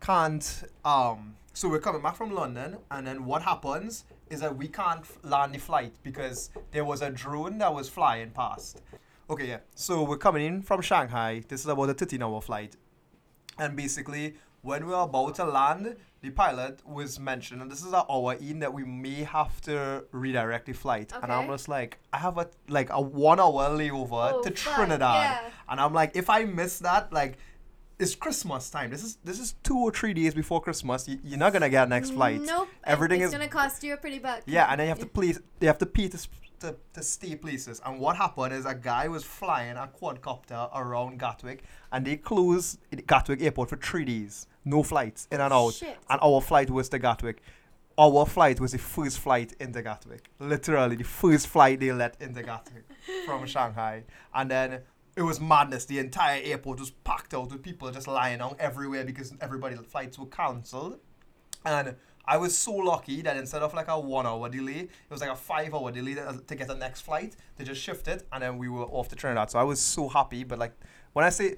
can't. 0.00 0.64
Um, 0.84 1.36
so 1.54 1.68
we're 1.70 1.80
coming 1.80 2.02
back 2.02 2.16
from 2.16 2.30
London, 2.34 2.76
and 2.90 3.06
then 3.06 3.24
what 3.24 3.40
happens 3.42 4.04
is 4.28 4.40
that 4.40 4.54
we 4.56 4.68
can't 4.68 5.04
land 5.24 5.54
the 5.54 5.58
flight 5.58 5.94
because 6.02 6.50
there 6.72 6.84
was 6.84 7.00
a 7.00 7.08
drone 7.10 7.56
that 7.58 7.72
was 7.72 7.88
flying 7.88 8.30
past. 8.30 8.82
Okay, 9.28 9.48
yeah. 9.48 9.58
So 9.74 10.02
we're 10.04 10.18
coming 10.18 10.44
in 10.46 10.62
from 10.62 10.80
Shanghai. 10.82 11.42
This 11.48 11.60
is 11.60 11.66
about 11.66 11.90
a 11.90 11.94
13-hour 11.94 12.40
flight, 12.40 12.76
and 13.58 13.76
basically 13.76 14.34
when 14.62 14.84
we 14.86 14.92
were 14.92 15.00
about 15.02 15.34
to 15.36 15.44
land, 15.44 15.96
the 16.22 16.30
pilot 16.30 16.80
was 16.86 17.20
mentioning, 17.20 17.60
and 17.62 17.70
this 17.70 17.80
is 17.80 17.92
an 17.92 18.02
hour 18.10 18.34
in 18.34 18.58
that 18.60 18.72
we 18.72 18.84
may 18.84 19.22
have 19.24 19.60
to 19.62 20.04
redirect 20.12 20.66
the 20.66 20.72
flight. 20.72 21.12
And 21.22 21.30
I'm 21.32 21.46
just 21.48 21.68
like, 21.68 21.98
I 22.12 22.18
have 22.18 22.38
a 22.38 22.48
like 22.68 22.90
a 22.90 23.00
one 23.00 23.38
hour 23.38 23.68
layover 23.70 24.32
Oh, 24.34 24.42
to 24.42 24.50
Trinidad. 24.50 25.00
yeah. 25.00 25.50
And 25.68 25.80
I'm 25.80 25.92
like, 25.92 26.16
if 26.16 26.28
I 26.30 26.44
miss 26.44 26.78
that, 26.80 27.12
like 27.12 27.38
it's 27.98 28.14
Christmas 28.14 28.68
time. 28.70 28.90
This 28.90 29.02
is 29.04 29.18
this 29.24 29.38
is 29.40 29.54
two 29.62 29.78
or 29.78 29.90
three 29.92 30.14
days 30.14 30.34
before 30.34 30.60
Christmas. 30.60 31.06
You, 31.08 31.18
you're 31.22 31.38
not 31.38 31.52
gonna 31.52 31.70
get 31.70 31.88
next 31.88 32.10
flight. 32.10 32.40
Nope. 32.42 32.68
Everything 32.84 33.20
it's 33.20 33.28
is- 33.28 33.32
gonna 33.38 33.48
cost 33.48 33.82
you 33.84 33.94
a 33.94 33.96
pretty 33.96 34.18
buck. 34.18 34.42
Yeah, 34.46 34.66
and 34.70 34.80
then 34.80 34.86
you 34.86 34.90
have 34.90 34.98
to 35.00 35.06
please. 35.18 35.38
You 35.60 35.68
have 35.68 35.78
to 35.78 35.86
pay 35.86 36.08
to, 36.08 36.18
to, 36.60 36.76
to 36.94 37.02
stay 37.02 37.36
places. 37.36 37.80
And 37.84 37.98
what 37.98 38.16
happened 38.16 38.52
is 38.52 38.66
a 38.66 38.74
guy 38.74 39.08
was 39.08 39.24
flying 39.24 39.76
a 39.76 39.88
quadcopter 40.00 40.70
around 40.74 41.18
Gatwick, 41.18 41.62
and 41.92 42.06
they 42.06 42.16
closed 42.16 42.78
Gatwick 43.06 43.42
Airport 43.42 43.70
for 43.70 43.76
three 43.76 44.04
days. 44.04 44.46
No 44.64 44.82
flights 44.82 45.28
in 45.30 45.40
and 45.40 45.52
out. 45.52 45.74
Shit. 45.74 45.98
And 46.10 46.20
our 46.22 46.40
flight 46.40 46.70
was 46.70 46.88
to 46.90 46.98
Gatwick. 46.98 47.42
Our 47.98 48.26
flight 48.26 48.60
was 48.60 48.72
the 48.72 48.78
first 48.78 49.20
flight 49.20 49.54
into 49.58 49.80
Gatwick. 49.80 50.28
Literally, 50.38 50.96
the 50.96 51.04
first 51.04 51.46
flight 51.46 51.80
they 51.80 51.92
let 51.92 52.20
into 52.20 52.42
Gatwick 52.42 52.84
from 53.24 53.46
Shanghai. 53.46 54.04
And 54.34 54.50
then 54.50 54.80
it 55.16 55.22
was 55.22 55.40
madness. 55.40 55.86
The 55.86 55.98
entire 55.98 56.42
airport 56.44 56.80
was 56.80 56.90
packed 56.90 57.32
out 57.32 57.50
with 57.50 57.62
people 57.62 57.90
just 57.90 58.06
lying 58.06 58.38
down 58.38 58.56
everywhere 58.58 59.04
because 59.04 59.32
everybody's 59.40 59.80
flights 59.80 60.18
were 60.18 60.26
cancelled. 60.26 60.98
And 61.64 61.96
I 62.28 62.36
was 62.38 62.56
so 62.56 62.72
lucky 62.72 63.22
that 63.22 63.36
instead 63.36 63.62
of 63.62 63.72
like 63.74 63.88
a 63.88 63.98
one 63.98 64.26
hour 64.26 64.48
delay, 64.48 64.80
it 64.80 64.90
was 65.10 65.20
like 65.20 65.30
a 65.30 65.36
five 65.36 65.72
hour 65.74 65.90
delay 65.92 66.14
to 66.14 66.42
to 66.46 66.54
get 66.54 66.68
the 66.68 66.74
next 66.74 67.02
flight. 67.02 67.36
They 67.56 67.64
just 67.64 67.80
shifted 67.80 68.24
and 68.32 68.42
then 68.42 68.58
we 68.58 68.68
were 68.68 68.84
off 68.84 69.08
to 69.10 69.16
Trinidad. 69.16 69.50
So 69.50 69.58
I 69.58 69.62
was 69.62 69.80
so 69.80 70.08
happy. 70.08 70.42
But 70.44 70.58
like 70.58 70.72
when 71.12 71.24
I 71.24 71.30
say, 71.30 71.56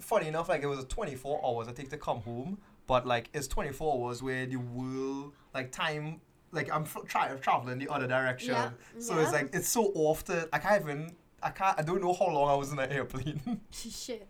funny 0.00 0.28
enough, 0.28 0.48
like 0.48 0.62
it 0.62 0.66
was 0.66 0.84
24 0.86 1.40
hours 1.44 1.68
I 1.68 1.72
take 1.72 1.90
to 1.90 1.96
come 1.96 2.20
home. 2.20 2.58
But 2.86 3.06
like 3.06 3.30
it's 3.32 3.48
24 3.48 4.06
hours 4.08 4.22
where 4.22 4.44
the 4.46 4.56
world, 4.56 5.32
like 5.54 5.72
time, 5.72 6.20
like 6.52 6.70
I'm 6.70 6.82
f- 6.82 6.98
trying 7.08 7.38
traveling 7.40 7.78
the 7.78 7.88
other 7.88 8.06
direction. 8.06 8.52
Yeah, 8.54 8.70
So 8.98 9.14
yeah. 9.16 9.22
it's 9.22 9.32
like 9.32 9.50
it's 9.54 9.68
so 9.68 9.90
often. 9.94 10.44
I 10.52 10.58
can't 10.58 10.82
even. 10.82 11.16
I 11.44 11.50
can't. 11.50 11.78
I 11.78 11.82
don't 11.82 12.00
know 12.00 12.14
how 12.14 12.26
long 12.28 12.48
I 12.48 12.54
was 12.54 12.72
in 12.72 12.78
an 12.78 12.90
airplane. 12.90 13.60
Shit. 13.70 14.26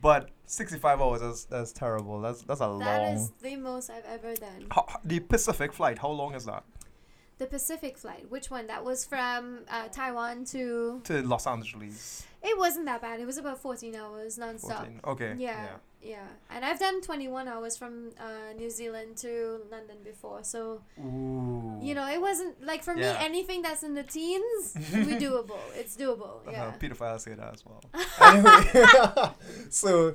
but 0.00 0.30
65 0.46 1.00
hours 1.00 1.22
is 1.22 1.44
that's 1.44 1.72
terrible. 1.72 2.20
That's 2.20 2.42
that's 2.42 2.60
a 2.60 2.64
That 2.64 2.68
long. 3.00 3.14
is 3.14 3.30
the 3.40 3.56
most 3.56 3.90
I've 3.90 4.04
ever 4.04 4.34
done. 4.34 4.66
How- 4.70 4.86
the 5.04 5.20
Pacific 5.20 5.72
flight, 5.72 5.98
how 5.98 6.10
long 6.10 6.34
is 6.34 6.44
that? 6.46 6.64
The 7.38 7.46
Pacific 7.46 7.96
flight. 7.96 8.26
Which 8.30 8.50
one? 8.50 8.66
That 8.66 8.84
was 8.84 9.04
from 9.04 9.60
uh, 9.70 9.88
Taiwan 9.88 10.44
to. 10.46 11.00
To 11.04 11.22
Los 11.22 11.46
Angeles. 11.46 12.26
It 12.44 12.58
wasn't 12.58 12.86
that 12.86 13.00
bad. 13.00 13.20
It 13.20 13.26
was 13.26 13.38
about 13.38 13.58
14 13.60 13.94
hours 13.94 14.38
nonstop. 14.38 14.78
14. 14.78 15.00
Okay. 15.04 15.34
Yeah, 15.38 15.66
yeah, 16.02 16.26
And 16.50 16.64
I've 16.64 16.80
done 16.80 17.00
21 17.00 17.46
hours 17.46 17.76
from 17.76 18.10
uh, 18.18 18.52
New 18.56 18.68
Zealand 18.68 19.16
to 19.18 19.60
London 19.70 19.98
before. 20.04 20.42
So, 20.42 20.82
Ooh. 20.98 21.78
you 21.80 21.94
know, 21.94 22.08
it 22.08 22.20
wasn't 22.20 22.60
like 22.64 22.82
for 22.82 22.96
Yeah. 22.96 23.12
me, 23.12 23.24
anything 23.24 23.62
that's 23.62 23.84
in 23.84 23.94
the 23.94 24.02
teens, 24.02 24.74
we 24.92 25.14
doable. 25.14 25.60
It's 25.76 25.96
doable. 25.96 26.40
Uh-huh, 26.42 26.50
Yeah. 26.50 26.72
Pedophile 26.80 27.20
say 27.20 27.34
that 27.34 27.54
as 27.54 27.64
well. 27.64 27.82
anyway, 28.20 29.30
so 29.70 30.14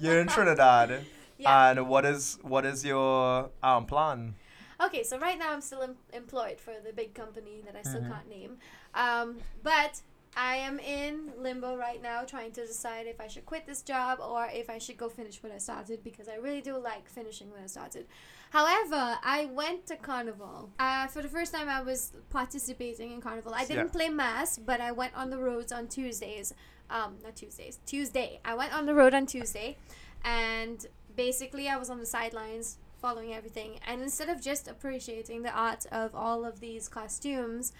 you're 0.00 0.18
in 0.20 0.26
Trinidad, 0.26 1.04
Yeah. 1.38 1.70
and 1.70 1.88
what 1.88 2.04
is 2.04 2.38
what 2.42 2.64
is 2.66 2.84
your 2.84 3.50
um 3.62 3.86
plan? 3.86 4.34
Okay, 4.80 5.02
so 5.02 5.18
right 5.18 5.38
now 5.38 5.52
I'm 5.52 5.60
still 5.60 5.82
em- 5.82 5.96
employed 6.12 6.60
for 6.60 6.72
the 6.84 6.92
big 6.92 7.12
company 7.14 7.62
that 7.66 7.74
I 7.76 7.82
still 7.82 8.00
Mhm. 8.02 8.10
can't 8.12 8.28
name. 8.28 8.58
Um, 8.94 9.38
but 9.62 10.02
I 10.36 10.56
am 10.56 10.78
in 10.78 11.32
limbo 11.36 11.76
right 11.76 12.00
now 12.02 12.22
trying 12.24 12.52
to 12.52 12.66
decide 12.66 13.06
if 13.06 13.20
I 13.20 13.26
should 13.28 13.46
quit 13.46 13.66
this 13.66 13.82
job 13.82 14.18
or 14.20 14.46
if 14.52 14.70
I 14.70 14.78
should 14.78 14.96
go 14.96 15.08
finish 15.08 15.42
what 15.42 15.52
I 15.52 15.58
started 15.58 16.04
because 16.04 16.28
I 16.28 16.36
really 16.36 16.60
do 16.60 16.78
like 16.78 17.08
finishing 17.08 17.50
what 17.50 17.60
I 17.60 17.66
started. 17.66 18.06
However, 18.50 19.18
I 19.22 19.46
went 19.52 19.86
to 19.86 19.96
Carnival. 19.96 20.70
Uh, 20.78 21.06
for 21.08 21.22
the 21.22 21.28
first 21.28 21.52
time, 21.52 21.68
I 21.68 21.82
was 21.82 22.12
participating 22.30 23.12
in 23.12 23.20
Carnival. 23.20 23.52
I 23.54 23.64
didn't 23.64 23.86
Yeah. 23.86 23.92
play 23.92 24.08
mas, 24.08 24.58
but 24.58 24.80
I 24.80 24.92
went 24.92 25.14
on 25.16 25.30
the 25.30 25.38
roads 25.38 25.72
on 25.72 25.88
Tuesdays. 25.88 26.54
Um, 26.90 27.18
not 27.22 27.36
Tuesdays, 27.36 27.80
Tuesday. 27.84 28.40
I 28.44 28.54
went 28.54 28.72
on 28.72 28.86
the 28.86 28.94
road 28.94 29.12
on 29.14 29.26
Tuesday 29.26 29.76
and 30.24 30.86
basically 31.14 31.68
I 31.68 31.76
was 31.76 31.90
on 31.90 31.98
the 31.98 32.06
sidelines 32.06 32.78
following 33.00 33.32
everything 33.34 33.78
and 33.86 34.02
instead 34.02 34.28
of 34.28 34.40
just 34.42 34.66
appreciating 34.68 35.42
the 35.42 35.52
art 35.52 35.86
of 35.92 36.14
all 36.14 36.44
of 36.44 36.60
these 36.60 36.88
costumes 36.88 37.72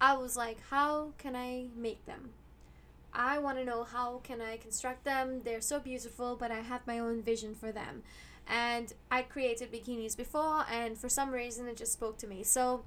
i 0.00 0.16
was 0.16 0.36
like 0.36 0.58
how 0.70 1.12
can 1.18 1.34
i 1.36 1.66
make 1.76 2.04
them? 2.06 2.30
I 3.12 3.38
want 3.40 3.58
to 3.58 3.64
know 3.64 3.82
how 3.84 4.20
can 4.22 4.40
i 4.40 4.56
construct 4.56 5.04
them? 5.04 5.42
They're 5.44 5.60
so 5.60 5.80
beautiful 5.80 6.36
but 6.36 6.50
i 6.50 6.60
have 6.60 6.86
my 6.86 6.98
own 6.98 7.22
vision 7.22 7.54
for 7.54 7.72
them. 7.72 8.02
And 8.46 8.92
i 9.10 9.22
created 9.22 9.72
bikinis 9.72 10.16
before 10.16 10.64
and 10.70 10.96
for 10.96 11.08
some 11.08 11.30
reason 11.32 11.66
it 11.68 11.76
just 11.76 11.92
spoke 11.92 12.18
to 12.18 12.26
me. 12.26 12.42
So 12.44 12.84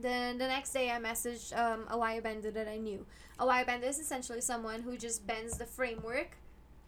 then 0.00 0.38
the 0.38 0.46
next 0.48 0.72
day 0.72 0.90
i 0.90 0.98
messaged 0.98 1.56
um, 1.56 1.86
a 1.90 1.98
wire 1.98 2.22
bender 2.22 2.50
that 2.50 2.66
i 2.68 2.78
knew. 2.78 3.04
A 3.38 3.46
wire 3.46 3.64
bender 3.64 3.86
is 3.86 3.98
essentially 3.98 4.40
someone 4.40 4.82
who 4.82 4.96
just 4.96 5.26
bends 5.26 5.58
the 5.58 5.66
framework 5.66 6.36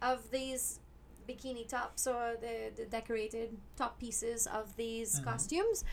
of 0.00 0.30
these 0.30 0.80
bikini 1.28 1.66
tops 1.66 2.06
or 2.06 2.36
the, 2.40 2.70
the 2.76 2.84
decorated 2.84 3.56
top 3.76 3.98
pieces 3.98 4.46
of 4.46 4.76
these 4.76 5.20
Mhm. 5.20 5.24
costumes. 5.24 5.84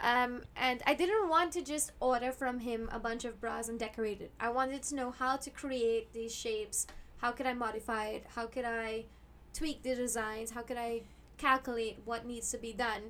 Um, 0.00 0.42
and 0.56 0.82
I 0.86 0.94
didn't 0.94 1.28
want 1.28 1.52
to 1.54 1.62
just 1.62 1.92
order 2.00 2.30
from 2.30 2.60
him 2.60 2.88
a 2.92 2.98
bunch 2.98 3.24
of 3.24 3.40
bras 3.40 3.68
and 3.68 3.78
decorate 3.78 4.20
it. 4.20 4.30
I 4.38 4.50
wanted 4.50 4.82
to 4.84 4.94
know 4.94 5.10
how 5.10 5.36
to 5.36 5.50
create 5.50 6.12
these 6.12 6.34
shapes. 6.34 6.86
How 7.18 7.32
could 7.32 7.46
I 7.46 7.54
modify 7.54 8.08
it? 8.08 8.26
How 8.34 8.46
could 8.46 8.66
I 8.66 9.06
tweak 9.54 9.82
the 9.82 9.94
designs? 9.94 10.50
How 10.50 10.62
could 10.62 10.76
I 10.76 11.02
calculate 11.38 11.98
what 12.04 12.26
needs 12.26 12.50
to 12.50 12.58
be 12.58 12.72
done? 12.72 13.02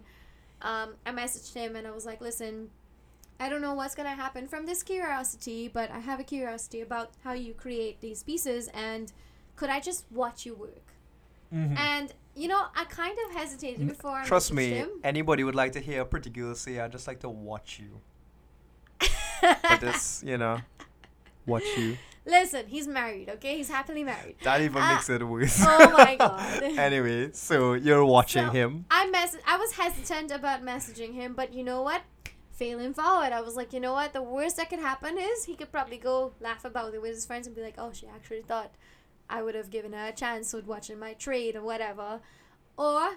Um, 0.63 0.95
I 1.05 1.11
messaged 1.11 1.55
him 1.55 1.75
and 1.75 1.87
I 1.87 1.91
was 1.91 2.07
like, 2.07 2.21
listen, 2.21 2.71
I 3.41 3.49
don't 3.49 3.61
know 3.61 3.75
what's 3.75 3.95
gonna 3.95 4.11
happen 4.11 4.47
from 4.47 4.65
this 4.65 4.83
curiosity, 4.83 5.69
but 5.69 5.91
I 5.91 5.99
have 5.99 6.21
a 6.21 6.25
curiosity 6.25 6.81
about 6.81 7.11
how 7.25 7.33
you 7.33 7.53
create 7.53 8.01
these 8.01 8.23
pieces 8.23 8.69
and 8.69 9.13
could 9.57 9.71
I 9.71 9.81
just 9.81 10.05
watch 10.11 10.47
you 10.47 10.55
work? 10.55 10.93
Mhm. 11.53 11.77
And 11.77 12.15
you 12.37 12.49
know, 12.49 12.63
I 12.75 12.85
kind 12.85 13.17
of 13.27 13.35
hesitated 13.37 13.89
before. 13.89 14.13
I 14.19 14.25
Trust 14.27 14.53
me, 14.53 14.71
him. 14.71 14.91
anybody 15.03 15.43
would 15.45 15.55
like 15.55 15.73
to 15.73 15.81
hear 15.81 16.03
a 16.03 16.05
pretty 16.05 16.31
girl 16.31 16.55
say, 16.55 16.79
"I 16.81 16.89
just 16.89 17.07
like 17.07 17.21
to 17.21 17.29
watch 17.29 17.81
you." 17.81 18.01
But 19.43 19.81
this, 19.81 20.23
you 20.27 20.39
know, 20.39 20.61
watch 21.47 21.65
you. 21.77 21.97
Listen, 22.25 22.67
he's 22.67 22.89
married. 22.89 23.29
Okay, 23.29 23.57
he's 23.57 23.69
happily 23.69 24.03
married. 24.03 24.35
That 24.43 24.61
even 24.61 24.83
Ah. 24.83 24.95
makes 24.95 25.09
it 25.09 25.23
worse. 25.23 25.61
Oh 25.65 25.93
my 25.93 26.17
god. 26.19 26.63
anyway, 26.63 27.31
so 27.33 27.75
you're 27.75 28.05
watching 28.05 28.47
So- 28.47 28.51
him. 28.53 28.85
I 28.91 29.07
mess. 29.09 29.37
I 29.47 29.57
was 29.57 29.73
hesitant 29.73 30.33
about 30.33 30.63
messaging 30.65 31.15
him, 31.15 31.35
but 31.35 31.53
you 31.55 31.63
know 31.63 31.83
what? 31.83 32.03
Failing 32.51 32.95
forward, 32.95 33.33
I 33.33 33.43
was 33.43 33.55
like, 33.55 33.73
you 33.75 33.81
know 33.81 33.93
what? 33.93 34.13
The 34.15 34.23
worst 34.23 34.57
that 34.57 34.71
could 34.71 34.79
happen 34.81 35.19
is 35.19 35.45
he 35.45 35.55
could 35.55 35.71
probably 35.71 35.99
go 35.99 36.33
laugh 36.41 36.65
about 36.65 36.95
it 36.95 37.03
with 37.03 37.11
his 37.15 37.27
friends 37.27 37.47
and 37.47 37.55
be 37.55 37.61
like, 37.63 37.75
oh, 37.77 37.91
she 37.93 38.07
actually 38.09 38.41
thought 38.43 38.73
I 39.29 39.43
would 39.43 39.55
have 39.55 39.71
given 39.71 39.93
her 39.93 40.07
a 40.09 40.13
chance 40.13 40.53
with 40.53 40.67
watching 40.67 40.99
my 40.99 41.15
trade 41.15 41.57
or 41.57 41.63
whatever. 41.63 42.21
Or 42.77 43.17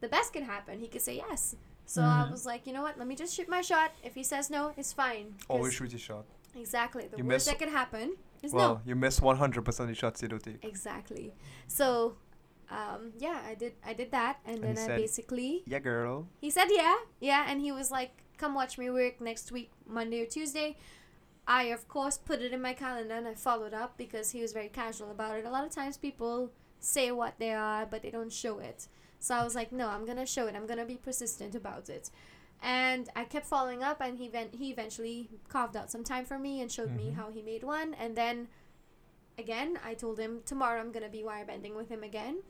the 0.00 0.08
best 0.08 0.32
can 0.32 0.44
happen. 0.44 0.78
He 0.80 0.88
could 0.88 1.02
say 1.02 1.16
yes. 1.16 1.54
So 1.86 2.02
I 2.02 2.24
Mhm. 2.26 2.30
was 2.30 2.44
like, 2.46 2.66
you 2.66 2.72
know 2.72 2.82
what? 2.82 2.98
Let 2.98 3.06
me 3.06 3.14
just 3.14 3.34
shoot 3.34 3.48
my 3.48 3.60
shot. 3.62 3.92
If 4.02 4.14
he 4.14 4.22
says 4.22 4.50
no, 4.50 4.72
it's 4.76 4.92
fine. 4.92 5.36
Always 5.48 5.74
shoot 5.74 5.90
your 5.90 5.98
shot. 5.98 6.24
Exactly. 6.54 7.06
The 7.08 7.18
You 7.18 7.24
worst 7.24 7.46
that 7.46 7.58
could 7.58 7.68
happen 7.70 8.16
is 8.42 8.52
Well, 8.52 8.74
no. 8.76 8.80
you 8.84 8.94
miss 8.94 9.20
100% 9.20 9.80
of 9.80 9.88
the 9.88 9.94
shots 9.94 10.22
you 10.22 10.28
don't 10.28 10.42
take. 10.42 10.62
Exactly. 10.64 11.34
So, 11.66 12.16
um, 12.70 13.12
yeah, 13.18 13.42
I 13.46 13.54
did. 13.54 13.74
I 13.84 13.94
did 13.94 14.10
that, 14.12 14.40
and 14.44 14.56
And 14.56 14.76
then 14.76 14.84
I 14.84 14.86
said- 14.86 14.96
basically 15.00 15.62
Yeah, 15.66 15.78
girl. 15.78 16.28
he 16.40 16.50
said 16.50 16.68
yeah, 16.70 16.96
yeah, 17.20 17.46
and 17.48 17.60
he 17.60 17.72
was 17.72 17.90
like, 17.90 18.22
"Come 18.36 18.54
watch 18.54 18.76
me 18.78 18.90
work 18.90 19.20
next 19.20 19.50
week, 19.52 19.70
Monday 19.86 20.22
or 20.22 20.26
Tuesday." 20.26 20.76
I 21.50 21.64
of 21.64 21.88
course 21.88 22.18
put 22.18 22.42
it 22.42 22.52
in 22.52 22.60
my 22.60 22.74
calendar 22.74 23.14
and 23.14 23.26
I 23.26 23.34
followed 23.34 23.72
up 23.72 23.96
because 23.96 24.30
he 24.32 24.42
was 24.42 24.52
very 24.52 24.68
casual 24.68 25.10
about 25.10 25.36
it. 25.38 25.46
A 25.46 25.50
lot 25.50 25.64
of 25.64 25.70
times 25.70 25.96
people 25.96 26.52
say 26.78 27.10
what 27.10 27.38
they 27.38 27.52
are, 27.52 27.86
but 27.86 28.02
they 28.02 28.10
don't 28.10 28.32
show 28.32 28.58
it. 28.58 28.86
So 29.18 29.34
I 29.34 29.42
was 29.42 29.54
like, 29.54 29.72
"No, 29.72 29.88
I'm 29.88 30.04
gonna 30.04 30.26
show 30.26 30.46
it. 30.46 30.54
I'm 30.54 30.66
gonna 30.66 30.84
be 30.84 30.96
persistent 30.96 31.54
about 31.54 31.88
it." 31.88 32.10
And 32.62 33.08
I 33.16 33.24
kept 33.24 33.46
following 33.46 33.82
up, 33.82 34.00
and 34.00 34.18
he 34.18 34.28
ven- 34.28 34.52
he 34.52 34.70
eventually 34.70 35.30
carved 35.48 35.76
out 35.76 35.90
some 35.90 36.04
time 36.04 36.24
for 36.26 36.38
me 36.38 36.60
and 36.60 36.70
showed 36.70 36.90
me 36.90 37.10
Mhm. 37.10 37.14
how 37.14 37.30
he 37.30 37.40
made 37.42 37.62
one. 37.64 37.94
And 37.94 38.14
then, 38.14 38.48
again, 39.38 39.78
I 39.84 39.94
told 39.94 40.18
him 40.18 40.42
tomorrow 40.44 40.80
I'm 40.80 40.92
gonna 40.92 41.08
be 41.08 41.24
wire 41.24 41.44
bending 41.46 41.74
with 41.74 41.88
him 41.88 42.02
again, 42.04 42.42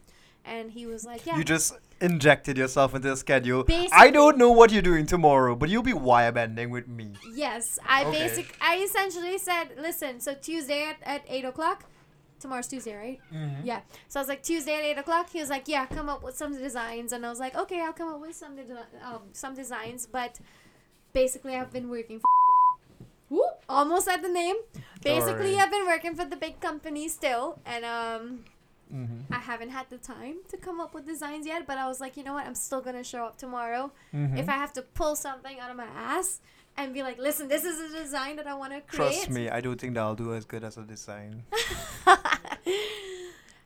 and 0.45 0.73
he 0.73 0.87
was 0.87 1.05
like, 1.05 1.27
"Yeah." 1.27 1.37
You 1.37 1.45
just 1.45 1.75
injected 2.01 2.57
yourself 2.57 2.95
into 2.95 3.09
the 3.09 3.17
schedule. 3.17 3.65
I 3.93 4.11
don't 4.11 4.39
know 4.39 4.51
what 4.53 4.71
you're 4.73 4.83
doing 4.83 5.07
tomorrow, 5.07 5.55
but 5.57 5.69
you'll 5.69 5.83
be 5.83 5.93
wire 5.93 6.33
bending 6.33 6.71
with 6.71 6.87
me. 6.89 7.13
Yes, 7.35 7.79
I 7.87 8.05
Okay. 8.05 8.29
basic. 8.29 8.57
I 8.61 8.77
essentially 8.79 9.39
said, 9.39 9.71
"Listen, 9.79 10.21
so 10.21 10.35
Tuesday 10.35 10.85
at, 10.85 10.97
at 11.03 11.23
eight 11.29 11.45
o'clock. 11.45 11.85
Tomorrow's 12.41 12.69
Tuesday, 12.69 12.95
right? 12.97 13.21
Mm-hmm. 13.35 13.67
Yeah. 13.67 13.81
So 14.07 14.21
I 14.21 14.23
was 14.23 14.29
like, 14.29 14.45
Tuesday 14.45 14.75
at 14.75 14.83
eight 14.85 14.97
o'clock. 14.97 15.29
He 15.31 15.41
was 15.41 15.51
like, 15.51 15.67
Yeah, 15.67 15.87
come 15.87 16.09
up 16.09 16.23
with 16.23 16.37
some 16.37 16.57
designs, 16.57 17.13
and 17.13 17.27
I 17.27 17.31
was 17.31 17.41
like, 17.41 17.57
Okay, 17.57 17.81
I'll 17.83 17.93
come 17.93 18.15
up 18.15 18.21
with 18.21 18.37
some 18.37 18.55
de- 18.55 18.87
um, 19.05 19.23
some 19.33 19.55
designs. 19.57 20.07
But 20.07 20.39
basically, 21.13 21.57
I've 21.57 21.73
been 21.73 21.91
working. 21.91 22.21
For 22.21 22.27
Woo, 23.31 23.43
almost 23.69 24.07
at 24.07 24.23
the 24.23 24.29
name. 24.29 24.55
Basically. 25.03 25.59
I've 25.59 25.71
been 25.73 25.85
working 25.87 26.15
for 26.15 26.25
the 26.25 26.37
big 26.37 26.61
company 26.61 27.09
still, 27.09 27.59
and 27.67 27.85
um, 27.85 28.45
Mm-hmm. 28.93 29.33
I 29.33 29.39
haven't 29.39 29.71
had 29.71 29.87
the 29.91 29.99
time 29.99 30.37
to 30.49 30.57
come 30.57 30.81
up 30.81 30.95
with 30.95 31.07
designs 31.07 31.47
yet. 31.47 31.67
But 31.67 31.79
I 31.79 31.87
was 31.87 32.01
like, 32.01 32.17
you 32.17 32.25
know 32.25 32.35
what? 32.35 32.47
I'm 32.47 32.55
still 32.55 32.81
gonna 32.81 33.05
show 33.05 33.25
up 33.25 33.37
tomorrow. 33.39 33.93
Mm-hmm. 34.15 34.37
If 34.39 34.49
I 34.49 34.53
have 34.53 34.73
to 34.75 34.83
pull 34.83 35.17
something 35.17 35.59
out 35.61 35.71
of 35.71 35.77
my 35.77 35.87
ass 35.97 36.41
and 36.77 36.95
be 36.95 37.03
like, 37.03 37.19
listen, 37.19 37.49
this 37.49 37.65
is 37.65 37.79
a 37.93 37.97
design 38.03 38.37
that 38.37 38.47
I 38.47 38.55
want 38.55 38.73
to 38.73 38.81
create. 38.81 39.13
Trust 39.15 39.31
me, 39.31 39.49
I 39.51 39.61
don't 39.61 39.81
think 39.81 39.95
that 39.95 40.01
I'll 40.01 40.15
do 40.15 40.33
as 40.35 40.45
good 40.45 40.65
as 40.65 40.77
a 40.79 40.83
design. 40.83 41.43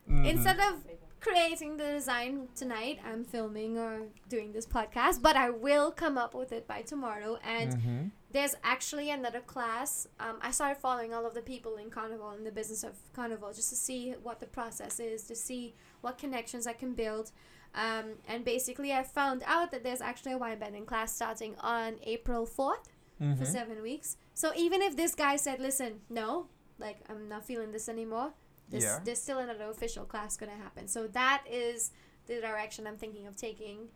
Instead 0.09 0.59
of 0.61 0.75
creating 1.21 1.77
the 1.77 1.85
design 1.85 2.49
tonight. 2.57 2.99
I'm 3.09 3.25
filming 3.25 3.79
or 3.79 4.01
doing 4.29 4.53
this 4.53 4.67
podcast, 4.67 5.23
but 5.23 5.37
I 5.37 5.51
will 5.51 5.91
come 5.93 6.19
up 6.19 6.35
with 6.35 6.51
it 6.53 6.67
by 6.67 6.83
tomorrow. 6.83 7.39
And 7.45 7.73
Mhm. 7.75 8.11
There's 8.33 8.55
actually 8.65 9.11
another 9.11 9.41
class. 9.41 10.09
Um, 10.19 10.39
I 10.41 10.51
started 10.53 10.81
following 10.81 11.13
all 11.13 11.27
of 11.27 11.35
the 11.35 11.43
people 11.43 11.77
in 11.77 11.91
Carnival 11.91 12.31
in 12.33 12.45
the 12.45 12.51
business 12.51 12.83
of 12.83 12.93
Carnival 13.13 13.53
just 13.53 13.69
to 13.71 13.77
see 13.77 14.13
what 14.23 14.41
the 14.41 14.47
process 14.47 14.99
is, 14.99 15.25
to 15.25 15.35
see 15.35 15.75
what 16.01 16.17
connections 16.19 16.67
I 16.67 16.73
can 16.73 16.95
build. 16.95 17.31
Um, 17.75 18.15
and 18.27 18.45
basically, 18.45 18.93
I 18.93 19.03
found 19.03 19.43
out 19.47 19.71
that 19.73 19.83
there's 19.83 20.01
actually 20.01 20.33
a 20.33 20.39
wire 20.39 20.57
bending 20.57 20.87
class 20.87 21.15
starting 21.15 21.57
on 21.61 21.97
April 22.05 22.47
4th 22.47 22.89
for 23.19 23.25
Mhm. 23.25 23.47
seven 23.47 23.83
weeks. 23.83 24.17
So 24.35 24.53
even 24.57 24.81
if 24.83 24.97
this 24.97 25.15
guy 25.15 25.37
said, 25.37 25.61
listen, 25.61 26.01
no, 26.09 26.49
like 26.79 26.99
I'm 27.09 27.29
not 27.29 27.45
feeling 27.45 27.71
this 27.71 27.89
anymore, 27.89 28.33
there's, 28.69 28.83
Yeah. 28.85 28.99
there's 29.05 29.21
still 29.23 29.39
another 29.39 29.69
official 29.71 30.05
class 30.07 30.37
going 30.37 30.51
to 30.51 30.57
happen. 30.59 30.89
So 30.89 31.07
that 31.09 31.45
is 31.49 31.93
the 32.27 32.41
direction 32.41 32.87
I'm 32.87 32.97
thinking 32.97 33.27
of 33.27 33.37
taking. 33.37 33.91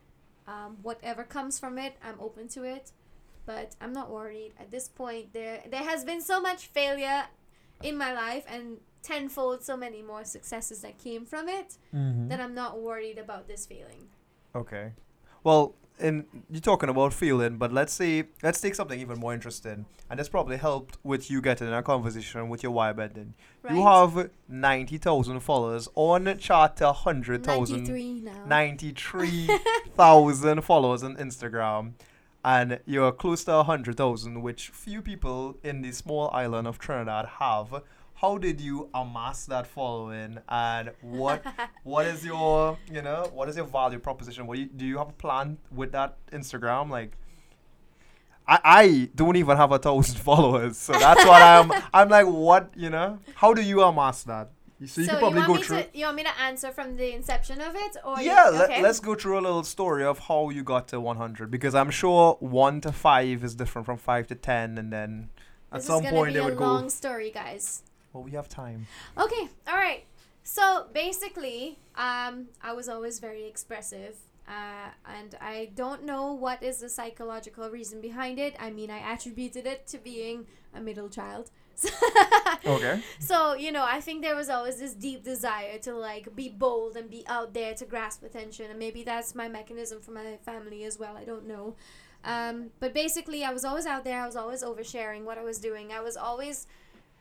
Um, 0.46 0.76
whatever 0.82 1.24
comes 1.24 1.58
from 1.58 1.76
it, 1.78 1.96
I'm 2.02 2.20
open 2.20 2.48
to 2.48 2.62
it. 2.64 2.92
But 3.46 3.76
I'm 3.80 3.92
not 3.92 4.10
worried. 4.10 4.52
At 4.58 4.70
this 4.70 4.88
point, 4.88 5.32
there 5.32 5.62
there 5.70 5.84
has 5.84 6.04
been 6.04 6.20
so 6.20 6.40
much 6.40 6.66
failure 6.66 7.24
in 7.82 7.96
my 7.96 8.12
life 8.12 8.44
and 8.48 8.78
tenfold 9.02 9.62
so 9.62 9.76
many 9.76 10.02
more 10.02 10.24
successes 10.24 10.80
that 10.82 10.98
came 10.98 11.24
from 11.24 11.48
it 11.48 11.78
Mhm. 11.94 12.28
that 12.28 12.40
I'm 12.40 12.54
not 12.54 12.80
worried 12.80 13.18
about 13.18 13.46
this 13.46 13.64
feeling. 13.64 14.08
Okay. 14.54 14.92
Well, 15.44 15.74
and 15.98 16.26
you're 16.50 16.60
talking 16.60 16.88
about 16.90 17.14
feeling, 17.14 17.56
but 17.56 17.72
let's 17.72 17.92
say 17.92 18.24
let's 18.42 18.60
take 18.60 18.74
something 18.74 18.98
even 19.00 19.18
more 19.20 19.32
interesting, 19.32 19.86
and 20.10 20.18
this 20.18 20.28
probably 20.28 20.56
helped 20.56 20.98
with 21.04 21.30
you 21.30 21.40
getting 21.40 21.68
in 21.68 21.72
a 21.72 21.82
conversation 21.82 22.48
with 22.48 22.62
your 22.64 22.72
wire 22.72 22.92
bending. 22.94 23.34
Right? 23.62 23.74
You 23.74 23.82
have 23.84 24.30
ninety 24.48 24.98
thousand 24.98 25.38
followers 25.40 25.88
on 25.94 26.36
chart 26.38 26.76
to 26.78 26.92
hundred 26.92 27.44
thousand. 27.44 27.84
93 27.84 28.20
now. 28.20 28.44
93,000 28.44 30.62
followers 30.62 31.02
on 31.02 31.16
Instagram 31.16 31.92
and 32.46 32.78
you're 32.86 33.10
close 33.10 33.42
to 33.42 33.50
100,000 33.50 34.40
which 34.40 34.68
few 34.68 35.02
people 35.02 35.58
in 35.64 35.82
the 35.82 35.90
small 35.90 36.30
island 36.32 36.68
of 36.68 36.78
Trinidad 36.78 37.26
have. 37.40 37.82
How 38.14 38.38
did 38.38 38.60
you 38.60 38.88
amass 38.94 39.46
that 39.46 39.66
following? 39.66 40.38
And 40.48 40.92
what 41.00 41.44
what 41.82 42.06
is 42.06 42.24
your 42.24 42.78
you 42.90 43.02
know 43.02 43.28
what 43.34 43.48
is 43.48 43.56
your 43.56 43.66
value 43.66 43.98
proposition? 43.98 44.46
What 44.46 44.54
do 44.54 44.60
you, 44.62 44.68
do 44.68 44.86
you 44.86 44.96
have 44.98 45.08
a 45.08 45.12
plan 45.12 45.58
with 45.74 45.90
that 45.92 46.16
Instagram? 46.30 46.88
Like 46.88 47.18
I, 48.46 48.60
I 48.64 49.10
don't 49.16 49.34
even 49.34 49.56
have 49.56 49.72
a 49.72 49.78
thousand 49.80 50.16
followers 50.30 50.78
so 50.78 50.92
that's 50.92 51.26
what 51.26 51.42
I'm 51.42 51.72
I'm 51.92 52.08
like 52.08 52.28
what 52.28 52.70
you 52.76 52.90
know? 52.90 53.18
How 53.34 53.54
do 53.54 53.60
you 53.60 53.82
amass 53.82 54.22
that 54.22 54.52
so 54.84 55.00
you 55.00 55.08
can 55.08 55.18
probably 55.18 55.38
want 55.38 55.48
go 55.48 55.54
me 55.54 55.62
through 55.62 55.82
to 55.82 55.98
you 55.98 56.04
want 56.04 56.16
me 56.16 56.22
to 56.22 56.40
answer 56.40 56.70
from 56.70 56.96
the 56.96 57.14
inception 57.14 57.60
of 57.60 57.74
it 57.74 57.96
or 58.04 58.20
yeah, 58.20 58.50
let, 58.50 58.70
okay. 58.70 58.82
let's 58.82 59.00
go 59.00 59.14
through 59.14 59.38
a 59.38 59.40
little 59.40 59.64
story 59.64 60.04
of 60.04 60.18
how 60.18 60.50
you 60.50 60.62
got 60.62 60.88
to 60.88 61.00
100 61.00 61.50
because 61.50 61.74
I'm 61.74 61.90
sure 61.90 62.36
1 62.40 62.80
to 62.82 62.92
5 62.92 63.44
is 63.44 63.54
different 63.54 63.86
from 63.86 63.96
5 63.96 64.26
to 64.28 64.34
10 64.34 64.76
and 64.78 64.92
then 64.92 65.30
at 65.72 65.78
this 65.78 65.86
some 65.86 66.04
point 66.04 66.34
be 66.34 66.34
they 66.34 66.40
a 66.40 66.44
would 66.44 66.58
long 66.58 66.90
story 66.90 67.30
guys 67.30 67.82
well 68.12 68.22
we 68.22 68.32
have 68.32 68.48
time 68.48 68.86
okay 69.16 69.48
all 69.66 69.76
right 69.76 70.04
so 70.42 70.86
basically 70.92 71.78
um 71.96 72.46
i 72.62 72.72
was 72.72 72.88
always 72.88 73.18
very 73.18 73.46
expressive 73.46 74.16
uh, 74.48 74.90
and 75.18 75.34
I 75.40 75.70
don't 75.74 76.04
know 76.04 76.32
what 76.32 76.62
is 76.62 76.78
the 76.78 76.88
psychological 76.88 77.68
reason 77.68 78.00
behind 78.00 78.38
it. 78.38 78.54
I 78.60 78.70
mean, 78.70 78.90
I 78.90 79.12
attributed 79.12 79.66
it 79.66 79.86
to 79.88 79.98
being 79.98 80.46
a 80.72 80.80
middle 80.80 81.08
child. 81.08 81.50
okay 82.66 83.00
So, 83.18 83.54
you 83.54 83.70
know, 83.72 83.84
I 83.84 84.00
think 84.00 84.22
there 84.22 84.34
was 84.36 84.48
always 84.48 84.76
this 84.78 84.94
deep 84.94 85.22
desire 85.24 85.78
to 85.78 85.92
like 85.94 86.34
be 86.34 86.48
bold 86.48 86.96
and 86.96 87.10
be 87.10 87.24
out 87.26 87.52
there 87.54 87.74
to 87.74 87.84
grasp 87.84 88.22
attention. 88.22 88.70
And 88.70 88.78
maybe 88.78 89.02
that's 89.04 89.34
my 89.34 89.48
mechanism 89.48 90.00
for 90.00 90.12
my 90.12 90.38
family 90.44 90.84
as 90.84 90.98
well. 90.98 91.16
I 91.16 91.24
don't 91.24 91.46
know. 91.46 91.74
Um, 92.24 92.70
but 92.80 92.92
basically, 92.94 93.44
I 93.44 93.52
was 93.52 93.64
always 93.64 93.86
out 93.86 94.04
there. 94.04 94.20
I 94.22 94.26
was 94.26 94.36
always 94.36 94.62
oversharing 94.64 95.24
what 95.24 95.38
I 95.38 95.42
was 95.42 95.58
doing. 95.58 95.92
I 95.92 96.00
was 96.00 96.16
always. 96.16 96.66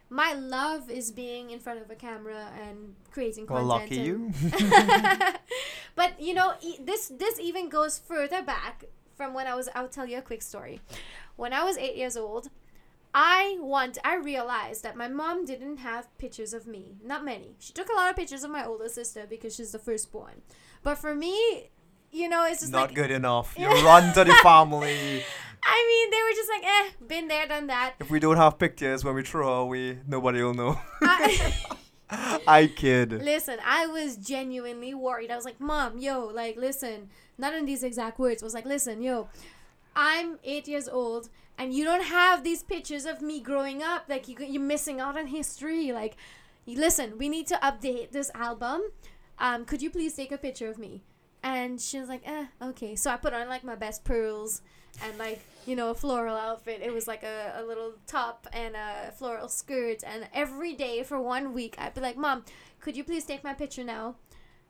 My 0.10 0.34
love 0.34 0.90
is 0.90 1.12
being 1.12 1.50
in 1.50 1.60
front 1.60 1.82
of 1.82 1.90
a 1.90 1.96
camera 1.96 2.50
and 2.64 2.96
creating 3.12 3.46
well 3.48 3.68
content. 3.68 3.92
lucky 3.92 3.98
and- 3.98 4.08
you 4.08 4.32
but 5.96 6.20
you 6.20 6.34
know, 6.34 6.54
e- 6.62 6.78
this 6.80 7.08
this 7.10 7.40
even 7.40 7.70
goes 7.70 8.00
further 8.00 8.42
back 8.42 8.86
from 9.16 9.34
when 9.34 9.48
I 9.48 9.56
was. 9.56 9.70
I'll 9.76 9.90
tell 9.90 10.06
you 10.08 10.18
a 10.18 10.22
quick 10.22 10.42
story. 10.42 10.80
When 11.36 11.54
I 11.54 11.64
was 11.64 11.78
eight 11.78 11.96
years 11.98 12.16
old, 12.18 12.50
I 13.18 13.58
want. 13.62 13.98
I 14.04 14.18
realized 14.18 14.84
that 14.84 14.98
my 14.98 15.08
mom 15.08 15.46
didn't 15.46 15.78
have 15.78 16.16
pictures 16.18 16.54
of 16.54 16.68
me. 16.68 16.98
Not 17.02 17.24
many. 17.24 17.56
She 17.60 17.72
took 17.72 17.88
a 17.88 17.94
lot 17.94 18.10
of 18.10 18.18
pictures 18.18 18.44
of 18.44 18.52
my 18.52 18.66
older 18.66 18.90
sister 18.90 19.26
because 19.28 19.56
she's 19.56 19.72
the 19.72 19.80
firstborn. 19.80 20.42
But 20.84 20.98
for 20.98 21.16
me, 21.16 21.70
you 22.12 22.30
know, 22.30 22.46
it's 22.46 22.60
just 22.62 22.72
not 22.72 22.90
like 22.90 22.96
good 22.96 23.12
enough 23.12 23.56
you 23.58 23.68
run 23.86 24.14
to 24.14 24.24
the 24.24 24.34
family 24.36 25.24
I 25.68 25.86
mean, 25.88 26.12
they 26.12 26.24
were 26.24 26.36
just 26.36 26.50
like, 26.50 26.64
eh, 26.64 27.06
been 27.08 27.28
there, 27.28 27.48
done 27.48 27.68
that. 27.68 27.96
if 28.00 28.10
we 28.12 28.20
don't 28.20 28.38
have 28.38 28.60
pictures 28.60 29.04
when 29.04 29.16
we 29.16 29.24
throw 29.24 29.62
away 29.62 30.00
nobody 30.08 30.42
will 30.42 30.54
know 30.54 30.80
I, 31.02 31.54
I 32.48 32.68
kid 32.68 33.12
listen, 33.12 33.58
I 33.66 33.88
was 33.88 34.16
genuinely 34.16 34.94
worried. 34.94 35.32
I 35.32 35.36
was 35.36 35.46
like, 35.46 35.60
Mom, 35.60 35.98
yo, 35.98 36.26
like, 36.26 36.56
listen, 36.56 37.10
not 37.38 37.54
in 37.54 37.66
these 37.66 37.84
exact 37.84 38.20
words. 38.20 38.44
I 38.44 38.46
was 38.46 38.54
like, 38.54 38.66
listen, 38.66 39.02
yo, 39.02 39.28
I'm 39.96 40.40
eight 40.44 40.68
years 40.68 40.88
old, 40.88 41.30
and 41.58 41.74
you 41.74 41.84
don't 41.84 42.04
have 42.04 42.44
these 42.44 42.64
pictures 42.64 43.06
of 43.06 43.22
me 43.22 43.40
growing 43.40 43.82
up. 43.82 44.06
Like, 44.08 44.28
you, 44.28 44.36
you're 44.40 44.62
missing 44.62 45.00
out 45.00 45.18
on 45.18 45.28
history. 45.28 45.92
Like, 45.92 46.18
listen, 46.68 47.18
we 47.18 47.30
need 47.30 47.48
to 47.48 47.56
update 47.56 48.12
this 48.12 48.32
album. 48.36 48.82
Um, 49.40 49.66
could 49.66 49.82
you 49.82 49.90
please 49.90 50.14
take 50.16 50.32
a 50.32 50.38
picture 50.38 50.70
of 50.70 50.78
me? 50.78 51.04
And 51.44 51.80
she 51.80 52.00
was 52.00 52.10
like, 52.10 52.24
eh, 52.26 52.46
okay. 52.62 52.96
So 52.96 53.12
I 53.12 53.18
put 53.18 53.34
on 53.34 53.48
like 53.48 53.64
my 53.64 53.76
best 53.76 54.04
pearls 54.04 54.62
and 55.04 55.18
like, 55.18 55.42
you 55.66 55.76
know, 55.76 55.92
a 55.92 55.94
floral 55.94 56.36
outfit. 56.36 56.82
It 56.82 56.94
was 56.94 57.08
like 57.08 57.24
a, 57.24 57.54
a 57.58 57.64
little 57.64 57.94
top 58.08 58.48
and 58.52 58.76
a 58.76 59.12
floral 59.12 59.48
skirt. 59.48 60.04
And 60.06 60.28
every 60.34 60.74
day 60.74 61.04
for 61.04 61.22
one 61.22 61.54
week, 61.54 61.76
I'd 61.78 61.94
be 61.94 62.02
like, 62.02 62.18
Mom, 62.18 62.44
could 62.80 62.98
you 62.98 63.04
please 63.04 63.26
take 63.26 63.44
my 63.44 63.54
picture 63.54 63.84
now? 63.84 64.16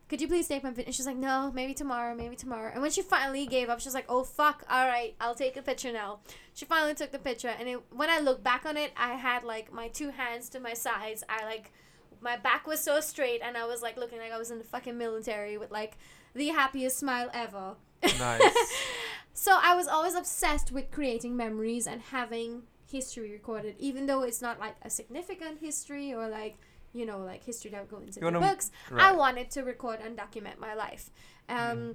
Could 0.08 0.20
you 0.20 0.28
please 0.28 0.46
take 0.46 0.62
my 0.62 0.70
picture? 0.70 0.86
And 0.86 0.94
she's 0.94 1.06
like, 1.06 1.16
no, 1.16 1.50
maybe 1.52 1.74
tomorrow, 1.74 2.14
maybe 2.14 2.36
tomorrow. 2.36 2.70
And 2.72 2.80
when 2.80 2.92
she 2.92 3.02
finally 3.02 3.44
gave 3.46 3.68
up, 3.68 3.80
she 3.80 3.88
was 3.88 3.94
like, 3.94 4.06
oh, 4.08 4.22
fuck, 4.22 4.64
all 4.70 4.86
right, 4.86 5.14
I'll 5.20 5.34
take 5.34 5.56
a 5.56 5.62
picture 5.62 5.92
now. 5.92 6.20
She 6.54 6.64
finally 6.64 6.94
took 6.94 7.10
the 7.10 7.18
picture. 7.18 7.52
And 7.58 7.68
it, 7.68 7.82
when 7.90 8.08
I 8.08 8.20
look 8.20 8.42
back 8.42 8.64
on 8.66 8.76
it, 8.76 8.92
I 8.96 9.14
had 9.14 9.42
like 9.42 9.72
my 9.72 9.88
two 9.88 10.10
hands 10.10 10.48
to 10.50 10.60
my 10.60 10.74
sides. 10.74 11.24
I 11.28 11.44
like, 11.44 11.72
my 12.20 12.36
back 12.36 12.66
was 12.66 12.80
so 12.80 13.00
straight 13.00 13.40
and 13.42 13.56
I 13.56 13.66
was 13.66 13.82
like 13.82 13.96
looking 13.96 14.18
like 14.18 14.32
I 14.32 14.38
was 14.38 14.50
in 14.50 14.58
the 14.58 14.64
fucking 14.64 14.96
military 14.96 15.58
with 15.58 15.70
like 15.70 15.98
the 16.34 16.48
happiest 16.48 16.98
smile 16.98 17.30
ever. 17.34 17.74
nice 18.18 18.42
So 19.36 19.58
I 19.62 19.74
was 19.74 19.86
always 19.86 20.14
obsessed 20.14 20.72
with 20.72 20.90
creating 20.90 21.36
memories 21.36 21.86
and 21.86 22.00
having 22.00 22.62
history 22.90 23.30
recorded, 23.30 23.76
even 23.78 24.06
though 24.06 24.22
it's 24.22 24.40
not 24.40 24.58
like 24.58 24.76
a 24.80 24.88
significant 24.88 25.60
history 25.60 26.14
or 26.14 26.26
like 26.26 26.56
you 26.96 27.06
know 27.06 27.18
like 27.18 27.44
history 27.44 27.70
that 27.72 27.80
would 27.82 27.90
go 27.90 27.98
into 27.98 28.18
books. 28.40 28.70
I 28.96 29.12
wanted 29.12 29.50
to 29.52 29.62
record 29.62 30.00
and 30.04 30.16
document 30.16 30.58
my 30.60 30.74
life. 30.74 31.10
Um, 31.48 31.56
Mm. 31.56 31.94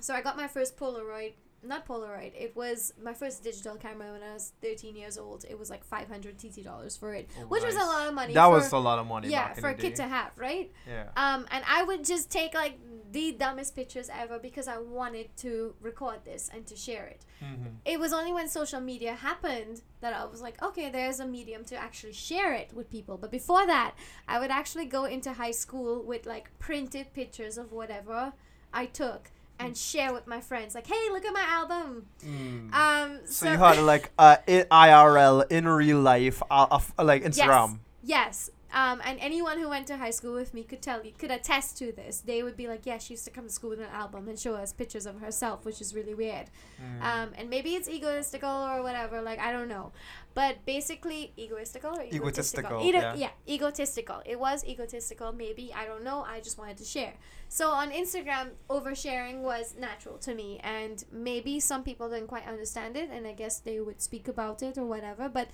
so 0.00 0.14
I 0.14 0.20
got 0.22 0.36
my 0.36 0.48
first 0.48 0.76
Polaroid. 0.76 1.34
Not 1.62 1.86
Polaroid. 1.88 2.32
It 2.38 2.54
was 2.56 2.92
my 3.02 3.12
first 3.12 3.42
digital 3.42 3.74
camera 3.76 4.12
when 4.12 4.22
I 4.22 4.32
was 4.32 4.52
13 4.62 4.94
years 4.94 5.18
old. 5.18 5.44
It 5.50 5.58
was 5.58 5.70
like 5.70 5.84
500 5.84 6.38
TT 6.38 6.62
dollars 6.62 6.96
for 6.96 7.14
it, 7.14 7.28
Oh, 7.38 7.46
which 7.46 7.64
was 7.64 7.74
a 7.74 7.78
lot 7.84 8.06
of 8.08 8.14
money. 8.14 8.32
that 8.34 8.44
for, 8.46 8.50
was 8.52 8.72
a 8.72 8.78
lot 8.78 8.98
of 9.00 9.06
money 9.06 9.28
yeah 9.28 9.48
back 9.48 9.56
in 9.58 9.62
for 9.62 9.68
a 9.70 9.74
kid 9.74 9.96
to 9.96 10.04
have, 10.04 10.30
right? 10.36 10.70
yeah 10.86 11.08
Um, 11.16 11.46
and 11.50 11.64
I 11.66 11.82
would 11.82 12.04
just 12.04 12.30
take 12.30 12.54
like 12.54 12.78
the 13.10 13.32
dumbest 13.32 13.74
pictures 13.74 14.08
ever 14.12 14.38
because 14.38 14.68
I 14.68 14.78
wanted 14.78 15.34
to 15.38 15.74
record 15.80 16.18
this 16.24 16.48
and 16.52 16.66
to 16.66 16.76
share 16.76 17.06
it. 17.06 17.24
Mhm. 17.42 17.76
It 17.84 17.98
was 17.98 18.12
only 18.12 18.32
when 18.32 18.48
social 18.48 18.80
media 18.80 19.14
happened 19.14 19.82
that 20.00 20.12
I 20.12 20.24
was 20.26 20.40
like, 20.42 20.62
okay, 20.62 20.90
there's 20.90 21.18
a 21.18 21.26
medium 21.26 21.64
to 21.66 21.76
actually 21.76 22.12
share 22.12 22.52
it 22.52 22.72
with 22.74 22.90
people. 22.90 23.16
But 23.16 23.30
before 23.30 23.66
that, 23.66 23.94
I 24.28 24.38
would 24.38 24.50
actually 24.50 24.84
go 24.86 25.06
into 25.06 25.32
high 25.32 25.52
school 25.64 26.02
with 26.02 26.26
like 26.26 26.56
printed 26.58 27.12
pictures 27.14 27.58
of 27.58 27.72
whatever 27.72 28.34
I 28.72 28.84
took 28.86 29.30
and 29.58 29.76
share 29.76 30.12
with 30.12 30.26
my 30.26 30.40
friends, 30.40 30.74
like, 30.74 30.86
hey, 30.86 31.08
look 31.10 31.24
at 31.24 31.32
my 31.32 31.46
album. 31.48 32.06
Mm. 32.24 32.72
Um, 32.72 33.20
So, 33.26 33.50
you 33.50 33.58
had 33.58 33.78
like 33.78 34.10
uh, 34.18 34.36
IRL 34.46 35.50
in 35.50 35.66
real 35.68 36.00
life, 36.00 36.42
uh, 36.50 36.66
of, 36.70 36.92
like 36.98 37.24
Instagram. 37.24 37.80
Yes. 38.02 38.50
Um, 38.72 39.00
and 39.02 39.18
anyone 39.20 39.58
who 39.58 39.68
went 39.68 39.86
to 39.86 39.96
high 39.96 40.10
school 40.10 40.34
with 40.34 40.52
me 40.52 40.62
could 40.62 40.82
tell 40.82 41.04
you, 41.04 41.12
could 41.16 41.30
attest 41.30 41.78
to 41.78 41.90
this. 41.90 42.20
They 42.20 42.42
would 42.42 42.56
be 42.56 42.68
like, 42.68 42.84
yeah, 42.84 42.98
she 42.98 43.14
used 43.14 43.24
to 43.24 43.30
come 43.30 43.44
to 43.44 43.52
school 43.52 43.70
with 43.70 43.80
an 43.80 43.88
album 43.92 44.28
and 44.28 44.38
show 44.38 44.54
us 44.54 44.72
pictures 44.74 45.06
of 45.06 45.20
herself, 45.20 45.64
which 45.64 45.80
is 45.80 45.94
really 45.94 46.12
weird. 46.12 46.50
Mm. 46.78 47.02
Um, 47.02 47.30
and 47.36 47.48
maybe 47.48 47.74
it's 47.74 47.88
egotistical 47.88 48.50
or 48.50 48.82
whatever, 48.82 49.22
like, 49.22 49.38
I 49.38 49.52
don't 49.52 49.68
know. 49.68 49.92
But 50.38 50.64
basically, 50.64 51.32
egoistical 51.36 51.98
or 51.98 52.04
egotistical? 52.04 52.78
Egotistical, 52.78 52.88
Ego- 52.88 53.00
yeah. 53.00 53.14
yeah, 53.16 53.30
egotistical. 53.48 54.22
It 54.24 54.38
was 54.38 54.64
egotistical, 54.64 55.32
maybe. 55.32 55.74
I 55.74 55.84
don't 55.84 56.04
know. 56.04 56.24
I 56.34 56.38
just 56.38 56.56
wanted 56.58 56.76
to 56.76 56.84
share. 56.84 57.14
So 57.48 57.70
on 57.70 57.90
Instagram, 57.90 58.50
oversharing 58.70 59.40
was 59.40 59.74
natural 59.76 60.16
to 60.18 60.36
me. 60.36 60.60
And 60.62 61.04
maybe 61.10 61.58
some 61.58 61.82
people 61.82 62.08
didn't 62.08 62.28
quite 62.28 62.46
understand 62.46 62.96
it. 62.96 63.10
And 63.10 63.26
I 63.26 63.32
guess 63.32 63.58
they 63.58 63.80
would 63.80 64.00
speak 64.00 64.28
about 64.28 64.62
it 64.62 64.78
or 64.78 64.86
whatever. 64.86 65.28
But 65.28 65.48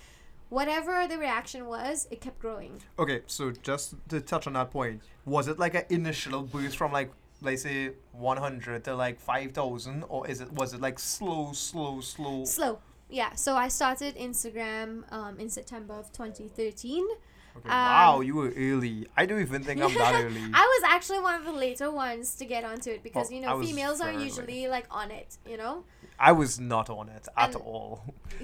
whatever 0.51 1.09
the 1.09 1.17
reaction 1.17 1.65
was, 1.65 2.07
it 2.11 2.21
kept 2.21 2.39
growing. 2.39 2.83
Okay, 2.99 3.23
so 3.27 3.53
just 3.63 3.95
to 4.11 4.21
touch 4.21 4.47
on 4.47 4.53
that 4.53 4.71
point, 4.71 5.01
was 5.25 5.49
it 5.49 5.59
like 5.59 5.75
an 5.75 5.87
initial 5.89 6.43
boost 6.43 6.77
from 6.77 6.93
like 6.93 7.11
let's 7.41 7.63
say 7.63 7.93
100 8.13 8.85
to 8.85 8.95
like 8.95 9.19
5000 9.19 10.05
or 10.09 10.27
is 10.29 10.41
it 10.41 10.53
was 10.53 10.73
it 10.73 10.81
like 10.81 10.99
slow 10.99 11.53
slow 11.53 12.01
slow 12.01 12.45
Slow. 12.45 12.79
Yeah. 13.09 13.35
So 13.35 13.55
I 13.57 13.69
started 13.69 14.17
Instagram 14.17 15.05
um, 15.13 15.39
in 15.39 15.49
September 15.51 15.95
of 15.95 16.11
2013. 16.13 17.05
okay. 17.57 17.69
um, 17.69 17.71
wow 17.71 18.21
you 18.21 18.35
were 18.35 18.53
early 18.57 19.07
i 19.17 19.25
don't 19.25 19.41
even 19.41 19.63
think 19.63 19.81
i'm 19.81 19.95
that 19.95 20.15
early 20.27 20.43
I 20.53 20.65
was 20.75 20.83
actually 20.95 21.21
one 21.21 21.37
of 21.41 21.45
the 21.45 21.53
later 21.53 21.89
ones 21.93 22.35
to 22.41 22.45
get 22.45 22.65
onto 22.65 22.91
it 22.91 23.01
because 23.05 23.29
Oh, 23.31 23.35
you 23.35 23.41
know 23.43 23.61
females 23.63 24.01
are 24.01 24.13
usually 24.13 24.67
like 24.67 24.87
on 24.91 25.13
it. 25.21 25.31
You 25.51 25.57
know. 25.63 25.75
i 26.19 26.33
was 26.33 26.59
not 26.59 26.91
on 26.91 27.07
it 27.17 27.29
at 27.37 27.55
And- 27.55 27.63
all 27.63 27.93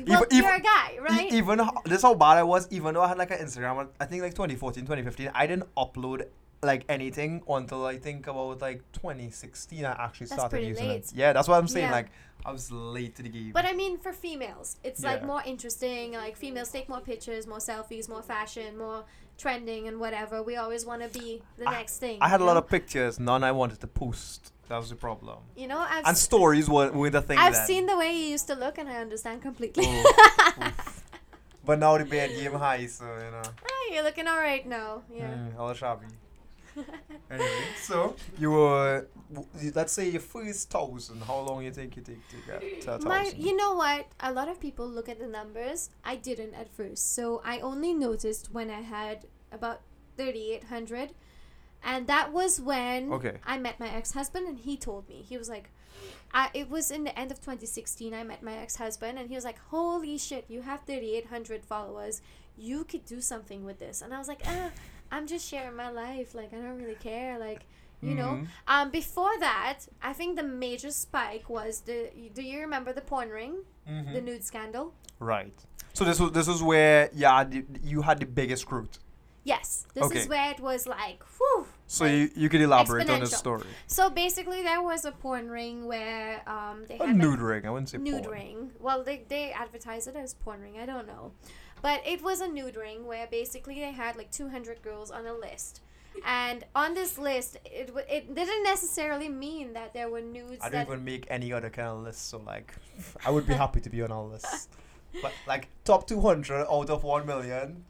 Well, 0.07 0.25
Even- 0.31 0.45
you're 0.45 0.55
a 0.55 0.67
guy, 0.75 0.89
E- 0.95 0.99
right? 1.09 1.33
even 1.41 1.59
ho- 1.59 1.83
this 1.93 2.03
how 2.03 2.15
bad 2.15 2.37
I 2.39 2.45
was. 2.45 2.63
Even 2.71 2.95
though 2.95 3.03
I 3.03 3.09
had 3.09 3.19
like 3.19 3.33
an 3.33 3.39
Instagram, 3.47 3.89
I 3.99 4.05
think 4.05 4.23
like 4.23 4.35
2014, 4.35 4.85
2015, 4.85 5.31
I 5.35 5.45
didn't 5.51 5.67
upload 5.77 6.21
like 6.63 6.85
anything 6.89 7.43
until 7.49 7.87
I 7.87 7.97
think 7.99 8.27
about 8.27 8.61
like 8.61 8.83
2016. 8.93 9.85
I 9.85 9.93
actually 9.93 10.27
That's 10.27 10.33
started 10.41 10.51
pretty 10.51 10.67
using 10.69 10.89
late. 10.89 11.05
it. 11.05 11.13
Yeah, 11.15 11.33
that's 11.33 11.49
what 11.49 11.57
I'm 11.57 11.69
saying. 11.69 11.87
Yeah. 11.87 11.93
Like 11.93 12.11
I 12.45 12.53
was 12.53 12.71
late 12.71 13.17
to 13.17 13.23
the 13.23 13.29
game. 13.31 13.53
But 13.53 13.65
I 13.65 13.73
mean, 13.73 13.99
for 13.99 14.13
females, 14.13 14.77
it's 14.85 15.03
like 15.03 15.25
more 15.25 15.43
interesting. 15.47 16.13
Like 16.13 16.37
females 16.37 16.71
take 16.71 16.89
more 16.89 17.01
pictures, 17.01 17.47
more 17.47 17.59
selfies, 17.59 18.09
more 18.09 18.23
fashion, 18.23 18.77
more 18.77 19.05
trending 19.39 19.89
and 19.89 19.99
whatever. 19.99 20.43
We 20.43 20.57
always 20.57 20.85
want 20.85 21.03
to 21.03 21.09
be 21.19 21.43
the 21.57 21.69
I- 21.69 21.73
next 21.73 21.99
thing. 21.99 22.19
I 22.21 22.29
had 22.29 22.41
a 22.41 22.45
lot 22.45 22.57
of 22.59 22.69
pictures, 22.69 23.19
none 23.19 23.43
I 23.43 23.53
wanted 23.53 23.81
to 23.81 23.87
post. 23.87 24.53
That 24.69 24.77
was 24.77 24.91
the 24.91 24.97
problem. 24.97 25.39
You 25.57 25.67
know, 25.67 25.79
I've 25.79 26.07
And 26.07 26.17
stories 26.17 26.69
were, 26.71 26.93
were 26.93 27.11
the 27.11 27.21
thing. 27.23 27.39
I've 27.39 27.55
then. 27.55 27.67
seen 27.67 27.87
the 27.87 27.97
way 27.99 28.13
you 28.17 28.27
used 28.27 28.47
to 28.49 28.55
look, 28.55 28.79
and 28.79 28.89
I 28.89 28.97
understand 28.99 29.43
completely. 29.43 29.85
Oh, 29.87 30.53
oof. 30.63 31.03
But 31.65 31.79
now 31.81 31.99
the 31.99 32.05
bed 32.05 32.31
game 32.31 32.53
high, 32.53 32.87
so 32.87 33.05
you 33.05 33.31
know. 33.33 33.43
Ah, 33.45 33.93
you're 33.93 34.05
looking 34.05 34.29
all 34.29 34.37
right 34.39 34.65
now. 34.67 35.03
Yeah. 35.13 35.27
Mm, 35.35 35.59
all 35.59 35.75
shabby. 35.75 36.07
Anyway, 37.31 37.49
so 37.77 38.17
you 38.39 38.51
were, 38.51 39.07
let's 39.75 39.93
say 39.93 40.09
your 40.09 40.21
first 40.21 40.69
thousand. 40.71 41.23
How 41.23 41.39
long 41.41 41.63
you 41.63 41.71
think 41.71 41.97
you 41.97 42.03
take 42.03 42.27
to 42.29 42.37
get 42.47 42.81
to 42.83 42.95
a 42.97 42.99
My, 43.05 43.25
thousand? 43.25 43.41
you 43.41 43.57
know 43.57 43.75
what? 43.75 44.07
A 44.19 44.33
lot 44.33 44.49
of 44.49 44.59
people 44.61 44.89
look 44.89 45.09
at 45.09 45.21
the 45.21 45.29
numbers. 45.29 45.91
I 46.05 46.17
didn't 46.17 46.55
at 46.55 46.69
first, 46.75 47.15
so 47.15 47.41
I 47.45 47.61
only 47.61 47.95
noticed 47.95 48.53
when 48.53 48.69
I 48.69 48.81
had 48.81 49.27
about 49.53 49.81
thirty-eight 50.17 50.65
hundred, 50.65 51.15
and 51.85 52.07
that 52.09 52.33
was 52.33 52.61
when 52.61 53.13
Okay. 53.13 53.37
I 53.47 53.59
met 53.59 53.79
my 53.79 53.89
ex-husband, 53.89 54.49
and 54.49 54.59
he 54.59 54.77
told 54.77 55.09
me 55.09 55.23
he 55.29 55.39
was 55.39 55.49
like, 55.49 55.71
I, 56.35 56.51
it 56.53 56.69
was 56.69 56.91
in 56.91 57.05
the 57.05 57.17
end 57.19 57.31
of 57.31 57.41
2016. 57.41 58.13
I 58.13 58.25
met 58.25 58.43
my 58.43 58.57
ex-husband, 58.57 59.19
and 59.19 59.29
he 59.29 59.35
was 59.37 59.45
like, 59.45 59.59
"Holy 59.71 60.19
shit, 60.19 60.47
you 60.49 60.63
have 60.63 60.81
3,800 60.85 61.65
followers. 61.65 62.23
You 62.57 62.83
could 62.85 63.05
do 63.05 63.21
something 63.21 63.65
with 63.65 63.79
this." 63.79 64.03
And 64.03 64.13
I 64.13 64.19
was 64.19 64.29
like, 64.29 64.43
"Ah, 64.47 64.71
I'm 65.11 65.27
just 65.27 65.47
sharing 65.49 65.77
my 65.77 65.91
life. 65.91 66.35
Like, 66.35 66.53
I 66.53 66.57
don't 66.57 66.79
really 66.83 66.95
care. 66.97 67.39
Like, 67.39 67.63
you 68.03 68.15
know." 68.15 68.33
Mhm. 68.41 68.47
Um, 68.69 68.91
before 68.91 69.39
that, 69.41 69.79
I 70.03 70.13
think 70.13 70.37
the 70.37 70.43
major 70.67 70.91
spike 70.91 71.49
was 71.49 71.81
the. 71.83 72.11
Do 72.35 72.43
you 72.43 72.61
remember 72.61 72.93
the 72.93 73.03
porn 73.03 73.29
ring, 73.31 73.55
Mhm. 73.89 74.13
the 74.15 74.21
nude 74.21 74.45
scandal? 74.45 74.95
Right. 75.19 75.59
So 75.93 76.05
this 76.05 76.19
was 76.21 76.31
this 76.33 76.47
was 76.49 76.63
where 76.63 77.11
yeah 77.13 77.45
you 77.83 78.03
had 78.03 78.21
the 78.21 78.27
biggest 78.27 78.67
growth. 78.67 78.99
Yes, 79.43 79.87
this 79.95 80.05
Okay. 80.05 80.19
is 80.21 80.29
where 80.29 80.51
it 80.51 80.61
was 80.61 80.87
like, 80.87 81.23
whew. 81.39 81.67
So 81.87 82.05
like- 82.05 82.13
you, 82.13 82.31
you 82.37 82.49
could 82.51 82.61
elaborate 82.61 83.09
on 83.09 83.21
the 83.21 83.27
story. 83.27 83.67
So 83.87 84.11
basically, 84.11 84.63
there 84.63 84.83
was 84.83 85.05
a 85.07 85.13
porn 85.13 85.51
ring 85.51 85.87
where 85.87 86.43
um 86.49 86.85
they 86.87 86.99
A 86.99 87.07
had 87.07 87.17
nude 87.17 87.41
ring. 87.41 87.67
I 87.67 87.71
wouldn't 87.71 87.89
say 87.89 87.99
nude 87.99 88.25
porn. 88.25 88.35
ring. 88.39 88.71
Well, 88.79 89.03
they 89.03 89.25
they 89.29 89.51
advertise 89.53 90.07
it 90.07 90.15
as 90.15 90.35
porn 90.35 90.61
ring. 90.61 90.79
I 90.79 90.87
don't 90.87 91.07
know, 91.07 91.33
but 91.83 92.01
it 92.07 92.23
was 92.23 92.41
a 92.41 92.49
nude 92.49 92.77
ring 92.77 93.07
where 93.07 93.27
basically 93.27 93.77
they 93.81 93.93
had 93.93 94.17
like 94.17 94.31
200 94.31 94.83
girls 94.83 95.11
on 95.11 95.27
a 95.27 95.35
list. 95.35 95.81
And 96.27 96.65
on 96.75 96.95
this 96.95 97.19
list, 97.19 97.57
it 97.65 97.87
w- 97.87 98.07
it 98.11 98.35
didn't 98.35 98.65
necessarily 98.65 99.29
mean 99.29 99.73
that 99.75 99.95
there 99.95 100.09
were 100.11 100.21
nudes 100.21 100.59
I 100.61 100.69
don't 100.69 100.73
that 100.73 100.87
even 100.89 101.05
make 101.05 101.27
any 101.31 101.53
other 101.53 101.71
kind 101.71 101.89
of 101.89 101.99
list, 102.01 102.29
so 102.29 102.39
like, 102.39 102.75
I 103.25 103.31
would 103.31 103.47
be 103.47 103.55
happy 103.55 103.81
to 103.81 103.89
be 103.91 104.03
on 104.03 104.11
all 104.13 104.29
list. 104.29 104.69
But 105.23 105.33
like 105.47 105.69
top 105.85 106.07
200 106.07 106.67
out 106.71 106.89
of 106.89 107.03
1 107.03 107.27
million, 107.27 107.85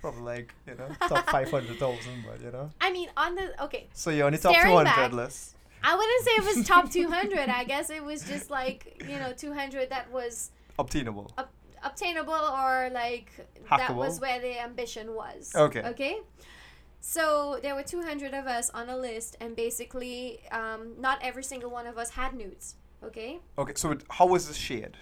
probably 0.00 0.22
like, 0.22 0.54
you 0.68 0.74
know, 0.76 0.88
top 1.08 1.28
500,000, 1.30 2.24
but 2.24 2.40
you 2.40 2.52
know. 2.52 2.70
I 2.80 2.92
mean, 2.92 3.08
on 3.16 3.34
the 3.34 3.64
okay, 3.64 3.88
So 3.92 4.10
you're 4.10 4.26
on 4.26 4.32
the 4.32 4.38
top 4.38 4.54
200 4.54 4.84
back, 4.84 5.12
list. 5.12 5.56
I 5.82 5.96
wouldn't 5.96 6.24
say 6.24 6.30
it 6.32 6.56
was 6.56 6.66
top 6.66 6.90
200. 6.90 7.48
I 7.48 7.64
guess 7.64 7.90
it 7.90 8.04
was 8.04 8.22
just 8.22 8.50
like 8.50 9.02
you 9.08 9.18
know 9.18 9.32
200 9.32 9.90
that 9.90 10.12
was 10.12 10.50
Obtainable. 10.78 11.32
Obtainable 11.82 12.32
or 12.34 12.90
like 12.92 13.30
that 13.70 13.94
was 13.94 14.20
where 14.20 14.40
the 14.40 14.60
ambition 14.60 15.14
was. 15.14 15.52
Okay. 15.54 15.82
Okay. 15.82 16.20
So 17.00 17.58
there 17.60 17.74
were 17.74 17.82
200 17.82 18.32
of 18.32 18.46
us 18.46 18.70
on 18.70 18.88
a 18.88 18.96
list, 18.96 19.36
and 19.40 19.56
basically, 19.56 20.40
um, 20.52 20.92
not 21.00 21.18
every 21.20 21.42
single 21.42 21.68
one 21.68 21.88
of 21.88 21.98
us 21.98 22.10
had 22.10 22.32
nudes. 22.32 22.76
Okay. 23.02 23.40
Okay, 23.58 23.72
so 23.74 23.90
it, 23.90 24.04
how 24.08 24.26
was 24.26 24.46
this 24.46 24.56
shared? 24.56 24.96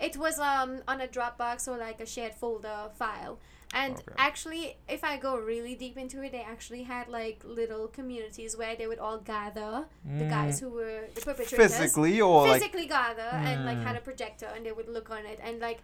It 0.00 0.16
was 0.16 0.40
um 0.40 0.80
on 0.88 1.00
a 1.00 1.06
Dropbox 1.06 1.68
or 1.68 1.76
like 1.76 2.00
a 2.00 2.06
shared 2.06 2.34
folder 2.34 2.90
file. 2.94 3.38
And 3.72 3.94
Okay. 3.94 4.12
actually, 4.18 4.76
if 4.88 5.04
I 5.04 5.16
go 5.16 5.36
really 5.36 5.74
deep 5.76 5.96
into 5.96 6.22
it, 6.22 6.32
they 6.32 6.40
actually 6.42 6.82
had 6.82 7.08
like 7.08 7.42
little 7.44 7.86
communities 7.88 8.56
where 8.56 8.74
they 8.74 8.86
would 8.86 8.98
all 8.98 9.18
gather 9.18 9.84
the 10.04 10.24
guys 10.24 10.56
Mm. 10.58 10.60
who 10.62 10.70
were 10.70 11.00
the 11.14 11.20
perpetrators 11.20 11.50
Physically 11.78 12.20
or 12.20 12.46
like. 12.48 12.60
physically 12.60 12.86
gather 12.86 13.30
and 13.48 13.64
like 13.64 13.78
had 13.82 13.94
Mm. 13.94 13.98
a 13.98 14.00
projector 14.02 14.46
and 14.54 14.66
they 14.66 14.72
would 14.72 14.88
look 14.88 15.08
on 15.10 15.24
it 15.24 15.38
and 15.42 15.60
like 15.60 15.78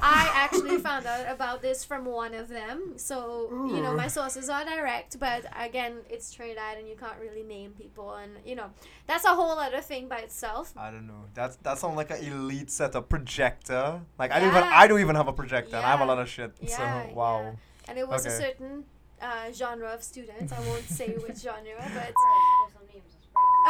I 0.00 0.30
actually 0.34 0.78
found 0.78 1.06
out 1.06 1.26
about 1.28 1.62
this 1.62 1.84
from 1.84 2.04
one 2.04 2.34
of 2.34 2.48
them. 2.48 2.94
So, 2.96 3.48
you 3.68 3.82
know, 3.82 3.94
my 3.94 4.08
sources 4.08 4.48
are 4.48 4.64
direct, 4.64 5.18
but 5.18 5.44
again, 5.58 5.98
it's 6.08 6.32
Trinidad 6.32 6.78
and 6.78 6.88
you 6.88 6.96
can't 6.96 7.18
really 7.20 7.42
name 7.42 7.72
people 7.72 8.14
and 8.14 8.32
you 8.44 8.54
know, 8.54 8.70
that's 9.06 9.24
a 9.24 9.34
whole 9.34 9.58
other 9.58 9.80
thing 9.80 10.08
by 10.08 10.18
itself. 10.18 10.72
I 10.76 10.90
don't 10.90 11.06
know. 11.06 11.24
That's 11.34 11.56
that 11.56 11.78
sounds 11.78 11.96
like 11.96 12.10
an 12.10 12.24
elite 12.24 12.70
setup 12.70 13.08
projector. 13.08 14.00
Like 14.18 14.32
I 14.32 14.40
don't 14.40 14.48
even 14.50 14.62
I 14.62 14.86
don't 14.86 15.00
even 15.00 15.16
have 15.16 15.28
a 15.28 15.32
projector. 15.32 15.76
and 15.76 15.84
I 15.84 15.90
have 15.90 16.00
a 16.00 16.06
lot 16.06 16.18
of 16.18 16.28
shit. 16.28 16.52
Yeah, 16.60 17.08
so 17.08 17.14
wow. 17.14 17.40
yeah. 17.40 17.52
And 17.88 17.98
it 17.98 18.06
was 18.06 18.26
a 18.26 18.30
certain 18.30 18.84
uh, 19.20 19.50
genre 19.52 19.88
of 19.88 20.02
students. 20.02 20.52
I 20.52 20.60
won't 20.60 20.84
say 20.84 21.08
which 21.16 21.38
genre, 21.42 21.90
but. 21.94 22.12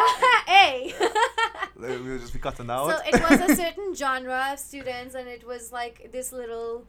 hey. 0.47 0.95
We'll 1.77 2.19
just 2.19 2.33
be 2.33 2.41
cutting 2.41 2.69
out. 2.71 2.91
So 2.91 2.97
it 3.07 3.21
was 3.31 3.51
a 3.51 3.55
certain 3.63 3.95
genre 3.95 4.51
of 4.53 4.59
students, 4.59 5.15
and 5.15 5.29
it 5.29 5.47
was 5.47 5.71
like 5.71 6.11
this 6.11 6.33
little 6.33 6.85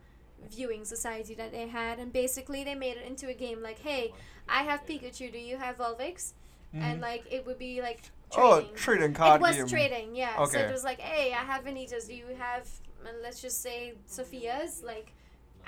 viewing 0.50 0.84
society 0.84 1.36
that 1.36 1.52
they 1.52 1.68
had, 1.68 2.00
and 2.00 2.12
basically 2.12 2.64
they 2.64 2.74
made 2.74 2.98
it 2.98 3.06
into 3.06 3.28
a 3.30 3.34
game. 3.36 3.62
Like, 3.62 3.80
hey, 3.80 4.12
I 4.48 4.64
have 4.64 4.86
Pikachu. 4.88 5.32
Do 5.32 5.38
you 5.38 5.58
have 5.58 5.78
Vulpix? 5.78 6.34
And 6.74 7.00
Mhm. 7.00 7.02
like 7.02 7.24
it 7.32 7.46
would 7.46 7.60
be 7.60 7.82
like 7.82 8.02
oh, 8.36 8.62
trading. 8.62 8.76
trading 8.76 9.14
card 9.14 9.42
it 9.42 9.44
was 9.44 9.56
game. 9.58 9.68
trading, 9.68 10.16
yeah. 10.16 10.44
So 10.46 10.60
it 10.60 10.72
was 10.72 10.84
like, 10.84 11.00
hey, 11.00 11.34
I 11.34 11.44
have 11.44 11.64
Vanitas. 11.66 12.08
Do 12.08 12.16
you 12.16 12.26
have? 12.38 12.68
uh, 13.06 13.10
let's 13.24 13.42
just 13.42 13.62
say 13.62 13.94
Sophia's. 14.08 14.84
Like, 14.84 15.14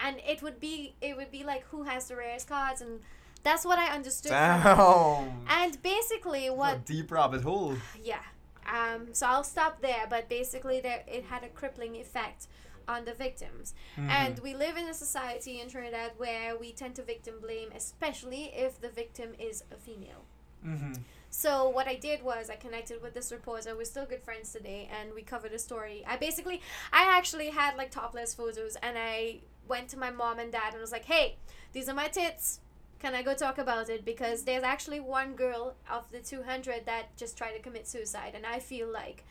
and 0.03 0.17
it 0.27 0.41
would 0.41 0.59
be 0.59 0.95
it 0.99 1.15
would 1.15 1.31
be 1.31 1.43
like 1.43 1.63
who 1.71 1.83
has 1.83 2.07
the 2.07 2.15
rarest 2.15 2.47
cards, 2.49 2.81
and 2.81 2.99
that's 3.43 3.65
what 3.65 3.79
I 3.79 3.93
understood. 3.93 4.31
Damn. 4.31 5.45
And 5.47 5.81
basically, 5.81 6.47
A 6.47 6.53
what 6.53 6.85
deep 6.85 7.11
rabbit 7.11 7.41
hole. 7.41 7.75
yeah. 8.01 8.21
Um, 8.67 9.07
so 9.13 9.25
I'll 9.27 9.43
stop 9.43 9.81
there, 9.81 10.05
but 10.09 10.29
basically, 10.29 10.79
there 10.81 11.03
it 11.07 11.25
had 11.25 11.43
a 11.43 11.49
crippling 11.49 11.95
effect 11.95 12.47
on 12.87 13.05
the 13.05 13.13
victims. 13.13 13.73
Mm-hmm. 13.97 14.09
And 14.09 14.39
we 14.39 14.53
live 14.53 14.77
in 14.77 14.87
a 14.87 14.93
society 14.93 15.59
in 15.59 15.69
Trinidad 15.69 16.11
where 16.17 16.57
we 16.57 16.71
tend 16.71 16.95
to 16.95 17.03
victim 17.03 17.35
blame, 17.41 17.69
especially 17.75 18.51
if 18.55 18.79
the 18.79 18.89
victim 18.89 19.31
is 19.39 19.63
a 19.71 19.75
female. 19.75 20.25
Mm-hmm. 20.65 20.93
So 21.29 21.69
what 21.69 21.87
I 21.87 21.95
did 21.95 22.21
was 22.23 22.49
I 22.49 22.55
connected 22.55 23.01
with 23.01 23.13
this 23.13 23.31
reporter. 23.31 23.75
We're 23.75 23.85
still 23.85 24.05
good 24.05 24.21
friends 24.21 24.51
today, 24.51 24.89
and 24.99 25.13
we 25.13 25.21
covered 25.21 25.53
a 25.53 25.59
story. 25.59 26.03
I 26.07 26.17
basically, 26.17 26.61
I 26.91 27.17
actually 27.17 27.49
had 27.49 27.77
like 27.77 27.89
topless 27.91 28.33
photos, 28.33 28.75
and 28.83 28.97
I 28.97 29.39
went 29.67 29.87
to 29.89 29.97
my 29.97 30.11
mom 30.11 30.39
and 30.39 30.51
dad 30.51 30.73
and 30.73 30.81
was 30.81 30.91
like, 30.91 31.05
"Hey, 31.05 31.37
these 31.73 31.87
are 31.87 31.93
my 31.93 32.07
tits. 32.09 32.59
Can 33.01 33.15
I 33.15 33.23
go 33.23 33.33
talk 33.33 33.57
about 33.57 33.89
it? 33.89 34.05
Because 34.05 34.43
there's 34.43 34.63
actually 34.63 34.99
one 34.99 35.33
girl 35.33 35.73
of 35.89 36.11
the 36.11 36.19
200 36.19 36.85
that 36.85 37.17
just 37.17 37.37
tried 37.37 37.53
to 37.53 37.59
commit 37.59 37.87
suicide, 37.87 38.33
and 38.35 38.45
I 38.45 38.59
feel 38.59 38.87
like 38.87 39.23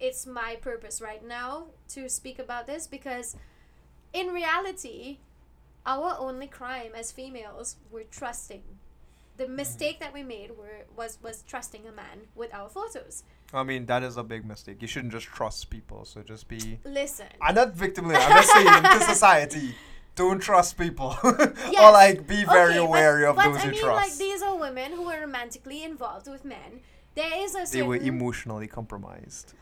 it's 0.00 0.26
my 0.26 0.56
purpose 0.60 1.00
right 1.00 1.24
now 1.24 1.66
to 1.90 2.08
speak 2.08 2.38
about 2.38 2.66
this 2.66 2.86
because, 2.86 3.36
in 4.12 4.28
reality, 4.28 5.18
our 5.86 6.16
only 6.18 6.48
crime 6.48 6.92
as 6.94 7.12
females 7.12 7.76
were 7.90 8.04
trusting 8.10 8.62
the 9.38 9.44
mm-hmm. 9.44 9.56
mistake 9.56 10.00
that 10.00 10.12
we 10.12 10.22
made 10.22 10.50
were 10.58 10.84
was 10.96 11.18
was 11.22 11.42
trusting 11.46 11.86
a 11.86 11.92
man 11.92 12.26
with 12.34 12.52
our 12.52 12.68
photos. 12.68 13.22
I 13.54 13.62
mean, 13.62 13.86
that 13.86 14.02
is 14.02 14.18
a 14.18 14.22
big 14.22 14.44
mistake. 14.44 14.82
You 14.82 14.88
shouldn't 14.88 15.12
just 15.12 15.26
trust 15.26 15.70
people. 15.70 16.04
So 16.04 16.22
just 16.22 16.48
be. 16.48 16.78
Listen, 16.84 17.28
I'm 17.40 17.54
not 17.54 17.72
victim 17.72 18.04
blaming. 18.04 18.22
I'm 18.22 18.32
just 18.32 18.52
saying 18.52 18.82
to 18.82 19.00
society, 19.00 19.74
don't 20.18 20.40
trust 20.40 20.76
people, 20.84 21.16
or 21.24 21.90
like 22.02 22.26
be 22.26 22.44
very 22.44 22.74
Okay, 22.76 22.80
but- 22.80 22.90
wary 22.90 23.24
of 23.24 23.36
but 23.36 23.44
those 23.46 23.56
I 23.62 23.64
you 23.66 23.70
mean, 23.72 23.80
trust. 23.84 24.02
like 24.10 24.18
these 24.18 24.42
are 24.42 24.56
women 24.66 24.92
who 24.92 25.04
are 25.12 25.20
romantically 25.20 25.80
involved 25.82 26.26
with 26.34 26.44
men. 26.44 26.70
There 27.14 27.34
is 27.44 27.54
a 27.54 27.64
they 27.72 27.82
were 27.82 27.96
emotionally 27.96 28.66
compromised. 28.78 29.54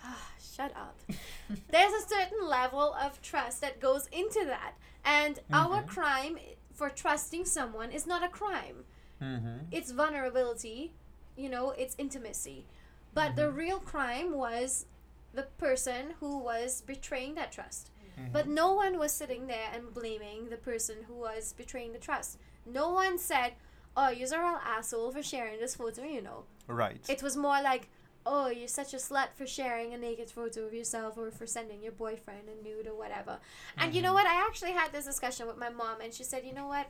shut 0.56 0.72
up. 0.86 0.96
There's 1.74 1.92
a 2.02 2.08
certain 2.08 2.42
level 2.48 2.94
of 3.04 3.20
trust 3.22 3.60
that 3.60 3.80
goes 3.80 4.08
into 4.20 4.42
that, 4.46 4.72
and 5.04 5.34
our 5.52 5.82
Mhm. 5.82 5.86
crime 5.96 6.34
for 6.78 6.88
trusting 6.90 7.44
someone 7.46 7.90
is 7.98 8.06
not 8.06 8.22
a 8.22 8.28
crime. 8.40 8.78
Mm-hmm. 9.22 9.56
It's 9.70 9.90
vulnerability 10.02 10.92
you 11.38 11.50
know, 11.50 11.66
it's 11.82 11.94
intimacy. 11.98 12.64
But 13.12 13.36
the 13.36 13.42
Mm-hmm. 13.42 13.58
real 13.64 13.78
crime 13.92 14.30
was 14.44 14.86
the 15.34 15.42
person 15.66 16.14
who 16.20 16.38
was 16.38 16.80
betraying 16.92 17.34
that 17.34 17.52
trust. 17.52 17.90
Mhm. 18.18 18.32
But 18.32 18.48
no 18.48 18.72
one 18.74 18.98
was 18.98 19.12
sitting 19.12 19.46
there 19.46 19.68
and 19.74 19.92
blaming 19.92 20.48
the 20.48 20.56
person 20.56 21.04
who 21.06 21.14
was 21.14 21.52
betraying 21.52 21.92
the 21.92 21.98
trust. 21.98 22.38
No 22.64 22.90
one 22.90 23.18
said, 23.18 23.54
"Oh, 23.96 24.08
you're 24.08 24.28
a 24.34 24.38
real 24.38 24.60
asshole 24.64 25.12
for 25.12 25.22
sharing 25.22 25.60
this 25.60 25.74
photo," 25.76 26.02
you 26.02 26.22
know. 26.22 26.44
right. 26.66 27.04
It 27.08 27.22
was 27.22 27.36
more 27.36 27.60
like, 27.62 27.88
"Oh, 28.24 28.48
you're 28.48 28.66
such 28.68 28.92
a 28.92 28.96
slut 28.96 29.28
for 29.34 29.46
sharing 29.46 29.94
a 29.94 29.98
naked 29.98 30.30
photo 30.30 30.64
of 30.66 30.74
yourself 30.74 31.16
or 31.16 31.30
for 31.30 31.46
sending 31.46 31.80
your 31.82 31.92
boyfriend 31.92 32.48
a 32.48 32.56
nude 32.64 32.86
or 32.88 32.94
whatever." 32.94 33.38
And 33.76 33.94
you 33.94 34.02
know 34.02 34.10
Mhm. 34.12 34.14
what? 34.14 34.26
I 34.26 34.44
actually 34.46 34.72
had 34.72 34.90
this 34.92 35.04
discussion 35.04 35.46
with 35.46 35.56
my 35.58 35.68
mom, 35.68 36.00
and 36.00 36.12
she 36.12 36.24
said, 36.24 36.44
"You 36.44 36.52
know 36.54 36.66
what? 36.66 36.88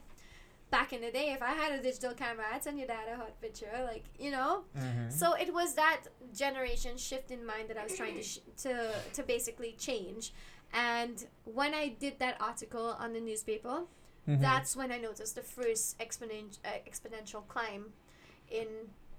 Back 0.70 0.92
in 0.92 1.00
the 1.00 1.12
day, 1.12 1.30
if 1.32 1.42
I 1.42 1.52
had 1.52 1.70
a 1.78 1.80
digital 1.80 2.12
camera, 2.14 2.44
I'd 2.52 2.64
send 2.64 2.76
your 2.78 2.88
dad 2.88 3.06
a 3.08 3.16
hot 3.16 3.40
picture, 3.40 3.70
like 3.84 4.04
you 4.18 4.30
know." 4.30 4.64
Mhm. 4.76 5.12
So 5.12 5.34
it 5.34 5.52
was 5.52 5.74
that 5.74 6.00
generation 6.34 6.96
shift 6.96 7.30
in 7.30 7.44
mind 7.46 7.68
that 7.68 7.76
I 7.78 7.84
was 7.84 7.96
trying 7.96 8.14
to 8.16 8.22
sh- 8.22 8.40
to 8.64 8.92
to 9.12 9.22
basically 9.22 9.72
change. 9.78 10.32
And 10.72 11.26
when 11.44 11.74
I 11.74 11.88
did 11.88 12.18
that 12.18 12.36
article 12.40 12.96
on 12.98 13.12
the 13.12 13.20
newspaper, 13.20 13.82
Mhm. 14.28 14.40
that's 14.40 14.74
when 14.76 14.90
I 14.92 14.98
noticed 14.98 15.34
the 15.36 15.42
first 15.42 15.96
exponent 16.00 16.58
uh, 16.64 16.68
exponential 16.86 17.46
climb 17.48 17.92
in 18.50 18.66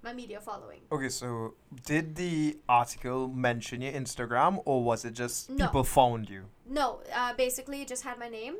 my 0.02 0.12
media 0.12 0.40
following. 0.40 0.80
Okay, 0.92 1.08
so 1.08 1.54
did 1.84 2.14
the 2.16 2.58
article 2.68 3.26
mention 3.28 3.80
your 3.80 3.92
Instagram 3.92 4.62
or 4.64 4.84
was 4.84 5.04
it 5.04 5.12
just 5.14 5.50
No. 5.50 5.66
people 5.66 5.82
found 5.84 6.28
you 6.30 6.44
No, 6.66 7.00
uh, 7.12 7.32
basically 7.34 7.82
it 7.82 7.88
just 7.88 8.04
had 8.04 8.18
my 8.18 8.28
name, 8.28 8.56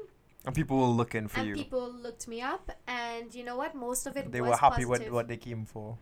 and 0.47 0.55
people 0.55 0.79
were 0.79 0.87
looking 0.87 1.29
for 1.29 1.41
and 1.41 1.49
you? 1.51 1.55
people 1.55 1.89
looked 1.93 2.27
me 2.27 2.41
up, 2.41 2.71
and 2.89 3.35
you 3.35 3.45
know 3.45 3.57
what? 3.57 3.75
Most 3.75 4.07
of 4.07 4.17
it 4.17 4.33
they 4.33 4.41
were 4.41 4.57
happy 4.57 4.85
with 4.85 5.09
what 5.11 5.29
they 5.29 5.37
came 5.37 5.65
for. 5.67 5.99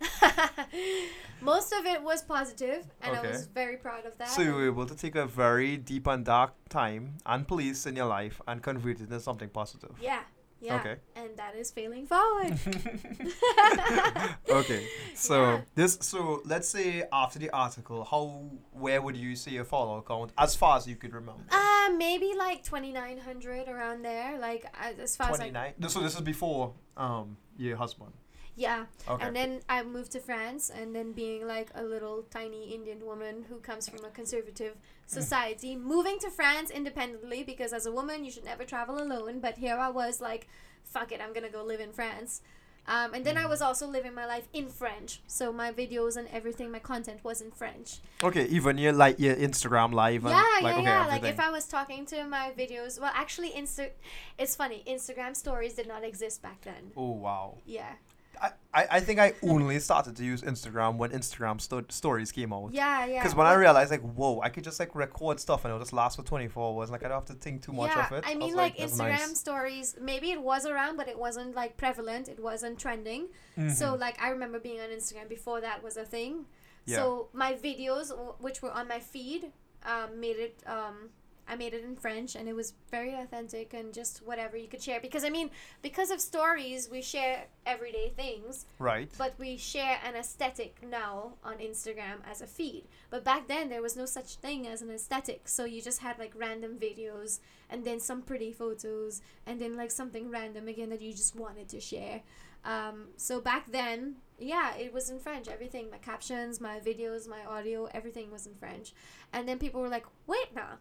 Most 1.40 1.72
of 1.72 1.86
it 1.86 2.02
was 2.02 2.22
positive, 2.22 2.84
and 3.00 3.16
I 3.16 3.18
Okay. 3.18 3.28
was 3.32 3.46
very 3.46 3.76
proud 3.78 4.04
of 4.04 4.16
that. 4.18 4.28
So 4.28 4.42
you 4.42 4.54
were 4.54 4.66
able 4.66 4.86
to 4.86 4.94
take 4.94 5.14
a 5.16 5.26
very 5.26 5.76
deep 5.78 6.06
and 6.06 6.24
dark 6.24 6.52
time 6.68 7.14
and 7.24 7.46
police 7.48 7.86
in 7.86 7.96
your 7.96 8.06
life 8.06 8.40
and 8.46 8.62
convert 8.62 9.00
it 9.00 9.04
into 9.04 9.20
something 9.20 9.48
positive. 9.48 9.94
yeah, 10.02 10.20
yeah, 10.60 10.76
Okay. 10.76 10.96
and 11.16 11.30
that 11.38 11.54
is 11.56 11.70
failing 11.70 12.06
forward. 12.06 12.58
okay. 14.50 14.82
So 15.14 15.34
Yeah. 15.42 15.60
this 15.74 15.98
so 16.02 16.42
let's 16.44 16.68
say 16.68 17.04
after 17.12 17.38
the 17.38 17.50
article, 17.50 18.04
how 18.04 18.50
where 18.72 19.00
would 19.02 19.16
you 19.16 19.34
see 19.36 19.52
your 19.52 19.64
follow 19.64 20.02
count 20.02 20.32
as 20.36 20.54
far 20.56 20.76
as 20.76 20.86
you 20.86 20.96
could 20.96 21.12
remember? 21.14 21.42
Uh, 21.50 21.90
maybe 21.96 22.32
like 22.36 22.62
2,900 22.64 23.68
around 23.68 24.02
there. 24.02 24.38
Like, 24.38 24.64
as 24.78 24.98
as 24.98 25.16
far 25.16 25.30
as 25.30 25.36
Twenty 25.36 25.52
nine. 25.52 25.72
So 25.88 26.00
this 26.00 26.14
is 26.14 26.20
before 26.20 26.74
um 26.96 27.36
your 27.56 27.76
husband. 27.76 28.12
Yeah. 28.56 28.86
Okay. 29.08 29.26
And 29.26 29.34
then 29.34 29.60
I 29.68 29.82
moved 29.82 30.12
to 30.12 30.20
France, 30.20 30.70
and 30.70 30.94
then 30.94 31.12
being 31.12 31.46
like 31.46 31.70
a 31.74 31.82
little 31.82 32.24
tiny 32.30 32.74
Indian 32.74 33.04
woman 33.04 33.44
who 33.48 33.56
comes 33.56 33.88
from 33.88 34.04
a 34.04 34.10
conservative 34.10 34.76
society, 35.06 35.76
moving 35.76 36.18
to 36.20 36.30
France 36.30 36.70
independently 36.70 37.42
because 37.42 37.72
as 37.72 37.86
a 37.86 37.92
woman, 37.92 38.24
you 38.24 38.30
should 38.30 38.44
never 38.44 38.64
travel 38.64 39.02
alone. 39.02 39.40
But 39.40 39.58
here 39.58 39.76
I 39.76 39.90
was 39.90 40.20
like, 40.20 40.48
fuck 40.84 41.12
it, 41.12 41.20
I'm 41.20 41.32
gonna 41.32 41.50
go 41.50 41.64
live 41.64 41.80
in 41.80 41.92
France. 41.92 42.42
Um, 42.88 43.14
and 43.14 43.24
then 43.24 43.36
I 43.36 43.46
was 43.46 43.62
also 43.62 43.86
living 43.86 44.14
my 44.14 44.26
life 44.26 44.48
in 44.52 44.68
French, 44.68 45.20
so 45.26 45.52
my 45.52 45.70
videos 45.70 46.16
and 46.16 46.26
everything, 46.32 46.72
my 46.72 46.78
content 46.78 47.22
was 47.22 47.40
in 47.40 47.50
French. 47.50 47.98
okay, 48.24 48.46
even 48.46 48.78
your 48.78 48.92
like 48.92 49.20
your 49.20 49.36
Instagram 49.36 49.92
live 49.92 50.24
and 50.24 50.32
yeah, 50.32 50.44
like 50.54 50.62
yeah, 50.62 50.72
okay 50.72 50.82
yeah. 50.82 51.04
everything. 51.04 51.22
Like 51.22 51.32
if 51.34 51.40
I 51.40 51.50
was 51.50 51.66
talking 51.66 52.06
to 52.06 52.24
my 52.24 52.52
videos, 52.58 53.00
well, 53.00 53.12
actually, 53.14 53.50
Insta, 53.50 53.90
it's 54.38 54.56
funny. 54.56 54.82
Instagram 54.88 55.36
stories 55.36 55.74
did 55.74 55.86
not 55.86 56.02
exist 56.04 56.42
back 56.42 56.62
then. 56.62 56.92
oh 56.96 57.12
wow. 57.12 57.58
Yeah, 57.64 57.92
I, 58.40 58.50
I, 58.72 58.86
I 58.92 59.00
think 59.00 59.18
I 59.20 59.34
only 59.42 59.78
started 59.80 60.16
to 60.16 60.24
use 60.24 60.42
Instagram 60.42 60.96
when 60.96 61.10
Instagram 61.10 61.60
sto- 61.60 61.84
stories 61.88 62.32
came 62.32 62.52
out. 62.52 62.70
yeah, 62.72 63.04
yeah. 63.04 63.20
Because 63.20 63.34
when 63.34 63.46
I 63.46 63.54
realized 63.54 63.90
like, 63.90 64.00
whoa, 64.02 64.40
I 64.40 64.48
could 64.48 64.64
just 64.64 64.78
like 64.80 64.94
record 64.94 65.40
stuff 65.40 65.64
and 65.64 65.70
it'll 65.70 65.80
just 65.80 65.92
last 65.92 66.16
for 66.16 66.22
24 66.22 66.74
hours. 66.78 66.90
Like 66.90 67.04
I 67.04 67.08
don't 67.08 67.16
have 67.18 67.26
to 67.26 67.34
think 67.34 67.62
too 67.62 67.72
much 67.72 67.90
yeah, 67.94 68.06
of 68.06 68.12
it. 68.12 68.24
I 68.26 68.34
mean, 68.34 68.54
like, 68.54 68.76
that's 68.78 68.92
Instagram 68.94 69.18
nice. 69.28 69.38
stories, 69.40 69.96
maybe 70.00 70.30
it 70.30 70.40
was 70.42 70.64
around, 70.66 70.96
but 70.96 71.08
it 71.08 71.18
wasn't 71.18 71.54
like 71.54 71.76
prevalent. 71.76 72.28
It 72.28 72.40
wasn't 72.40 72.78
trending. 72.78 73.28
So, 73.56 73.86
Mhm. 73.94 74.00
like, 74.00 74.22
I 74.22 74.28
remember 74.30 74.58
being 74.58 74.80
on 74.80 74.88
Instagram 74.88 75.28
before 75.28 75.60
that 75.60 75.82
was 75.82 75.96
a 75.96 76.04
thing. 76.04 76.46
Yeah. 76.86 76.96
So, 76.96 77.28
my 77.34 77.52
videos, 77.54 78.08
w- 78.08 78.34
which 78.38 78.62
were 78.62 78.72
on 78.72 78.88
my 78.88 79.00
feed, 79.00 79.52
um, 79.84 80.18
made 80.18 80.36
it, 80.36 80.62
um, 80.66 81.10
I 81.50 81.56
made 81.56 81.74
it 81.74 81.82
in 81.82 81.96
French 81.96 82.36
and 82.36 82.48
it 82.48 82.54
was 82.54 82.74
very 82.90 83.12
authentic 83.14 83.74
and 83.74 83.92
just 83.92 84.24
whatever 84.24 84.56
you 84.56 84.68
could 84.68 84.80
share. 84.80 85.00
Because, 85.00 85.24
I 85.24 85.30
mean, 85.30 85.50
because 85.82 86.12
of 86.12 86.20
stories, 86.20 86.88
we 86.88 87.02
share 87.02 87.46
everyday 87.66 88.10
things, 88.10 88.66
right. 88.78 89.10
but 89.18 89.34
we 89.36 89.56
share 89.56 89.98
an 90.06 90.14
aesthetic 90.14 90.76
now 90.88 91.32
on 91.42 91.56
Instagram 91.56 92.18
as 92.30 92.40
a 92.40 92.46
feed. 92.46 92.84
But 93.10 93.24
back 93.24 93.48
then, 93.48 93.68
there 93.68 93.82
was 93.82 93.96
no 93.96 94.06
such 94.06 94.36
thing 94.36 94.68
as 94.68 94.80
an 94.80 94.90
aesthetic. 94.90 95.48
So 95.48 95.64
you 95.64 95.82
just 95.82 96.00
had 96.00 96.20
like 96.20 96.32
random 96.36 96.78
videos 96.80 97.40
and 97.68 97.84
then 97.84 97.98
some 97.98 98.22
pretty 98.22 98.52
photos 98.52 99.20
and 99.44 99.60
then 99.60 99.76
like 99.76 99.90
something 99.90 100.30
random 100.30 100.68
again 100.68 100.90
that 100.90 101.00
you 101.00 101.12
just 101.12 101.34
wanted 101.34 101.68
to 101.70 101.80
share. 101.80 102.20
Um, 102.64 103.08
so 103.16 103.40
back 103.40 103.72
then, 103.72 104.16
yeah, 104.38 104.76
it 104.76 104.92
was 104.92 105.10
in 105.10 105.18
French. 105.18 105.48
Everything, 105.48 105.90
my 105.90 105.98
captions, 105.98 106.60
my 106.60 106.78
videos, 106.78 107.26
my 107.26 107.44
audio, 107.44 107.86
everything 107.92 108.30
was 108.30 108.46
in 108.46 108.54
French. 108.54 108.92
And 109.32 109.48
then 109.48 109.58
people 109.58 109.80
were 109.80 109.88
like, 109.88 110.06
wait, 110.26 110.54
now, 110.54 110.78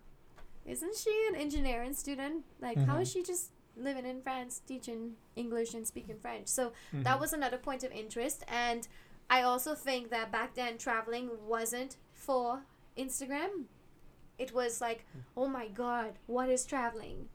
isn't 0.65 0.95
she 0.95 1.27
an 1.29 1.35
engineering 1.35 1.93
student? 1.93 2.45
Like, 2.59 2.77
how 2.77 2.97
Mhm. 2.97 3.01
is 3.01 3.11
she 3.11 3.23
just 3.23 3.51
living 3.75 4.05
in 4.05 4.21
France, 4.21 4.61
teaching 4.65 5.15
English 5.35 5.73
and 5.73 5.87
speaking 5.87 6.19
French? 6.19 6.47
So 6.47 6.73
Mhm. 6.93 7.03
that 7.03 7.19
was 7.19 7.33
another 7.33 7.57
point 7.57 7.83
of 7.83 7.91
interest 7.91 8.43
and 8.47 8.87
i 9.31 9.43
also 9.43 9.75
think 9.75 10.09
that 10.09 10.31
back 10.31 10.55
then 10.55 10.75
traveling 10.75 11.29
wasn't 11.47 11.97
for 12.11 12.63
instagram 12.97 13.65
it 14.39 14.51
was 14.53 14.81
like 14.81 15.05
oh 15.37 15.47
my 15.47 15.67
god 15.67 16.13
what 16.25 16.49
is 16.49 16.65
traveling 16.65 17.29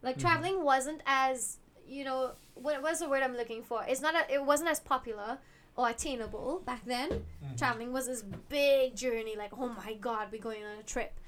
like 0.00 0.16
Mhm. 0.16 0.20
traveling 0.20 0.62
wasn't 0.62 1.02
as 1.06 1.58
you 1.86 2.04
know 2.04 2.36
what 2.54 2.80
was 2.82 3.00
the 3.00 3.08
word 3.08 3.22
i'm 3.22 3.36
looking 3.36 3.62
for 3.64 3.82
it's 3.88 4.00
not 4.00 4.14
a, 4.14 4.32
it 4.32 4.44
wasn't 4.44 4.70
as 4.70 4.78
popular 4.78 5.38
or 5.76 5.88
attainable 5.88 6.60
back 6.60 6.84
then 6.84 7.26
Mhm. 7.42 7.58
traveling 7.58 7.92
was 7.92 8.06
this 8.06 8.22
big 8.48 8.94
journey 8.94 9.34
like 9.36 9.52
oh 9.58 9.68
my 9.70 9.94
god 9.94 10.30
we're 10.30 10.40
going 10.40 10.64
on 10.64 10.78
a 10.78 10.82
trip 10.84 11.18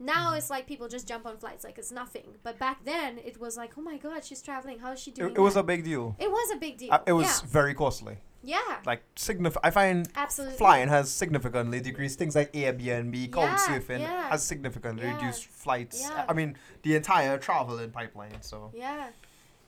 now 0.00 0.32
Mhm. 0.32 0.38
it's 0.38 0.50
like 0.50 0.66
people 0.66 0.88
just 0.88 1.06
jump 1.06 1.26
on 1.26 1.36
flights 1.36 1.62
like 1.62 1.78
it's 1.78 1.92
nothing 1.92 2.28
but 2.42 2.58
back 2.58 2.84
then 2.84 3.18
it 3.18 3.38
was 3.38 3.56
like 3.56 3.72
oh 3.78 3.82
my 3.82 3.98
god 3.98 4.24
she's 4.24 4.40
traveling 4.42 4.78
how 4.78 4.90
is 4.92 4.98
she 5.00 5.10
doing 5.10 5.30
It, 5.32 5.36
it 5.38 5.40
was 5.40 5.56
a 5.56 5.62
big 5.62 5.84
deal. 5.84 6.16
it 6.18 6.30
was 6.30 6.50
a 6.50 6.56
big 6.56 6.78
deal 6.78 6.92
Uh, 6.92 6.98
it 7.06 7.12
was 7.12 7.26
yeah. 7.42 7.48
very 7.48 7.74
costly. 7.74 8.16
Yeah, 8.42 8.78
Like 8.86 9.02
signif- 9.16 9.58
I 9.62 9.70
find 9.70 10.08
absolutely. 10.16 10.56
flying 10.56 10.88
has 10.88 11.10
significantly 11.12 11.78
decreased. 11.82 12.18
Things 12.18 12.34
like 12.34 12.50
Airbnb, 12.54 13.30
couch 13.30 13.44
Yeah, 13.44 13.68
surfing 13.68 14.00
yeah. 14.00 14.30
has 14.30 14.42
significantly 14.42 15.04
Yeah. 15.04 15.16
reduced 15.16 15.44
flights. 15.44 16.00
Yeah. 16.00 16.24
I 16.26 16.32
mean, 16.32 16.56
the 16.80 16.96
entire 16.96 17.36
travel 17.36 17.78
in 17.78 17.90
pipeline. 17.90 18.40
So, 18.40 18.70
Yeah. 18.74 19.10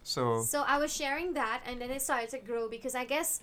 so 0.02 0.42
So 0.42 0.62
I 0.62 0.78
was 0.78 0.90
sharing 0.90 1.34
that, 1.34 1.60
and 1.66 1.82
then 1.82 1.90
it 1.90 2.00
started 2.00 2.30
to 2.30 2.38
grow 2.38 2.66
because 2.70 2.94
I 2.94 3.04
guess 3.04 3.42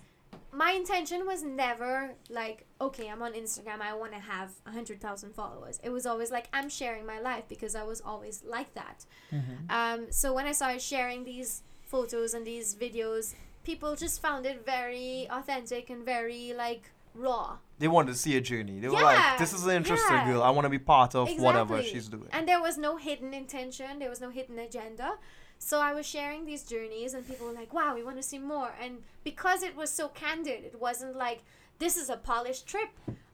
my 0.52 0.72
intention 0.72 1.26
was 1.26 1.42
never 1.42 2.10
like, 2.28 2.66
okay, 2.80 3.08
I'm 3.08 3.22
on 3.22 3.32
Instagram, 3.34 3.80
I 3.80 3.94
want 3.94 4.12
to 4.12 4.18
have 4.18 4.50
a 4.66 4.72
hundred 4.72 5.00
thousand 5.00 5.34
followers. 5.34 5.78
It 5.82 5.90
was 5.90 6.06
always 6.06 6.30
like 6.30 6.48
I'm 6.52 6.68
sharing 6.68 7.06
my 7.06 7.20
life 7.20 7.44
because 7.48 7.74
I 7.74 7.82
was 7.84 8.00
always 8.00 8.42
like 8.44 8.74
that. 8.74 9.04
Mhm. 9.32 9.70
Um, 9.70 10.06
so 10.10 10.32
when 10.32 10.46
I 10.46 10.52
started 10.52 10.82
sharing 10.82 11.24
these 11.24 11.62
photos 11.86 12.34
and 12.34 12.46
these 12.46 12.74
videos, 12.74 13.34
people 13.64 13.94
just 13.96 14.20
found 14.20 14.46
it 14.46 14.64
very 14.64 15.28
authentic 15.30 15.90
and 15.90 16.04
very 16.04 16.52
like 16.52 16.90
raw. 17.14 17.58
they 17.80 17.88
wanted 17.88 18.12
to 18.12 18.18
see 18.18 18.36
a 18.36 18.40
journey. 18.40 18.78
They 18.78 18.88
were 18.88 19.02
like, 19.02 19.38
"This 19.38 19.52
is 19.52 19.64
an 19.64 19.72
interesting 19.72 20.16
yeah. 20.16 20.26
girl. 20.30 20.42
I 20.42 20.50
want 20.50 20.66
to 20.66 20.68
be 20.70 20.78
part 20.78 21.14
of 21.14 21.28
whatever 21.38 21.82
she's 21.82 22.08
doing." 22.08 22.28
And 22.30 22.46
there 22.46 22.60
was 22.60 22.76
no 22.76 22.96
hidden 22.98 23.32
intention, 23.34 23.98
there 23.98 24.10
was 24.10 24.20
no 24.20 24.30
hidden 24.30 24.58
agenda. 24.58 25.18
So 25.62 25.78
I 25.78 25.92
was 25.92 26.06
sharing 26.06 26.46
these 26.46 26.62
journeys, 26.64 27.12
and 27.12 27.26
people 27.26 27.46
were 27.46 27.52
like, 27.52 27.72
wow, 27.74 27.94
we 27.94 28.02
want 28.02 28.16
to 28.16 28.22
see 28.22 28.38
more. 28.38 28.72
And 28.82 29.02
because 29.24 29.62
it 29.62 29.76
was 29.76 29.90
so 29.90 30.08
candid, 30.08 30.64
it 30.64 30.80
wasn't 30.80 31.16
like, 31.16 31.42
this 31.78 31.96
is 31.98 32.08
a 32.08 32.16
polished 32.16 32.66
trip 32.66 32.88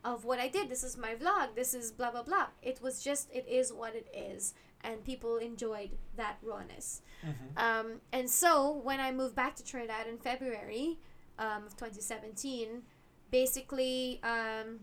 of 0.05 0.25
what 0.25 0.41
I 0.41 0.49
did, 0.49 0.69
this 0.69 0.83
is 0.83 0.97
my 0.97 1.15
vlog, 1.15 1.55
this 1.55 1.73
is 1.73 1.93
blah, 1.93 2.11
blah, 2.11 2.25
blah. 2.25 2.47
It 2.63 2.83
was 2.83 3.01
just, 3.03 3.29
it 3.33 3.47
is 3.49 3.73
what 3.73 3.95
it 3.95 4.09
is. 4.13 4.55
And 4.83 5.05
people 5.05 5.37
enjoyed 5.37 5.91
that 6.17 6.39
rawness. 6.43 7.01
Mhm. 7.25 7.57
Um, 7.57 8.01
and 8.13 8.29
so 8.29 8.73
when 8.73 9.01
I 9.01 9.13
moved 9.13 9.37
back 9.37 9.55
to 9.57 9.65
Trinidad 9.65 10.07
in 10.09 10.19
February 10.19 10.99
um, 11.39 11.65
of 11.67 11.77
2017, 11.77 12.83
basically 13.31 14.21
um, 14.23 14.81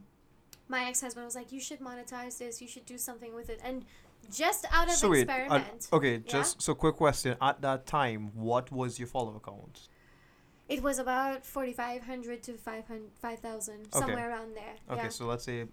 my 0.67 0.85
ex-husband 0.85 1.25
was 1.25 1.35
like, 1.35 1.51
"You 1.51 1.59
should 1.59 1.79
monetize 1.79 2.37
this. 2.37 2.61
You 2.61 2.67
should 2.67 2.85
do 2.85 2.97
something 2.97 3.33
with 3.33 3.49
it." 3.49 3.59
And 3.63 3.85
just 4.31 4.65
out 4.71 4.87
of 4.87 4.93
So 4.93 5.09
wait, 5.09 5.29
uh, 5.29 5.33
experiment, 5.33 5.87
okay, 5.91 6.13
Yeah? 6.13 6.19
just 6.25 6.61
so 6.61 6.75
quick 6.75 6.95
question. 6.95 7.35
At 7.41 7.61
that 7.61 7.85
time, 7.85 8.31
what 8.33 8.71
was 8.71 8.99
your 8.99 9.07
follower 9.07 9.39
count? 9.39 9.89
it 10.69 10.81
was 10.81 10.97
about 10.97 11.45
4,500 11.45 12.41
to 12.43 12.53
500 12.53 13.11
5,000, 13.21 13.73
Okay. 13.73 13.99
somewhere 13.99 14.29
around 14.29 14.55
there. 14.55 14.75
Okay, 14.89 15.03
yeah. 15.03 15.09
so 15.09 15.25
let's 15.25 15.43
say, 15.43 15.65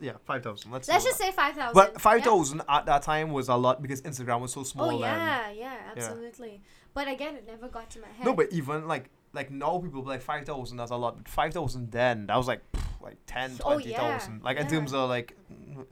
yeah, 0.00 0.14
five 0.24 0.42
thousand. 0.42 0.72
Let's. 0.72 0.88
Let's 0.88 1.04
just 1.04 1.18
that. 1.18 1.26
say 1.26 1.32
5,000. 1.32 1.74
But 1.74 1.92
yeah? 1.92 1.98
five 1.98 2.22
thousand 2.24 2.62
at 2.68 2.86
that 2.86 3.02
time 3.02 3.30
was 3.30 3.48
a 3.48 3.54
lot 3.54 3.80
because 3.80 4.02
Instagram 4.02 4.40
was 4.40 4.52
so 4.52 4.64
small. 4.64 4.96
Oh 4.96 5.00
then. 5.00 5.16
yeah, 5.16 5.50
yeah, 5.52 5.76
absolutely. 5.96 6.60
But 6.92 7.08
again, 7.08 7.36
it 7.36 7.46
never 7.46 7.68
got 7.68 7.88
to 7.90 8.00
my 8.00 8.08
head. 8.08 8.26
No, 8.26 8.34
but 8.34 8.52
even 8.52 8.88
like 8.88 9.10
like 9.32 9.50
now 9.52 9.78
people 9.78 10.02
be 10.02 10.08
like 10.08 10.22
five 10.22 10.44
thousand. 10.44 10.76
That's 10.78 10.90
a 10.90 10.96
lot. 10.96 11.16
But 11.18 11.28
five 11.28 11.54
thousand 11.54 11.92
then 11.92 12.26
that 12.26 12.36
was 12.36 12.48
like 12.48 12.60
pff, 12.72 12.82
like 13.02 13.18
10, 13.26 13.58
Oh, 13.64 13.72
20,000. 13.74 14.32
yeah, 14.34 14.44
Like 14.44 14.56
in 14.58 14.64
yeah. 14.64 14.70
terms 14.70 14.92
of 14.94 15.08
like 15.08 15.36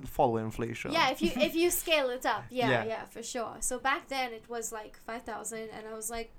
following 0.04 0.44
inflation. 0.46 0.92
Yeah, 0.92 1.10
if 1.10 1.20
you 1.22 1.30
if 1.36 1.54
you 1.54 1.70
scale 1.70 2.10
it 2.10 2.24
up, 2.26 2.44
yeah, 2.50 2.70
Yeah. 2.70 2.84
yeah, 2.84 3.04
for 3.04 3.22
sure. 3.22 3.56
So 3.60 3.78
back 3.78 4.08
then 4.08 4.32
it 4.32 4.44
was 4.48 4.72
like 4.72 4.98
five 5.06 5.22
thousand, 5.22 5.68
and 5.76 5.86
I 5.90 5.94
was 5.94 6.10
like, 6.10 6.30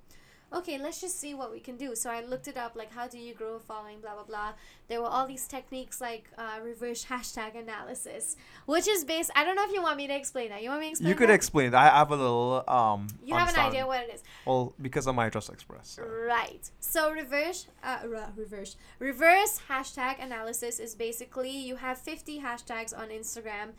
okay, 0.53 0.77
let's 0.77 0.99
just 0.99 1.19
see 1.19 1.33
what 1.33 1.51
we 1.51 1.59
can 1.59 1.77
do. 1.77 1.95
So 1.95 2.09
I 2.09 2.21
looked 2.21 2.47
it 2.47 2.57
up, 2.57 2.75
like 2.75 2.91
how 2.93 3.07
do 3.07 3.17
you 3.17 3.33
grow 3.33 3.55
a 3.55 3.59
following, 3.59 3.99
blah 4.01 4.13
blah 4.13 4.23
blah. 4.23 4.53
There 4.87 5.01
were 5.01 5.07
all 5.07 5.25
these 5.27 5.47
techniques 5.47 6.01
like 6.01 6.29
uh, 6.37 6.59
reverse 6.63 7.05
hashtag 7.05 7.57
analysis, 7.59 8.35
which 8.65 8.87
is 8.87 9.05
based. 9.05 9.31
I 9.35 9.43
don't 9.43 9.55
know 9.55 9.63
if 9.63 9.71
you 9.71 9.81
want 9.81 9.97
me 9.97 10.07
to 10.07 10.15
explain 10.15 10.49
that. 10.49 10.61
You 10.63 10.69
want 10.69 10.81
me 10.81 10.87
to 10.87 10.91
explain? 10.91 11.09
You 11.09 11.15
could 11.15 11.29
that? 11.29 11.33
explain 11.33 11.67
it. 11.67 11.73
I 11.73 11.85
have 11.85 12.11
a 12.11 12.15
little 12.15 12.63
um. 12.67 13.07
You 13.23 13.35
have 13.35 13.49
an 13.49 13.59
idea 13.59 13.87
what 13.87 14.01
it 14.01 14.13
is. 14.13 14.23
Well, 14.45 14.73
because 14.81 15.07
of 15.07 15.15
my 15.15 15.29
Trust 15.29 15.49
Express. 15.49 15.89
so. 15.89 16.03
Right. 16.03 16.69
So 16.79 17.11
reverse, 17.11 17.67
uh, 17.83 17.99
re- 18.05 18.19
reverse, 18.35 18.75
reverse 18.99 19.61
hashtag 19.69 20.23
analysis 20.23 20.79
is 20.79 20.95
basically 20.95 21.51
you 21.51 21.77
have 21.77 21.97
50 21.97 22.41
hashtags 22.41 22.97
on 22.97 23.09
Instagram, 23.09 23.69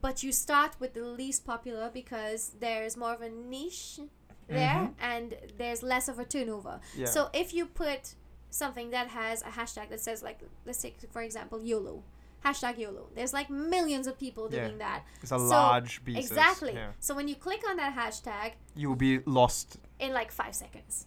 but 0.00 0.22
you 0.22 0.32
start 0.32 0.76
with 0.78 0.94
the 0.94 1.04
least 1.04 1.46
popular 1.46 1.90
because 1.92 2.52
there's 2.60 2.96
more 2.96 3.14
of 3.14 3.22
a 3.22 3.30
niche 3.30 4.00
there 4.48 4.90
and 5.00 5.34
there's 5.58 5.82
less 5.82 6.08
of 6.08 6.18
a 6.18 6.24
turnover. 6.24 6.80
Yeah. 6.96 7.06
So 7.06 7.28
if 7.32 7.52
you 7.54 7.66
put 7.66 8.14
something 8.50 8.90
that 8.90 9.08
has 9.08 9.42
a 9.42 9.46
hashtag 9.46 9.90
that 9.90 10.00
says 10.00 10.22
like, 10.22 10.40
let's 10.66 10.80
take 10.80 10.96
for 11.10 11.22
example 11.22 11.62
YOLO. 11.62 12.02
Hashtag 12.44 12.78
YOLO. 12.78 13.08
There's 13.14 13.32
like 13.32 13.50
millions 13.50 14.06
of 14.06 14.18
people 14.18 14.48
Yeah. 14.50 14.64
doing 14.66 14.78
that. 14.78 15.02
It's 15.22 15.32
a 15.32 15.38
So, 15.38 15.44
large 15.44 16.04
basis. 16.04 16.30
Exactly. 16.30 16.72
Yeah. 16.72 16.92
So 17.00 17.14
when 17.14 17.26
you 17.28 17.34
click 17.34 17.62
on 17.68 17.76
that 17.76 17.94
hashtag, 17.96 18.52
You'll 18.76 18.96
be 18.96 19.18
lost. 19.26 19.78
in 19.98 20.12
like 20.12 20.30
five 20.32 20.54
seconds. 20.54 21.06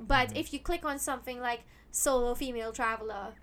But 0.00 0.28
Mhm. 0.30 0.36
if 0.36 0.52
you 0.52 0.60
click 0.60 0.84
on 0.84 0.98
something 0.98 1.40
like 1.40 1.62
solo 1.90 2.34
female 2.34 2.72
traveler, 2.72 3.34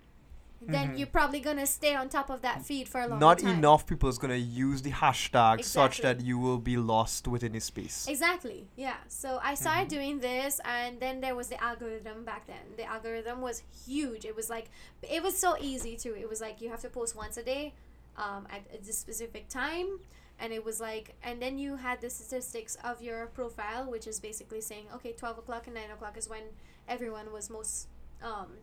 then 0.60 0.90
Mhm. 0.90 0.98
you're 0.98 1.06
probably 1.06 1.40
gonna 1.40 1.66
stay 1.66 1.94
on 1.94 2.08
top 2.08 2.30
of 2.30 2.40
that 2.42 2.64
feed 2.64 2.88
for 2.88 2.98
a 3.00 3.06
long 3.06 3.10
time. 3.12 3.20
Not 3.20 3.38
time. 3.40 3.58
enough 3.58 3.86
people 3.86 4.08
is 4.08 4.18
gonna 4.18 4.34
use 4.36 4.82
the 4.82 4.90
hashtag 4.90 5.64
such 5.64 5.98
that 5.98 6.20
you 6.22 6.38
will 6.38 6.58
be 6.58 6.76
lost 6.76 7.28
within 7.28 7.52
the 7.52 7.60
space. 7.60 8.06
Exactly. 8.08 8.66
Yeah. 8.76 8.96
So 9.08 9.38
I 9.42 9.54
started 9.54 9.86
Mhm. 9.86 9.90
doing 9.90 10.20
this, 10.20 10.60
and 10.64 10.98
then 11.00 11.20
there 11.20 11.34
was 11.34 11.48
the 11.48 11.62
algorithm 11.62 12.24
back 12.24 12.46
then. 12.46 12.74
The 12.76 12.84
algorithm 12.84 13.40
was 13.42 13.62
huge. 13.86 14.24
It 14.24 14.34
was 14.34 14.48
like, 14.50 14.70
it 15.02 15.22
was 15.22 15.38
so 15.38 15.56
easy 15.60 15.96
too. 15.96 16.14
It 16.14 16.28
was 16.28 16.40
like 16.40 16.60
you 16.60 16.68
have 16.70 16.80
to 16.80 16.88
post 16.90 17.14
once 17.14 17.36
a 17.36 17.42
day, 17.42 17.74
um, 18.16 18.46
at 18.50 18.62
a 18.88 18.92
specific 18.92 19.48
time, 19.48 20.00
and 20.38 20.52
it 20.52 20.64
was 20.64 20.80
like, 20.80 21.14
and 21.22 21.40
then 21.40 21.58
you 21.58 21.76
had 21.76 22.00
the 22.00 22.10
statistics 22.10 22.76
of 22.82 23.02
your 23.02 23.26
profile, 23.26 23.90
which 23.90 24.06
is 24.06 24.20
basically 24.20 24.60
saying, 24.60 24.86
okay, 24.94 25.12
twelve 25.12 25.38
o'clock 25.38 25.66
and 25.66 25.74
nine 25.74 25.90
o'clock 25.90 26.16
is 26.16 26.28
when 26.28 26.42
everyone 26.88 27.30
was 27.32 27.50
most 27.50 27.88
um, 28.22 28.56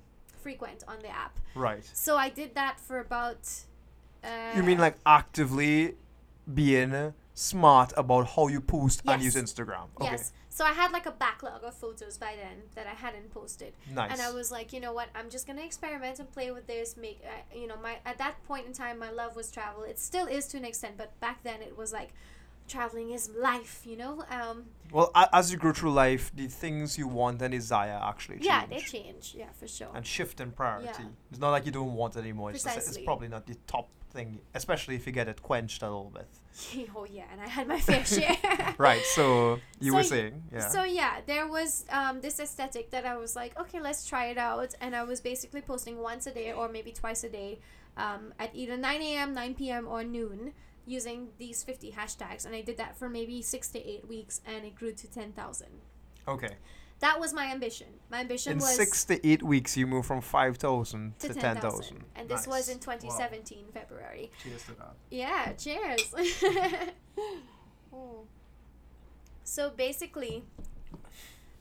frequent 0.44 0.80
on 0.88 0.98
the 1.06 1.10
app. 1.24 1.34
Right. 1.56 1.84
So 2.06 2.12
I 2.26 2.30
did 2.30 2.52
that 2.62 2.76
for 2.88 2.98
about. 3.08 3.44
Uh, 4.24 4.56
You 4.58 4.64
mean 4.70 4.80
like 4.88 4.98
actively 5.06 5.96
being 6.62 7.14
smart 7.34 7.89
about 8.04 8.26
how 8.36 8.48
you 8.48 8.62
post 8.62 9.02
and 9.06 9.22
use 9.22 9.36
Instagram? 9.36 9.88
Okay. 10.00 10.12
Yes. 10.12 10.32
So 10.50 10.64
I 10.72 10.74
had 10.82 10.91
like 10.98 11.08
a 11.08 11.16
backlog 11.26 11.62
of 11.64 11.74
photos 11.74 12.16
by 12.26 12.34
then 12.44 12.58
that 12.76 12.86
I 12.86 12.96
hadn't 13.06 13.28
posted. 13.34 13.72
Nice. 13.91 14.12
and 14.12 14.22
I 14.22 14.30
was 14.39 14.52
like, 14.52 14.68
you 14.72 14.80
know 14.80 14.94
what? 14.94 15.08
I'm 15.16 15.30
just 15.36 15.48
gonna 15.48 15.66
experiment 15.72 16.20
and 16.20 16.28
play 16.32 16.52
with 16.52 16.68
this. 16.68 16.96
Make, 16.96 17.20
uh, 17.26 17.58
you 17.62 17.68
know, 17.70 17.78
my 17.88 17.94
at 18.06 18.18
that 18.20 18.36
point 18.50 18.68
in 18.68 18.74
time, 18.74 19.00
my 19.00 19.10
love 19.10 19.36
was 19.36 19.48
travel. 19.58 19.82
It 19.84 19.98
still 19.98 20.28
is 20.28 20.44
to 20.50 20.58
an 20.58 20.66
extent, 20.72 20.94
but 20.98 21.10
back 21.20 21.38
then 21.44 21.60
it 21.70 21.76
was 21.82 21.91
like, 22.00 22.10
traveling 22.68 23.11
is 23.11 23.30
life. 23.30 23.82
You 23.86 23.97
know. 23.97 24.24
Um. 24.30 24.66
well, 24.91 25.11
as 25.32 25.51
you 25.51 25.57
grow 25.57 25.74
through 25.74 25.93
life, 25.93 26.32
the 26.36 26.47
things 26.47 26.97
you 26.97 27.07
want 27.07 27.41
and 27.41 27.51
desire 27.51 27.99
actually 28.03 28.36
change. 28.36 28.45
Yeah, 28.45 28.66
they 28.66 28.80
change. 28.80 29.36
Yeah, 29.38 29.49
for 29.59 29.68
sure. 29.68 29.89
and 29.93 30.05
shift 30.05 30.39
in 30.39 30.51
priority. 30.51 31.03
Yeah. 31.03 31.09
It's 31.32 31.39
not 31.39 31.51
like 31.51 31.66
you 31.66 31.72
don't 31.72 31.93
want 31.93 32.16
it 32.16 32.20
anymore. 32.20 32.51
It's, 32.51 32.64
just, 32.64 32.78
it's 32.78 32.97
probably 32.99 33.28
not 33.28 33.45
the 33.47 33.55
top 33.68 33.89
thing, 34.14 34.39
especially 34.53 34.95
if 34.95 35.05
you 35.07 35.11
get 35.11 35.28
it 35.28 35.41
quenched 35.41 35.82
a 35.82 35.86
little 35.86 36.11
bit. 36.14 36.28
oh 36.95 37.05
yeah, 37.05 37.24
and 37.32 37.41
I 37.41 37.47
had 37.47 37.68
my 37.68 37.80
fair 37.80 38.05
share. 38.05 38.38
Right. 38.78 39.03
So 39.16 39.59
you 39.80 39.91
So 39.91 39.97
were 39.97 40.03
saying, 40.03 40.43
yeah. 40.51 40.68
So 40.68 40.84
yeah, 40.84 41.22
there 41.26 41.47
was 41.47 41.86
um, 41.89 42.22
this 42.22 42.39
aesthetic 42.39 42.91
that 42.91 43.05
I 43.05 43.18
was 43.18 43.36
like, 43.36 43.59
okay, 43.59 43.80
let's 43.80 44.07
try 44.07 44.28
it 44.28 44.38
out, 44.38 44.74
and 44.80 44.95
I 44.95 45.03
was 45.03 45.20
basically 45.22 45.61
posting 45.61 45.99
once 45.99 46.28
a 46.28 46.32
day 46.32 46.53
or 46.53 46.70
maybe 46.70 46.91
twice 46.91 47.24
a 47.24 47.30
day, 47.30 47.59
um, 47.97 48.34
at 48.39 48.51
either 48.53 48.78
nine 48.78 49.01
a.m., 49.01 49.34
nine 49.34 49.55
p.m. 49.55 49.88
or 49.88 50.03
noon, 50.03 50.53
using 50.86 51.30
these 51.38 51.64
fifty 51.64 51.92
hashtags, 51.92 52.46
and 52.46 52.54
I 52.56 52.62
did 52.62 52.78
that 52.78 52.98
for 52.98 53.10
maybe 53.10 53.42
six 53.42 53.68
to 53.70 53.80
eight 53.88 54.08
weeks, 54.08 54.42
and 54.46 54.66
it 54.66 54.76
grew 54.76 54.92
to 54.94 55.08
ten 55.12 55.32
thousand. 55.34 55.70
okay. 56.28 56.56
That 57.00 57.20
was 57.20 57.34
my 57.34 57.48
ambition. 57.48 57.88
My 58.10 58.22
ambition 58.22 58.54
In 58.54 58.58
was 58.60 58.76
six 58.78 59.04
to 59.06 59.28
eight 59.28 59.44
weeks, 59.44 59.76
you 59.76 59.86
move 59.86 60.06
from 60.06 60.22
five 60.22 60.56
thousand 60.56 61.20
to 61.20 61.28
to, 61.28 61.34
ten 61.34 61.42
ten 61.44 61.56
thousand, 61.58 61.72
thousand. 61.82 62.04
and 62.16 62.30
this 62.30 62.48
was 62.48 62.70
in 62.70 62.80
2017 62.80 63.66
February. 63.74 64.32
Cheers 64.42 64.64
to 64.64 64.72
that. 64.76 64.96
Yeah, 65.12 65.52
cheers. 65.54 66.14
Mm. 66.14 66.92
so 69.44 69.70
basically, 69.72 70.46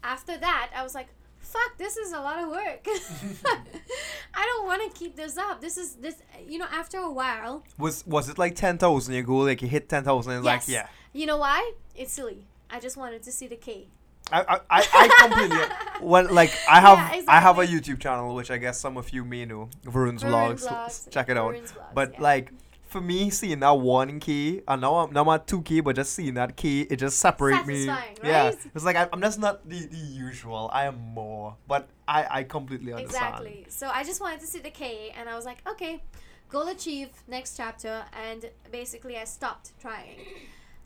after 0.05 0.37
that, 0.39 0.71
I 0.77 0.85
was 0.85 0.95
like, 0.95 1.09
"Fuck, 1.43 1.77
this 1.79 1.97
is 1.97 2.13
a 2.13 2.21
lot 2.21 2.39
of 2.43 2.49
work. 2.51 2.87
I 4.35 4.47
don't 4.47 4.67
want 4.67 4.83
to 4.93 4.99
keep 4.99 5.17
this 5.17 5.37
up. 5.37 5.61
This 5.61 5.77
is 5.77 5.95
this. 5.97 6.17
You 6.47 6.59
know, 6.59 6.67
after 6.71 6.99
a 6.99 7.11
while, 7.11 7.65
Was 7.79 8.07
was 8.07 8.29
it 8.29 8.39
like 8.39 8.55
ten 8.57 8.79
thousand? 8.79 9.15
You 9.15 9.23
go 9.23 9.37
like 9.39 9.61
you 9.63 9.69
hit 9.69 9.89
ten 9.89 10.05
thousand, 10.05 10.33
and 10.35 10.45
Yes. 10.45 10.69
like 10.69 10.75
yeah. 10.75 10.87
you 11.13 11.27
know 11.27 11.37
why? 11.39 11.73
It's 11.95 12.13
silly. 12.13 12.47
I 12.71 12.81
just 12.81 12.97
wanted 12.97 13.23
to 13.25 13.33
see 13.33 13.47
the 13.49 13.57
K. 13.57 13.89
I 14.31 14.41
I, 14.41 14.61
I, 14.71 14.89
I 14.95 15.09
completely 15.29 15.67
well 16.09 16.27
like 16.33 16.53
I 16.71 16.81
have 16.81 16.97
Yeah, 16.99 17.07
exactly. 17.09 17.29
I 17.29 17.41
have 17.41 17.59
a. 17.59 17.67
YouTube 17.67 17.99
channel 18.01 18.35
which 18.35 18.51
I 18.51 18.57
guess 18.57 18.81
some 18.81 18.97
of 18.97 19.11
you 19.11 19.25
may 19.25 19.45
know 19.45 19.69
Varun's 19.85 20.23
Varun 20.23 20.53
vlogs. 20.55 20.67
vlogs, 20.67 21.11
Check 21.11 21.29
it 21.29 21.37
out. 21.37 21.55
Varun's 21.55 21.73
vlogs, 21.73 21.95
But 21.95 22.13
yeah. 22.15 22.23
like 22.23 22.53
for 22.93 23.01
me, 23.01 23.31
seeing 23.31 23.61
that 23.61 23.71
one 23.71 24.21
key, 24.21 24.61
uh, 24.69 24.73
and 24.73 24.83
now 24.83 24.97
I'm 24.97 25.13
now 25.13 25.31
at 25.33 25.47
two 25.47 25.63
key, 25.63 25.81
but 25.81 25.97
just 25.97 26.15
seeing 26.15 26.35
that 26.35 26.57
key, 26.57 26.83
it 26.83 26.97
just 26.97 27.19
separates 27.19 27.67
me. 27.67 27.87
Satisfying, 27.87 28.19
Yeah, 28.23 28.53
it's 28.75 28.85
like 28.85 28.97
I, 28.97 29.09
I'm 29.13 29.21
just 29.21 29.41
not 29.41 29.69
the, 29.69 29.87
the 29.87 29.97
usual. 29.97 30.71
I 30.73 30.85
am 30.85 30.99
more, 31.15 31.57
but 31.67 31.89
I 32.07 32.27
I 32.31 32.43
completely 32.45 32.93
understand. 32.93 33.35
Exactly. 33.35 33.67
So 33.69 33.89
I 33.89 34.05
just 34.05 34.21
wanted 34.21 34.41
to 34.41 34.47
see 34.47 34.61
the 34.61 34.71
K, 34.71 35.13
and 35.19 35.29
I 35.29 35.35
was 35.35 35.45
like, 35.45 35.59
okay, 35.67 36.03
goal 36.51 36.69
achieved. 36.69 37.15
Next 37.27 37.57
chapter, 37.57 38.05
and 38.13 38.51
basically 38.71 39.17
I 39.17 39.25
stopped 39.25 39.73
trying. 39.81 40.19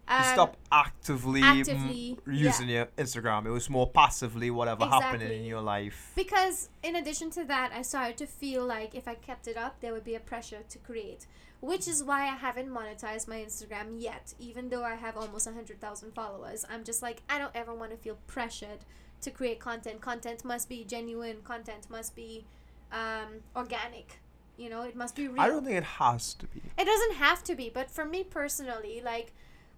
You 0.09 0.15
Um, 0.15 0.25
stop 0.25 0.57
actively, 0.71 1.43
m- 1.43 1.59
actively, 1.59 2.19
using 2.27 2.69
your 2.69 2.87
Instagram. 2.97 3.45
It 3.47 3.51
was 3.51 3.69
more 3.69 3.89
passively 3.91 4.51
whatever 4.51 4.85
happening 4.87 5.41
in 5.41 5.45
your 5.45 5.61
life. 5.63 6.13
Because 6.15 6.69
in 6.85 6.95
addition 6.97 7.31
to 7.31 7.45
that, 7.45 7.73
I 7.73 7.83
started 7.83 8.17
to 8.19 8.27
feel 8.27 8.65
like 8.65 8.95
if 8.95 9.09
I 9.09 9.15
kept 9.15 9.49
it 9.49 9.57
up, 9.57 9.81
there 9.81 9.93
would 9.93 10.05
be 10.05 10.15
a 10.15 10.21
pressure 10.21 10.63
to 10.69 10.79
create, 10.79 11.27
which 11.61 11.89
is 11.89 12.05
why 12.05 12.23
I 12.23 12.37
haven't 12.37 12.69
monetized 12.69 13.27
my 13.27 13.37
Instagram 13.39 14.01
yet. 14.01 14.35
Even 14.39 14.69
though 14.69 14.85
I 14.85 14.95
have 14.95 15.17
almost 15.17 15.47
100,000 15.47 16.13
followers, 16.15 16.65
I'm 16.71 16.85
just 16.85 17.03
like, 17.03 17.23
I 17.29 17.39
don't 17.39 17.55
ever 17.57 17.75
want 17.75 17.91
to 17.91 17.97
feel 17.97 18.19
pressured 18.29 18.85
to 19.23 19.31
create 19.33 19.59
content. 19.59 20.01
Content 20.01 20.45
must 20.45 20.69
be 20.69 20.85
genuine, 20.85 21.39
content 21.43 21.91
must 21.91 22.15
be 22.15 22.45
um, 22.93 23.41
organic. 23.57 24.21
You 24.57 24.71
know, 24.71 24.83
it 24.83 24.95
must 24.95 25.17
be 25.17 25.27
real. 25.29 25.41
I 25.41 25.49
don't 25.49 25.65
think 25.65 25.77
it 25.77 25.85
has 25.85 26.33
to 26.35 26.47
be. 26.47 26.63
it 26.79 26.85
doesn't 26.85 27.15
have 27.17 27.43
to 27.45 27.55
be, 27.57 27.71
but 27.75 27.91
for 27.91 28.05
me 28.05 28.23
personally, 28.25 29.03
like, 29.05 29.33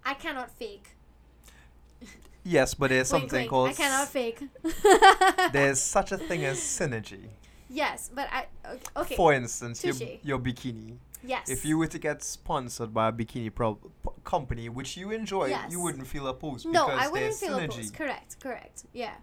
I 0.05 0.15
cannot 0.15 0.51
fake. 0.51 0.89
Yes, 2.45 2.75
but 2.75 2.91
there's 2.91 3.09
something 3.17 3.41
wink, 3.41 3.51
called 3.51 3.71
I 3.71 3.73
cannot 3.75 4.09
fake. 4.09 4.41
there's 5.53 5.81
such 5.81 6.13
a 6.13 6.19
thing 6.19 6.45
as 6.45 6.59
synergy. 6.59 7.27
Yes, 7.69 8.11
but 8.15 8.29
I. 8.33 8.47
Okay. 8.97 9.17
For 9.17 9.33
instance, 9.35 9.85
your, 9.85 9.95
your 10.23 10.39
bikini. 10.39 10.97
yes. 11.23 11.51
If 11.51 11.65
you 11.67 11.77
were 11.77 11.87
to 11.89 11.99
get 11.99 12.23
sponsored 12.23 12.95
by 12.95 13.09
a 13.09 13.13
bikini 13.13 13.55
pro- 13.55 13.79
company, 14.25 14.69
which 14.71 14.97
you 14.97 15.11
enjoy, 15.11 15.49
Yes. 15.49 15.71
you 15.71 15.81
wouldn't 15.81 16.07
feel 16.07 16.27
opposed 16.29 16.67
No, 16.67 16.87
I 16.89 17.09
wouldn't 17.09 17.35
feel 17.35 17.59
synergy. 17.59 17.65
opposed. 17.75 17.95
Correct, 17.95 18.41
correct. 18.41 18.85
Yeah. 18.95 19.15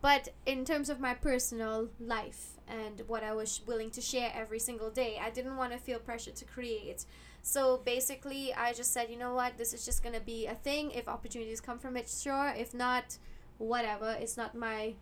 But 0.00 0.28
in 0.46 0.64
terms 0.64 0.90
of 0.90 1.00
my 1.00 1.14
personal 1.14 1.88
life 2.00 2.50
and 2.68 3.02
what 3.08 3.22
I 3.24 3.32
was 3.32 3.60
willing 3.66 3.90
to 3.92 4.00
share 4.00 4.32
every 4.34 4.58
single 4.60 4.90
day, 4.90 5.18
I 5.20 5.30
didn't 5.30 5.56
want 5.56 5.72
to 5.72 5.78
feel 5.78 5.98
pressure 6.00 6.30
to 6.32 6.44
create. 6.44 7.04
So 7.48 7.78
basically, 7.82 8.52
I 8.52 8.74
just 8.74 8.92
said, 8.92 9.08
you 9.08 9.16
know 9.16 9.32
what, 9.32 9.56
this 9.56 9.72
is 9.72 9.82
just 9.86 10.02
to 10.14 10.20
be 10.20 10.46
a 10.46 10.54
thing. 10.54 10.90
If 10.90 11.08
opportunities 11.08 11.62
come 11.62 11.78
from 11.78 11.96
it, 11.96 12.06
sure. 12.06 12.52
If 12.54 12.74
not, 12.74 13.16
whatever. 13.56 14.14
It's 14.20 14.36
not 14.36 14.54
my, 14.54 14.92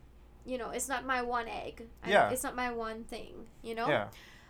you 0.45 0.57
know, 0.57 0.71
it's 0.71 0.89
not 0.89 1.05
my 1.05 1.23
one 1.23 1.49
egg. 1.49 1.89
I- 2.05 2.11
Yeah. 2.11 2.31
It's 2.31 2.45
not 2.45 2.55
my 2.55 2.71
one 2.71 3.03
thing, 3.03 3.49
you 3.65 3.75
know? 3.75 3.89
Yeah. 3.89 4.07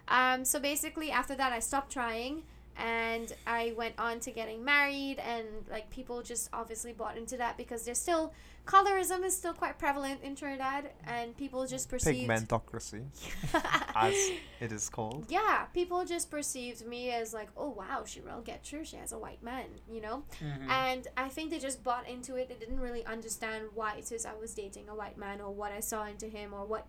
Um, 0.08 0.44
so 0.44 0.60
basically, 0.60 1.10
after 1.10 1.34
that, 1.36 1.54
I 1.54 1.58
stopped 1.60 1.90
trying 1.90 2.42
and 2.76 3.32
I 3.46 3.72
went 3.78 3.94
on 3.98 4.20
to 4.20 4.30
getting 4.30 4.62
married. 4.62 5.18
And 5.18 5.46
like 5.70 5.88
people 5.88 6.20
just 6.20 6.50
obviously 6.52 6.92
bought 6.92 7.16
into 7.16 7.38
that 7.38 7.56
because 7.56 7.86
they're 7.86 7.94
still 7.94 8.34
colorism 8.66 9.24
is 9.24 9.36
still 9.36 9.52
quite 9.54 9.78
prevalent 9.78 10.22
in 10.22 10.34
Trinidad, 10.36 10.90
and 11.06 11.36
people 11.36 11.66
just 11.66 11.88
perceived. 11.88 12.28
Pigmentocracy, 12.28 13.04
as 13.94 14.14
it 14.60 14.72
is 14.72 14.88
called. 14.88 15.26
yeah, 15.28 15.64
people 15.72 16.04
just 16.04 16.30
perceived 16.30 16.86
me 16.86 17.10
as 17.10 17.32
like, 17.32 17.48
oh 17.56 17.70
wow, 17.70 18.02
Sherelle 18.04 18.44
Getcher, 18.44 18.84
she 18.84 18.96
has 18.96 19.12
a 19.12 19.18
white 19.18 19.42
man, 19.42 19.66
you 19.88 20.00
know. 20.00 20.24
Mm-hmm. 20.42 20.70
And 20.70 21.08
I 21.16 21.28
think 21.28 21.50
they 21.50 21.58
just 21.58 21.82
bought 21.82 22.08
into 22.08 22.36
it. 22.36 22.48
They 22.48 22.56
didn't 22.56 22.80
really 22.80 23.04
understand 23.06 23.66
why 23.74 23.94
it 23.96 24.10
is 24.12 24.26
I 24.26 24.34
was 24.34 24.52
dating 24.54 24.88
a 24.88 24.94
white 24.94 25.16
man 25.16 25.40
or 25.40 25.52
what 25.54 25.72
I 25.72 25.80
saw 25.80 26.04
into 26.06 26.26
him 26.26 26.52
or 26.52 26.66
what 26.66 26.86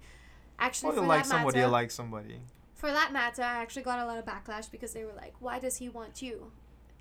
Actually, 0.59 0.89
Or 0.89 0.95
you 0.95 1.01
for 1.01 1.07
like 1.07 1.23
that 1.23 1.29
somebody, 1.29 1.57
matter, 1.57 1.67
you 1.67 1.71
like 1.71 1.91
somebody. 1.91 2.39
for 2.73 2.91
that 2.91 3.13
matter, 3.13 3.43
I 3.43 3.57
actually 3.61 3.83
got 3.83 3.99
a 3.99 4.05
lot 4.05 4.17
of 4.17 4.25
backlash 4.25 4.71
because 4.71 4.91
they 4.93 5.05
were 5.05 5.13
like, 5.13 5.35
"Why 5.39 5.59
does 5.59 5.77
he 5.77 5.87
want 5.87 6.21
you?" 6.23 6.51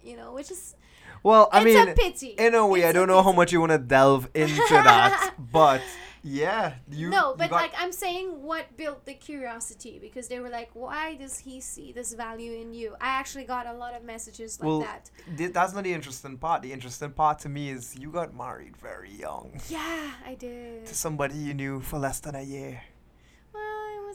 You 0.06 0.16
know, 0.16 0.32
which 0.32 0.50
is 0.50 0.74
Well, 1.22 1.48
I 1.52 1.58
it's 1.58 1.64
mean, 1.66 1.88
a 1.88 1.94
pity. 1.94 2.28
in 2.38 2.54
a 2.54 2.64
way, 2.66 2.80
It's 2.80 2.88
I 2.90 2.92
don't 2.92 3.08
know 3.08 3.22
how 3.22 3.32
much 3.32 3.52
you 3.52 3.60
want 3.60 3.72
to 3.72 3.78
delve 3.78 4.28
into 4.34 4.62
that, 4.70 5.34
but 5.38 5.82
yeah, 6.22 6.74
you. 6.90 7.08
no, 7.10 7.30
you 7.30 7.36
but 7.38 7.50
got- 7.50 7.62
like 7.62 7.74
I'm 7.82 7.92
saying, 7.92 8.42
what 8.42 8.64
built 8.76 9.04
the 9.04 9.14
curiosity 9.14 9.98
because 10.00 10.26
they 10.28 10.38
were 10.40 10.48
like, 10.58 10.70
"Why 10.74 11.14
does 11.22 11.38
he 11.46 11.60
see 11.60 11.88
this 11.92 12.14
value 12.14 12.52
in 12.62 12.72
you?" 12.72 12.88
I 13.00 13.10
actually 13.20 13.44
got 13.44 13.64
a 13.66 13.72
lot 13.72 13.92
of 13.96 14.02
messages 14.04 14.58
like 14.60 14.66
Well, 14.66 14.80
that. 14.80 15.10
Th- 15.38 15.52
that's 15.52 15.72
not 15.74 15.84
the 15.84 15.92
interesting 15.92 16.36
part. 16.38 16.62
The 16.62 16.72
interesting 16.72 17.10
part 17.10 17.36
to 17.44 17.48
me 17.48 17.70
is 17.70 17.94
you 17.98 18.10
got 18.10 18.34
married 18.34 18.76
very 18.76 19.10
young 19.26 19.60
Yeah, 19.68 20.10
I 20.30 20.34
did. 20.34 20.86
to 20.86 20.94
somebody 20.94 21.36
you 21.36 21.54
knew 21.54 21.80
for 21.80 21.98
less 21.98 22.18
than 22.20 22.34
a 22.34 22.42
year. 22.42 22.82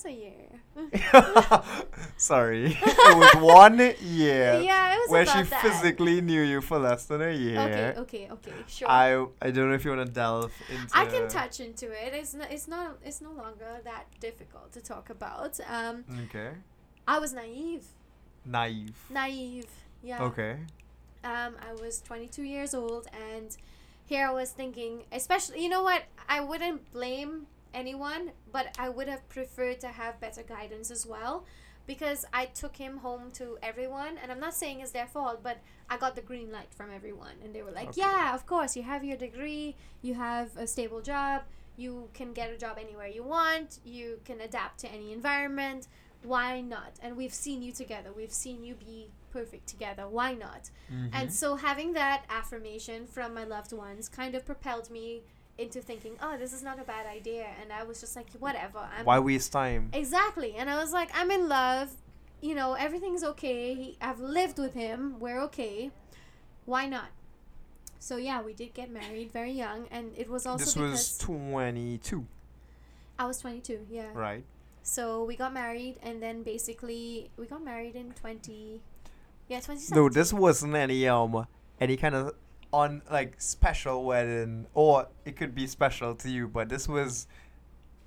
Was 0.03 0.11
a 0.11 0.15
year. 0.15 1.63
Sorry, 2.17 2.77
it 2.81 3.17
was 3.17 3.35
one 3.41 3.77
year 4.01 4.59
Yeah, 4.63 4.93
it 4.93 4.99
was 4.99 5.09
where 5.09 5.25
she 5.25 5.43
that. 5.43 5.61
physically 5.61 6.21
knew 6.21 6.41
you 6.41 6.61
for 6.61 6.79
less 6.79 7.05
than 7.05 7.21
a 7.21 7.31
year. 7.31 7.59
Okay, 7.59 7.93
okay, 7.99 8.27
okay, 8.31 8.53
sure. 8.67 8.89
I 8.89 9.25
I 9.41 9.51
don't 9.51 9.69
know 9.69 9.75
if 9.75 9.83
you 9.85 9.91
want 9.91 10.07
to 10.07 10.11
delve 10.13 10.51
into. 10.69 10.97
I 10.97 11.05
can 11.05 11.27
touch 11.27 11.59
into 11.59 11.91
it. 11.91 12.13
It's 12.13 12.33
not, 12.33 12.51
it's 12.51 12.67
not 12.67 12.97
it's 13.03 13.21
no 13.21 13.31
longer 13.31 13.79
that 13.83 14.05
difficult 14.19 14.71
to 14.73 14.81
talk 14.81 15.09
about. 15.09 15.59
Um, 15.69 16.03
Okay. 16.25 16.51
I 17.07 17.19
was 17.19 17.33
naive. 17.33 17.85
Naive. 18.45 18.95
Naive. 19.09 19.67
Yeah. 20.03 20.23
Okay. 20.23 20.57
Um, 21.23 21.55
I 21.61 21.73
was 21.79 22.01
22 22.01 22.43
years 22.43 22.73
old, 22.73 23.07
and 23.29 23.55
here 24.05 24.27
I 24.27 24.31
was 24.31 24.49
thinking, 24.51 25.03
especially, 25.11 25.61
you 25.63 25.69
know 25.69 25.83
what? 25.83 26.03
I 26.27 26.39
wouldn't 26.41 26.91
blame 26.91 27.47
anyone, 27.73 28.31
but 28.51 28.75
I 28.77 28.89
would 28.89 29.07
have 29.07 29.27
preferred 29.29 29.79
to 29.81 29.87
have 29.87 30.19
better 30.19 30.43
guidance 30.43 30.91
as 30.91 31.05
well, 31.05 31.45
because 31.87 32.25
I 32.31 32.45
took 32.45 32.75
him 32.75 32.97
home 32.97 33.31
to 33.33 33.57
everyone, 33.63 34.17
and 34.21 34.31
I'm 34.31 34.39
not 34.39 34.53
saying 34.53 34.81
it's 34.81 34.91
their 34.91 35.07
fault, 35.07 35.41
but 35.43 35.57
I 35.89 35.97
got 35.97 36.15
the 36.15 36.21
green 36.21 36.51
light 36.51 36.73
from 36.73 36.89
everyone, 36.93 37.35
and 37.43 37.53
they 37.53 37.63
were 37.63 37.71
like, 37.71 37.89
Okay. 37.89 38.01
"Yeah, 38.01 38.35
of 38.35 38.45
course, 38.45 38.75
you 38.75 38.83
have 38.83 39.03
your 39.03 39.17
degree, 39.17 39.75
you 40.01 40.13
have 40.13 40.55
a 40.57 40.67
stable 40.67 41.01
job, 41.01 41.43
you 41.77 42.09
can 42.13 42.33
get 42.33 42.51
a 42.51 42.57
job 42.57 42.77
anywhere 42.79 43.07
you 43.07 43.23
want, 43.23 43.79
you 43.83 44.19
can 44.25 44.41
adapt 44.41 44.79
to 44.81 44.91
any 44.91 45.11
environment." 45.11 45.87
Why 46.23 46.61
not? 46.61 46.99
And 47.01 47.17
we've 47.17 47.33
seen 47.33 47.63
you 47.63 47.71
together. 47.71 48.11
We've 48.15 48.31
seen 48.31 48.63
you 48.63 48.75
be 48.75 49.09
perfect 49.31 49.65
together. 49.65 50.07
Why 50.07 50.35
not? 50.35 50.69
Mm-hmm. 50.93 51.07
And 51.13 51.33
so 51.33 51.55
having 51.55 51.93
that 51.93 52.25
affirmation 52.29 53.07
from 53.07 53.33
my 53.33 53.43
loved 53.43 53.73
ones 53.73 54.07
kind 54.07 54.35
of 54.35 54.45
propelled 54.45 54.91
me 54.91 55.23
into 55.57 55.81
thinking, 55.81 56.13
oh, 56.21 56.37
this 56.37 56.53
is 56.53 56.63
not 56.63 56.79
a 56.79 56.83
bad 56.83 57.05
idea. 57.05 57.47
And 57.61 57.71
I 57.71 57.83
was 57.83 57.99
just 57.99 58.15
like, 58.15 58.27
whatever. 58.39 58.79
I'm 58.97 59.05
Why 59.05 59.19
waste 59.19 59.51
time? 59.51 59.89
exactly. 59.93 60.55
And 60.55 60.69
I 60.69 60.77
was 60.77 60.91
like, 60.93 61.09
I'm 61.13 61.31
in 61.31 61.47
love. 61.47 61.91
You 62.41 62.55
know, 62.55 62.73
everything's 62.73 63.23
okay. 63.23 63.73
He, 63.75 63.97
I've 64.01 64.19
lived 64.19 64.57
with 64.57 64.73
him. 64.73 65.19
We're 65.19 65.39
okay. 65.43 65.91
Why 66.65 66.87
not? 66.87 67.09
So 67.99 68.17
yeah, 68.17 68.41
we 68.41 68.53
did 68.53 68.73
get 68.73 68.89
married 68.89 69.31
very 69.31 69.51
young, 69.51 69.87
and 69.91 70.11
it 70.17 70.27
was 70.27 70.47
also 70.47 70.65
This 70.65 70.75
was 70.75 71.17
22, 71.19 72.25
I 73.19 73.25
was 73.27 73.37
22. 73.37 73.85
Yeah. 73.91 74.07
right? 74.15 74.43
So 74.81 75.23
we 75.23 75.35
got 75.35 75.53
married, 75.53 75.97
and 76.01 76.21
then 76.21 76.41
basically 76.41 77.29
we 77.37 77.45
got 77.45 77.63
married 77.63 77.95
in 77.95 78.11
20. 78.13 78.81
Yeah, 79.49 79.57
2017. 79.57 79.95
No, 79.95 80.09
this 80.09 80.33
wasn't 80.33 80.73
any 80.73 81.07
um 81.07 81.45
any 81.79 81.95
kind 81.95 82.15
of 82.15 82.33
on 82.71 83.01
like 83.11 83.39
special 83.39 84.03
wedding, 84.03 84.67
or 84.73 85.07
it 85.25 85.35
could 85.35 85.53
be 85.53 85.67
special 85.67 86.15
to 86.15 86.29
you, 86.29 86.47
but 86.47 86.69
this 86.69 86.87
was 86.87 87.27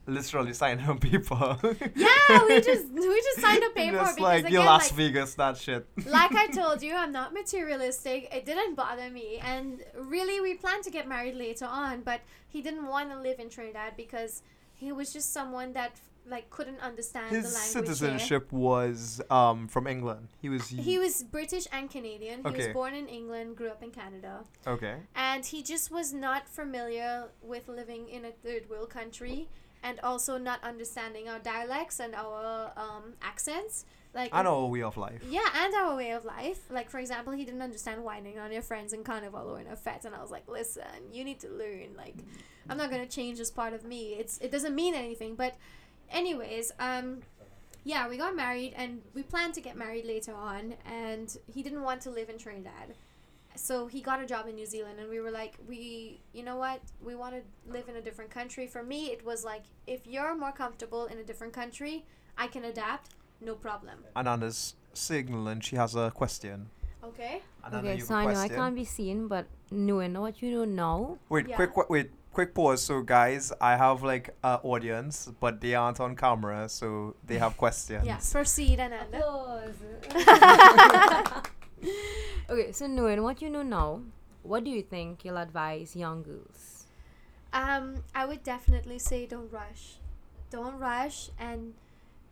literally 0.07 0.53
signing 0.53 0.87
on 0.87 0.99
people. 0.99 1.59
Yeah, 1.95 2.45
we 2.47 2.61
just 2.71 2.91
we 2.93 3.21
just 3.23 3.41
signed 3.41 3.62
a 3.62 3.71
paper 3.71 3.97
Just 3.97 4.17
because 4.17 4.21
like 4.21 4.41
again, 4.41 4.53
your 4.53 4.65
Las 4.65 4.91
like, 4.91 4.97
Vegas, 4.97 5.35
that 5.35 5.57
shit. 5.57 5.87
like 6.07 6.35
I 6.35 6.47
told 6.53 6.83
you, 6.83 6.95
I'm 6.95 7.12
not 7.12 7.33
materialistic. 7.33 8.29
It 8.35 8.45
didn't 8.45 8.75
bother 8.75 9.11
me, 9.11 9.39
and 9.43 9.83
really, 9.97 10.41
we 10.41 10.55
planned 10.55 10.85
to 10.85 10.91
get 10.91 11.09
married 11.09 11.35
later 11.37 11.67
on, 11.67 12.03
but 12.03 12.21
he 12.49 12.62
didn't 12.62 12.87
want 12.87 13.11
to 13.11 13.19
live 13.21 13.39
in 13.39 13.49
Trinidad 13.49 13.97
because 13.97 14.43
he 14.75 14.93
was 14.93 15.12
just 15.12 15.33
someone 15.33 15.73
that 15.75 16.01
like 16.27 16.49
couldn't 16.51 16.81
understand 16.81 17.31
His 17.35 17.53
the 17.53 17.59
language. 17.59 17.72
citizenship 17.72 18.53
was 18.53 19.20
um 19.31 19.68
from 19.68 19.87
England. 19.87 20.29
He 20.41 20.49
was 20.49 20.68
He 20.68 20.99
was 20.99 21.22
British 21.22 21.66
and 21.72 21.91
Canadian. 21.91 22.45
He 22.45 22.57
was 22.57 22.68
born 22.68 22.95
in 22.95 23.09
England, 23.09 23.57
grew 23.57 23.68
up 23.68 23.83
in 23.83 23.91
Canada, 23.91 24.45
okay. 24.66 24.97
and 25.14 25.45
he 25.45 25.62
just 25.62 25.91
was 25.91 26.12
not 26.12 26.49
familiar 26.49 27.29
with 27.43 27.68
living 27.68 28.09
in 28.09 28.25
a 28.25 28.31
third 28.33 28.70
world 28.70 28.91
country, 28.91 29.49
and 29.83 30.01
also 30.01 30.39
not 30.39 30.62
understanding 30.64 31.29
our 31.29 31.39
dialects 31.39 32.01
and 32.01 32.14
our 32.14 32.72
um, 32.77 33.14
accents. 33.22 33.85
Like 34.14 34.31
I 34.33 34.43
know 34.43 34.59
a 34.61 34.68
way 34.68 34.83
of 34.83 34.97
life. 34.97 35.22
Yeah, 35.29 35.49
and 35.57 35.75
our 35.75 35.97
way 35.97 36.12
of 36.12 36.25
life. 36.25 36.61
Like 36.70 36.89
for 36.89 37.01
example, 37.01 37.33
he 37.33 37.45
didn't 37.45 37.62
understand 37.62 38.05
wining 38.05 38.39
on 38.39 38.53
your 38.53 38.62
friends 38.62 38.93
in 38.93 39.03
carnival 39.03 39.51
or 39.51 39.61
in 39.61 39.66
a 39.66 39.77
fete, 39.77 40.05
and 40.05 40.14
I 40.14 40.22
was 40.22 40.31
like, 40.31 40.49
"Listen, 40.49 41.12
you 41.12 41.25
need 41.25 41.41
to 41.41 41.49
learn. 41.49 41.97
Like, 41.97 42.14
I'm 42.68 42.79
not 42.79 42.91
gonna 42.91 43.07
change 43.07 43.39
this 43.39 43.51
part 43.51 43.72
of 43.75 43.85
me. 43.85 44.14
It's 44.14 44.39
it 44.39 44.53
doesn't 44.53 44.75
mean 44.75 44.95
anything." 44.95 45.35
But, 45.35 45.57
anyways, 46.11 46.73
um, 46.79 47.23
yeah, 47.85 48.09
we 48.09 48.17
got 48.17 48.35
married, 48.35 48.73
and 48.77 49.03
we 49.15 49.23
planned 49.23 49.55
to 49.55 49.61
get 49.61 49.77
married 49.77 50.07
later 50.07 50.35
on, 50.35 50.75
and 50.87 51.37
he 51.53 51.63
didn't 51.63 51.83
want 51.83 52.01
to 52.03 52.11
live 52.11 52.29
in 52.29 52.39
Trinidad. 52.39 52.95
So 53.57 53.87
he 53.87 54.01
got 54.01 54.21
a 54.21 54.27
job 54.27 54.49
in 54.49 54.57
New 54.57 54.67
Zealand, 54.67 54.99
and 54.99 55.09
we 55.09 55.21
were 55.21 55.31
like, 55.31 55.55
we, 55.69 56.21
you 56.33 56.43
know 56.43 56.57
what, 56.57 56.81
we 57.05 57.15
want 57.15 57.35
to 57.35 57.43
live 57.71 57.89
in 57.89 57.97
a 57.97 58.01
different 58.01 58.31
country. 58.31 58.67
For 58.67 58.83
me, 58.83 59.07
it 59.07 59.25
was 59.25 59.45
like, 59.45 59.63
if 59.87 60.07
you're 60.07 60.35
more 60.35 60.51
comfortable 60.53 61.07
in 61.07 61.19
a 61.19 61.23
different 61.23 61.53
country, 61.53 62.05
I 62.37 62.49
can 62.49 62.65
adapt, 62.65 63.11
no 63.41 63.55
problem. 63.55 63.99
Ananda's 64.17 64.75
signaling 64.93 65.61
she 65.61 65.77
has 65.77 65.95
a 65.95 66.11
question. 66.11 66.71
Okay. 67.05 67.43
Ananda, 67.65 67.89
Okay, 67.91 67.95
you 67.97 67.99
have 68.01 68.09
so 68.09 68.15
I 68.15 68.33
know 68.33 68.41
I 68.41 68.49
can't 68.49 68.75
be 68.75 68.85
seen, 68.85 69.29
but 69.29 69.47
knowing 69.71 70.19
what 70.19 70.41
you 70.43 70.51
know 70.51 70.65
now, 70.65 71.19
Wait, 71.29 71.49
Yeah. 71.49 71.57
quick, 71.57 71.73
quick, 71.73 71.91
wait, 71.91 72.11
quick 72.35 72.53
pause. 72.53 72.82
So, 72.82 73.01
guys, 73.01 73.53
I 73.61 73.76
have 73.76 74.03
like 74.03 74.35
a 74.43 74.61
audience, 74.62 75.30
but 75.41 75.61
they 75.61 75.74
aren't 75.74 76.01
on 76.01 76.16
camera, 76.16 76.68
so 76.68 77.14
they 77.24 77.39
have 77.39 77.57
questions. 77.57 78.05
Yeah. 78.05 78.18
Proceed, 78.18 78.80
and 78.80 78.93
Ananda. 78.93 79.72
okay, 82.51 82.72
so 82.72 82.87
knowing 82.87 83.22
what 83.22 83.41
you 83.41 83.49
know 83.49 83.62
now, 83.62 84.03
what 84.43 84.64
do 84.64 84.70
you 84.70 84.82
think 84.82 85.24
you'll 85.24 85.39
advise 85.39 85.97
young 85.97 86.22
girls? 86.22 86.85
Um, 87.53 88.03
I 88.14 88.26
would 88.26 88.43
definitely 88.43 88.99
say 88.99 89.26
don't 89.26 89.51
rush. 89.51 89.99
Don't 90.51 90.78
rush 90.78 91.30
and 91.39 91.74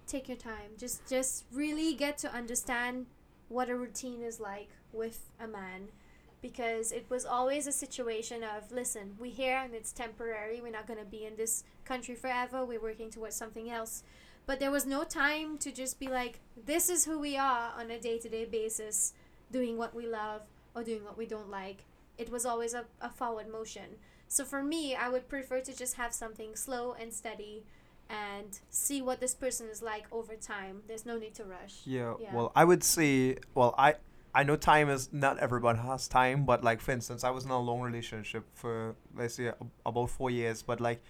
take 0.07 0.29
your 0.29 0.37
time. 0.37 0.77
Just 0.77 1.09
just 1.09 1.45
really 1.53 1.95
get 1.95 2.19
to 2.19 2.33
understand 2.33 3.07
what 3.49 3.71
a 3.71 3.77
routine 3.77 4.23
is 4.23 4.41
like 4.41 4.71
with 4.93 5.31
a 5.41 5.47
man 5.47 5.89
because 6.43 6.91
it 6.93 7.07
was 7.09 7.25
always 7.25 7.67
a 7.67 7.73
situation 7.73 8.43
of 8.43 8.71
listen, 8.73 9.17
we're 9.19 9.31
here 9.33 9.59
and 9.65 9.75
it's 9.75 9.93
temporary. 9.93 10.61
We're 10.61 10.73
not 10.73 10.87
going 10.87 10.99
to 10.99 11.07
be 11.07 11.25
in 11.25 11.37
this 11.37 11.65
country 11.85 12.15
forever. 12.15 12.65
We're 12.65 12.83
working 12.83 13.11
towards 13.11 13.37
something 13.37 13.71
else. 13.71 14.03
But 14.45 14.59
there 14.59 14.73
was 14.73 14.85
no 14.85 15.05
time 15.05 15.57
to 15.59 15.71
just 15.71 16.01
be 16.01 16.09
like 16.09 16.41
this 16.67 16.91
is 16.91 17.05
who 17.05 17.19
we 17.21 17.37
are 17.37 17.73
on 17.79 17.91
a 17.91 17.99
day-to-day 18.01 18.47
basis 18.47 19.15
doing 19.53 19.79
what 19.79 19.95
we 19.95 20.07
love 20.07 20.43
or 20.75 20.83
doing 20.83 21.05
what 21.05 21.17
we 21.17 21.27
don't 21.27 21.51
like. 21.51 21.85
It 22.19 22.31
was 22.31 22.45
always 22.45 22.75
a, 22.75 22.85
a 23.01 23.09
forward 23.09 23.49
motion. 23.51 23.97
So 24.27 24.45
for 24.45 24.63
me, 24.63 24.97
I 24.97 25.09
would 25.09 25.29
prefer 25.29 25.61
to 25.61 25.77
just 25.77 25.95
have 25.95 26.13
something 26.13 26.57
slow 26.57 26.97
and 26.99 27.13
steady 27.13 27.63
and 28.09 28.59
see 28.71 29.01
what 29.01 29.21
this 29.21 29.35
person 29.35 29.69
is 29.69 29.83
like 29.83 30.07
over 30.11 30.35
time. 30.35 30.83
There's 30.89 31.07
no 31.07 31.19
need 31.19 31.35
to 31.35 31.45
rush. 31.45 31.81
Yeah, 31.85 32.15
Yeah. 32.21 32.35
Well, 32.35 32.53
I 32.57 32.65
would 32.65 32.83
say, 32.83 33.37
well, 33.55 33.75
I 33.79 33.95
I 34.35 34.43
know 34.45 34.57
time 34.57 34.89
is 34.89 35.13
not 35.13 35.39
everyone 35.39 35.77
has 35.77 36.09
time, 36.09 36.45
but 36.45 36.65
like 36.65 36.81
for 36.81 36.93
instance, 36.93 37.23
I 37.25 37.31
was 37.31 37.45
in 37.45 37.51
a 37.51 37.59
long 37.61 37.81
relationship 37.81 38.45
for 38.55 38.95
let's 39.15 39.35
say 39.35 39.53
about 39.85 40.11
four 40.11 40.31
years, 40.31 40.63
but 40.63 40.81
like 40.81 41.03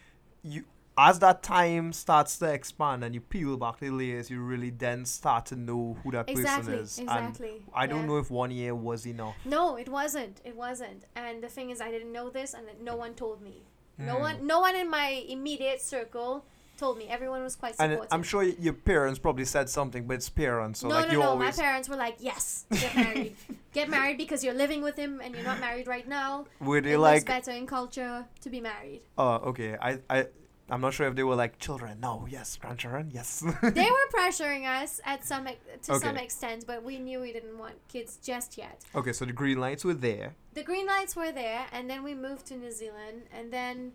you. 0.43 0.65
As 0.99 1.19
that 1.21 1.43
time 1.43 1.91
starts 1.95 2.39
to 2.41 2.53
expand 2.53 3.03
and 3.03 3.15
you 3.15 3.23
peel 3.23 3.57
back 3.57 3.79
the 3.81 3.89
layers, 3.89 4.29
you 4.29 4.43
really 4.43 4.69
then 4.69 5.07
start 5.07 5.47
to 5.47 5.57
know 5.57 5.97
who 6.03 6.11
that 6.11 6.29
Exactly, 6.29 6.65
person 6.73 6.85
is. 6.85 6.99
exactly. 6.99 7.49
And 7.49 7.61
I 7.75 7.87
don't 7.87 8.01
yeah. 8.01 8.07
know 8.09 8.19
if 8.19 8.31
one 8.31 8.51
year 8.51 8.75
was 8.75 9.07
enough. 9.07 9.35
No, 9.47 9.77
it 9.77 9.89
wasn't. 9.89 10.43
It 10.45 10.55
wasn't. 10.55 11.05
And 11.17 11.43
the 11.43 11.49
thing 11.49 11.71
is, 11.71 11.81
I 11.81 11.91
didn't 11.91 12.13
know 12.13 12.29
this, 12.29 12.53
and 12.53 12.67
no 12.85 12.95
one 12.95 13.15
told 13.15 13.41
me. 13.41 13.63
No 13.97 14.17
Mm. 14.17 14.21
one, 14.21 14.47
no 14.47 14.61
one 14.61 14.77
in 14.77 14.91
my 14.91 15.25
immediate 15.27 15.81
circle 15.81 16.45
told 16.77 16.99
me. 16.99 17.07
Everyone 17.09 17.43
was 17.43 17.57
quite 17.57 17.75
And 17.79 17.93
supportive. 17.93 18.13
I'm 18.13 18.23
sure 18.23 18.43
your 18.43 18.73
parents 18.73 19.19
probably 19.19 19.45
said 19.45 19.69
something, 19.69 20.07
but 20.07 20.15
it's 20.15 20.29
parents, 20.29 20.81
so 20.81 20.89
no, 20.89 20.95
like 20.97 21.09
no, 21.09 21.13
you 21.13 21.19
no. 21.21 21.29
always. 21.31 21.57
My 21.57 21.63
parents 21.65 21.89
were 21.89 21.97
like, 21.97 22.17
"Yes, 22.19 22.65
get 22.73 22.95
married. 22.95 23.37
get 23.73 23.89
married 23.89 24.19
because 24.19 24.43
you're 24.45 24.55
living 24.55 24.83
with 24.83 24.97
him 24.97 25.21
and 25.23 25.35
you're 25.35 25.45
not 25.45 25.61
married 25.61 25.87
right 25.87 26.09
now. 26.09 26.47
Were 26.61 26.81
they 26.81 26.93
it 26.93 26.99
looks 26.99 27.11
like, 27.11 27.27
better 27.27 27.53
in 27.53 27.67
culture 27.67 28.27
to 28.41 28.51
be 28.51 28.61
married." 28.61 29.03
oh, 29.19 29.35
okay. 29.51 29.77
I, 29.81 29.99
I, 30.11 30.27
I'm 30.71 30.81
not 30.81 30.95
sure 30.95 31.07
if 31.07 31.15
they 31.15 31.23
were 31.23 31.35
like 31.35 31.59
children. 31.59 31.99
No, 32.01 32.27
yes, 32.31 32.57
grandchildren, 32.57 33.11
yes. 33.13 33.41
they 33.63 33.91
were 33.91 34.09
pressuring 34.15 34.65
us 34.67 35.01
at 35.05 35.25
some 35.25 35.47
to 35.83 36.01
some 36.01 36.17
extent, 36.17 36.65
but 36.67 36.83
we 36.83 36.99
knew 36.99 37.21
we 37.21 37.33
didn't 37.33 37.59
want 37.59 37.75
kids 37.89 38.19
just 38.23 38.57
yet. 38.57 38.83
okay, 38.95 39.13
so 39.13 39.25
the 39.25 39.33
green 39.33 39.61
lights 39.61 39.85
were 39.85 39.95
there. 39.95 40.35
The 40.55 40.63
green 40.63 40.87
lights 40.87 41.15
were 41.15 41.33
there, 41.33 41.67
and 41.73 41.91
then 41.91 42.03
we 42.03 42.15
moved 42.15 42.47
to 42.47 42.57
New 42.57 42.71
Zealand. 42.73 43.23
And 43.37 43.53
then, 43.53 43.93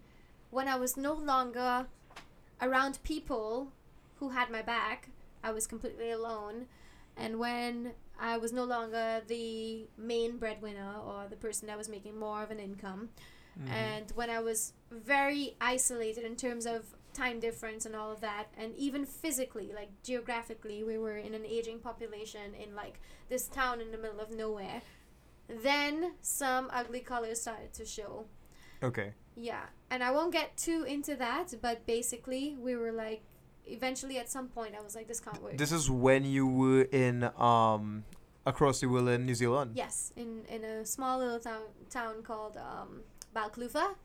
when 0.52 0.68
I 0.68 0.76
was 0.76 0.98
no 0.98 1.14
longer 1.14 1.88
around 2.62 3.00
people 3.04 3.72
who 4.16 4.30
had 4.30 4.50
my 4.50 4.62
back. 4.62 5.10
I 5.44 5.52
was 5.52 5.68
completely 5.68 6.12
alone. 6.12 6.68
And 7.16 7.40
when 7.40 7.94
I 8.20 8.38
was 8.38 8.52
no 8.54 8.64
longer 8.64 9.22
the 9.28 9.88
main 9.98 10.38
breadwinner 10.38 10.94
or 11.06 11.28
the 11.30 11.36
person 11.36 11.68
that 11.68 11.78
was 11.78 11.90
making 11.90 12.18
more 12.20 12.44
of 12.44 12.52
an 12.52 12.60
income, 12.60 13.10
Mhm. 13.60 13.70
and 13.70 14.12
when 14.12 14.30
I 14.30 14.40
was 14.40 14.74
very 14.92 15.56
isolated 15.60 16.24
in 16.24 16.36
terms 16.36 16.66
of 16.68 16.96
time 17.14 17.40
difference 17.40 17.86
and 17.88 17.96
all 17.96 18.12
of 18.12 18.22
that, 18.22 18.48
and 18.56 18.76
even 18.76 19.06
physically, 19.06 19.72
like 19.74 19.90
geographically, 20.04 20.84
we 20.84 20.98
were 21.00 21.18
in 21.18 21.34
an 21.34 21.44
aging 21.46 21.80
population 21.80 22.54
in 22.54 22.76
like 22.76 23.00
this 23.30 23.48
town 23.48 23.82
in 23.82 23.92
the 23.92 23.98
middle 23.98 24.20
of 24.20 24.30
nowhere. 24.32 24.82
Then 25.48 26.16
some 26.22 26.70
ugly 26.72 27.00
colors 27.00 27.42
started 27.42 27.74
to 27.74 27.86
show. 27.86 28.28
okay. 28.84 29.14
Yeah, 29.36 29.66
and 29.92 30.04
I 30.04 30.12
won't 30.12 30.32
get 30.34 30.58
too 30.58 30.84
into 30.88 31.16
that, 31.16 31.54
but 31.62 31.86
basically, 31.86 32.56
we 32.60 32.76
were 32.76 32.92
like, 32.92 33.22
eventually 33.66 34.18
at 34.18 34.30
some 34.30 34.48
point, 34.48 34.74
I 34.80 34.82
was 34.84 34.96
like, 34.96 35.08
this 35.08 35.20
can't 35.20 35.42
work. 35.42 35.58
This 35.58 35.72
is 35.72 35.90
when 35.90 36.24
you 36.26 36.48
were 36.48 36.84
in 36.92 37.24
um 37.38 38.04
across 38.46 38.80
the 38.80 38.88
world 38.88 39.10
in 39.10 39.26
New 39.26 39.36
Zealand. 39.36 39.72
yes, 39.76 40.14
in 40.16 40.44
in 40.50 40.64
a 40.64 40.86
small 40.86 41.20
little 41.20 41.40
town 41.40 41.64
town 41.90 42.24
called 42.24 42.56
um, 42.58 43.02
Balclutha, 43.36 43.96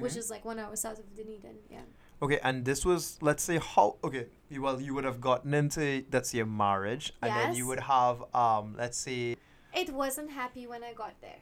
which 0.00 0.12
Mhm. 0.14 0.16
is 0.16 0.30
like 0.30 0.44
one 0.44 0.58
hour 0.58 0.74
south 0.76 0.98
of 0.98 1.14
Dunedin. 1.16 1.56
Yeah. 1.70 1.82
Okay, 2.22 2.38
and 2.42 2.64
this 2.64 2.84
was 2.84 3.18
let's 3.22 3.42
say 3.42 3.58
how 3.58 3.96
okay. 4.04 4.26
you- 4.50 4.62
Well, 4.62 4.80
you 4.80 4.94
would 4.94 5.04
have 5.04 5.20
gotten 5.20 5.52
into 5.54 6.02
say 6.30 6.40
a 6.40 6.46
marriage, 6.46 7.12
and 7.22 7.30
then 7.36 7.54
you 7.54 7.66
would 7.66 7.80
have 7.80 8.16
um 8.34 8.74
let's 8.78 8.98
say 8.98 9.36
It 9.72 9.90
wasn't 9.90 10.30
happy 10.32 10.66
when 10.66 10.82
I 10.82 10.92
got 10.92 11.14
there. 11.20 11.40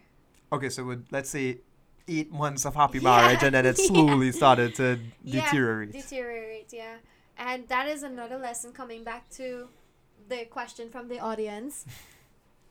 okay, 0.53 0.69
so 0.69 0.85
would, 0.85 1.07
let's 1.11 1.31
say 1.31 1.61
eight 2.09 2.33
months 2.33 2.65
of 2.65 2.75
happy 2.75 2.99
Yeah, 2.99 3.05
marriage, 3.11 3.43
and 3.43 3.55
then 3.55 3.67
it 3.67 3.79
yeah. 3.79 3.87
slowly 3.87 4.33
started 4.33 4.75
to 4.77 4.99
Yeah, 5.23 5.45
deteriorate. 5.45 5.93
Deteriorate, 5.93 6.73
yeah. 6.73 6.97
And 7.37 7.69
that 7.69 7.89
is 7.89 8.03
another 8.03 8.39
lesson 8.39 8.73
coming 8.73 9.05
back 9.05 9.29
to 9.31 9.69
the 10.29 10.45
question 10.47 10.91
from 10.91 11.09
the 11.09 11.19
audience. 11.21 11.85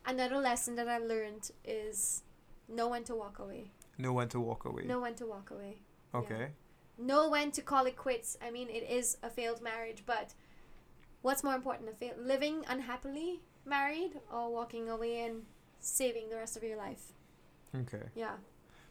another 0.06 0.38
lesson 0.38 0.76
that 0.76 0.88
I've 0.88 1.04
learned 1.04 1.52
is 1.66 2.24
know 2.68 2.88
when 2.90 3.04
to 3.06 3.16
walk 3.16 3.40
away. 3.40 3.72
know 3.98 4.14
when 4.14 4.28
to 4.30 4.40
walk 4.40 4.66
away. 4.66 4.84
Know 4.84 5.02
when 5.02 5.16
to 5.16 5.26
walk 5.26 5.52
away. 5.52 5.78
Okay. 6.14 6.50
Know 6.98 7.30
when 7.30 7.52
to 7.52 7.62
call 7.62 7.86
it 7.86 7.96
quits. 7.96 8.38
I 8.42 8.50
mean, 8.52 8.70
it 8.70 8.84
is 8.90 9.18
a 9.24 9.30
failed 9.30 9.62
marriage, 9.62 10.04
but 10.06 10.34
what's 11.22 11.44
more 11.44 11.56
important, 11.56 11.90
a 11.90 11.94
fail- 11.94 12.16
living 12.20 12.64
unhappily 12.68 13.42
married 13.66 14.14
or 14.32 14.52
walking 14.52 14.90
away 14.90 15.20
and 15.26 15.44
saving 15.80 16.30
the 16.30 16.36
rest 16.38 16.58
of 16.58 16.64
your 16.64 16.78
life? 16.78 17.14
Okay. 17.76 18.04
Yeah. 18.16 18.36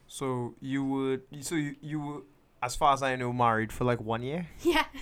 So 0.07 0.55
you 0.61 0.83
would 0.83 1.21
so 1.41 1.55
you, 1.55 1.75
you 1.81 1.99
were 1.99 2.21
as 2.61 2.75
far 2.75 2.93
as 2.93 3.03
I 3.03 3.15
know 3.15 3.31
married 3.33 3.71
for 3.71 3.83
like 3.83 4.01
one 4.01 4.23
year. 4.23 4.47
Yeah. 4.63 4.85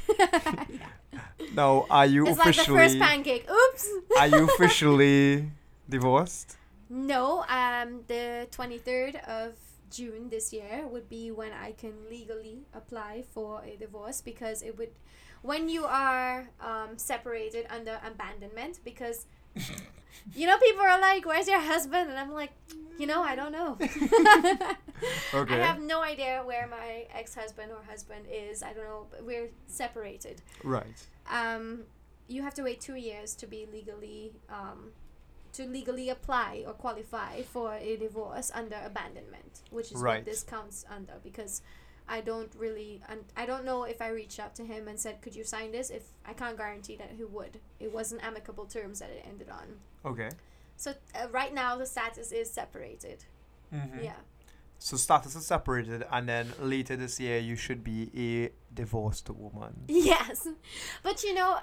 Now 1.54 1.86
are 1.90 2.06
you 2.06 2.28
it's 2.28 2.38
like 2.38 2.46
the 2.46 2.62
officially 2.62 2.78
first 2.78 3.00
pancake. 3.00 3.50
Oops. 3.50 3.90
are 4.20 4.28
you 4.28 4.44
officially 4.44 5.50
divorced? 5.90 6.58
No, 6.90 7.46
um, 7.50 8.02
the 8.08 8.48
23rd 8.52 9.24
of 9.28 9.54
June 9.90 10.30
this 10.30 10.54
year 10.54 10.86
would 10.88 11.10
be 11.10 11.32
when 11.32 11.52
I 11.52 11.72
can 11.72 11.94
legally 12.10 12.66
apply 12.74 13.24
for 13.34 13.64
a 13.64 13.76
divorce 13.76 14.22
because 14.22 14.62
it 14.62 14.78
would, 14.78 14.92
when 15.42 15.70
you 15.70 15.86
are 15.86 16.50
um, 16.62 16.98
separated 16.98 17.66
under 17.70 18.00
abandonment, 18.06 18.80
because, 18.84 19.26
you 20.36 20.48
know, 20.48 20.58
people 20.58 20.82
are 20.84 21.00
like, 21.00 21.26
where's 21.26 21.48
your 21.48 21.60
husband? 21.60 22.10
And 22.10 22.18
I'm 22.20 22.32
like, 22.32 22.52
you 22.98 23.08
know, 23.08 23.22
I 23.24 23.36
don't 23.36 23.52
know. 23.52 23.78
Okay. 25.34 25.56
I 25.56 25.66
have 25.66 25.82
no 25.82 26.02
idea 26.02 26.42
where 26.46 26.68
my 26.68 27.06
ex 27.14 27.36
husband 27.36 27.72
or 27.72 27.84
husband 27.90 28.26
is. 28.32 28.64
I 28.64 28.72
don't 28.74 28.86
know. 28.86 29.08
But 29.12 29.26
we're 29.26 29.50
separated 29.68 30.42
Right. 30.64 31.06
um, 31.30 31.84
you 32.28 32.42
have 32.44 32.54
to 32.56 32.64
wait 32.64 32.80
two 32.82 32.96
years 32.96 33.36
to 33.36 33.46
be 33.46 33.68
legally 33.72 34.32
um, 34.50 34.92
to 35.54 35.64
legally 35.68 36.10
apply 36.10 36.64
or 36.66 36.74
qualify 36.74 37.42
for 37.42 37.76
a 37.76 37.98
divorce 37.98 38.52
under 38.56 38.78
abandonment, 38.86 39.62
which 39.70 39.92
is 39.92 39.98
Right. 40.02 40.18
what 40.20 40.26
this 40.26 40.44
counts 40.44 40.86
under. 40.90 41.14
Because 41.24 41.62
I 42.08 42.22
don't 42.22 42.54
really, 42.58 43.02
I 43.36 43.46
don't 43.46 43.66
know 43.66 43.84
if 43.84 44.02
I 44.02 44.10
reached 44.10 44.40
out 44.40 44.56
to 44.56 44.64
him 44.64 44.88
and 44.88 45.00
said, 45.00 45.22
"Could 45.22 45.36
you 45.36 45.44
sign 45.44 45.72
this?" 45.72 45.90
If 45.90 46.04
I 46.26 46.34
can't 46.34 46.58
guarantee 46.58 46.96
that 46.98 47.12
he 47.16 47.24
would. 47.24 47.60
It 47.80 47.92
wasn't 47.92 48.24
amicable 48.24 48.66
terms 48.66 49.00
that 49.00 49.10
it 49.10 49.26
ended 49.28 49.50
on. 49.50 49.68
Okay. 50.06 50.30
So 50.78 50.94
uh, 51.16 51.28
right 51.32 51.54
now 51.54 51.78
the 51.78 51.86
status 51.86 52.32
is 52.32 52.52
separated. 52.52 53.26
Mm-hmm. 53.74 54.04
Yeah. 54.04 54.14
So 54.78 54.98
status 54.98 55.36
is 55.36 55.46
separated, 55.46 56.06
and 56.12 56.30
then 56.30 56.54
later 56.60 56.96
this 56.96 57.20
year 57.20 57.40
you 57.40 57.56
should 57.56 57.84
be 57.84 58.12
a 58.16 58.52
divorced 58.74 59.30
woman. 59.30 59.74
Yes. 59.88 60.48
But 61.02 61.24
you 61.24 61.34
know, 61.34 61.60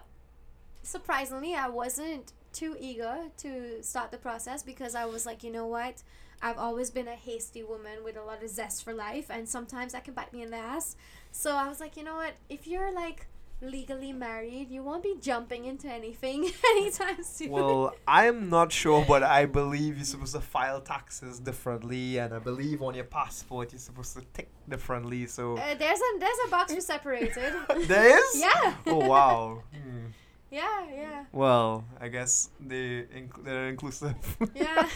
surprisingly, 0.83 1.55
I 1.55 1.69
wasn't 1.69 2.33
too 2.53 2.77
eager 2.81 3.17
to 3.39 3.83
start 3.83 4.11
the 4.11 4.19
process 4.19 4.63
because 4.63 4.95
I 4.95 5.05
was 5.07 5.25
like, 5.25 5.43
you 5.43 5.51
know 5.51 5.67
what? 5.67 6.03
I've 6.43 6.59
always 6.59 6.91
been 6.91 7.09
a 7.09 7.15
hasty 7.15 7.63
woman 7.63 8.03
with 8.05 8.17
a 8.17 8.23
lot 8.23 8.43
of 8.43 8.51
zest 8.51 8.85
for 8.85 8.93
life, 8.93 9.27
and 9.31 9.49
sometimes 9.49 9.93
that 9.93 10.05
can 10.05 10.15
bite 10.15 10.33
me 10.33 10.43
in 10.43 10.51
the 10.51 10.57
ass. 10.57 10.97
So 11.31 11.57
I 11.57 11.69
was 11.69 11.81
like, 11.81 11.97
you 11.97 12.03
know 12.05 12.17
what? 12.17 12.35
If 12.49 12.67
you're 12.67 12.93
like 12.93 13.27
legally 13.61 14.13
married, 14.13 14.69
you 14.71 14.83
won't 14.83 15.05
be 15.05 15.15
jumping 15.21 15.67
into 15.67 15.87
anything 15.89 16.51
anytime 16.73 17.23
soon. 17.23 17.51
Well, 17.51 17.95
I'm 18.09 18.51
not 18.51 18.73
sure, 18.73 19.05
but 19.07 19.23
I 19.23 19.47
believe 19.61 19.97
you're 19.97 20.05
supposed 20.05 20.35
to 20.35 20.41
file 20.41 20.81
taxes 20.81 21.39
differently, 21.39 22.19
and 22.19 22.35
I 22.35 22.41
believe 22.41 22.83
on 22.83 22.95
your 22.95 23.05
passport 23.05 23.73
you're 23.73 23.79
supposed 23.79 24.15
to 24.17 24.23
tick 24.35 24.49
differently. 24.69 25.27
So 25.29 25.57
uh, 25.57 25.75
there's 25.79 26.01
a 26.01 26.19
there's 26.19 26.39
a 26.47 26.51
box 26.51 26.75
for 26.75 26.81
separated. 26.81 27.53
there 27.87 28.19
is. 28.19 28.41
yeah. 28.41 28.75
Oh 28.89 29.07
wow. 29.09 29.63
Hmm. 29.73 30.07
Yeah, 30.51 30.85
yeah, 30.95 31.25
Well, 31.33 31.87
I 31.99 32.09
guess 32.09 32.51
they 32.61 33.07
inc- 33.17 33.43
they're 33.43 33.69
inclusive. 33.69 34.15
yeah, 34.55 34.87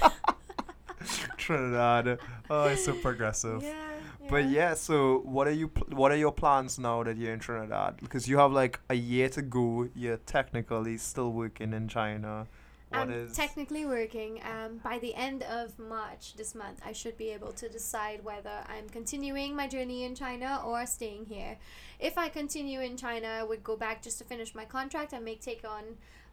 Trinidad. 1.37 2.19
Oh, 2.51 2.65
it's 2.65 2.85
so 2.85 2.95
progressive. 2.95 3.63
yeah. 3.63 3.75
But 4.29 4.47
yeah, 4.47 4.75
so 4.75 5.21
what 5.21 5.47
are 5.47 5.53
you? 5.53 5.69
Pl- 5.69 5.97
what 5.97 6.11
are 6.11 6.17
your 6.17 6.33
plans 6.33 6.79
now 6.79 7.03
that 7.05 7.17
you're 7.17 7.33
in 7.33 7.39
Trinidad? 7.39 7.99
Because 8.01 8.29
you 8.29 8.39
have 8.39 8.53
like 8.53 8.81
a 8.91 8.95
year 8.95 9.29
to 9.31 9.43
go. 9.43 9.89
You're 9.95 10.17
technically 10.17 10.99
still 10.99 11.33
working 11.33 11.73
in 11.73 11.87
China. 11.89 12.47
What 12.89 13.01
I'm 13.03 13.11
is? 13.13 13.37
technically 13.37 13.85
working. 13.85 14.41
Um, 14.45 14.79
by 14.83 14.99
the 14.99 15.15
end 15.15 15.43
of 15.45 15.79
March 15.79 16.35
this 16.37 16.55
month, 16.55 16.81
I 16.85 16.93
should 16.93 17.17
be 17.17 17.31
able 17.31 17.53
to 17.53 17.69
decide 17.69 18.25
whether 18.25 18.65
I'm 18.69 18.89
continuing 18.89 19.55
my 19.55 19.67
journey 19.67 20.05
in 20.05 20.15
China 20.15 20.61
or 20.65 20.87
staying 20.87 21.27
here. 21.27 21.57
If 21.99 22.17
I 22.19 22.29
continue 22.29 22.81
in 22.81 22.97
China, 22.97 23.27
I 23.29 23.43
would 23.43 23.65
go 23.65 23.77
back 23.77 24.03
just 24.03 24.19
to 24.19 24.25
finish 24.25 24.55
my 24.55 24.65
contract. 24.65 25.15
I 25.15 25.19
may 25.19 25.37
take 25.37 25.65
on. 25.69 25.85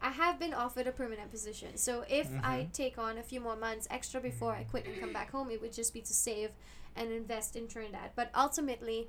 I 0.04 0.10
have 0.10 0.38
been 0.38 0.54
offered 0.54 0.86
a 0.86 0.92
permanent 0.92 1.32
position, 1.32 1.78
so 1.78 2.04
if 2.10 2.30
I 2.44 2.68
Mhm. 2.68 2.74
take 2.74 2.98
on 2.98 3.18
a 3.18 3.24
few 3.24 3.40
more 3.40 3.56
months 3.56 3.88
extra 3.90 4.20
before 4.20 4.52
I 4.54 4.66
quit 4.66 4.86
and 4.86 5.00
come 5.00 5.14
back 5.14 5.32
home, 5.32 5.50
it 5.50 5.62
would 5.62 5.72
just 5.72 5.94
be 5.94 6.02
to 6.02 6.14
save 6.14 6.52
and 6.96 7.10
invest 7.12 7.56
in 7.56 7.70
Trinidad. 7.70 8.12
But 8.14 8.30
ultimately, 8.36 9.08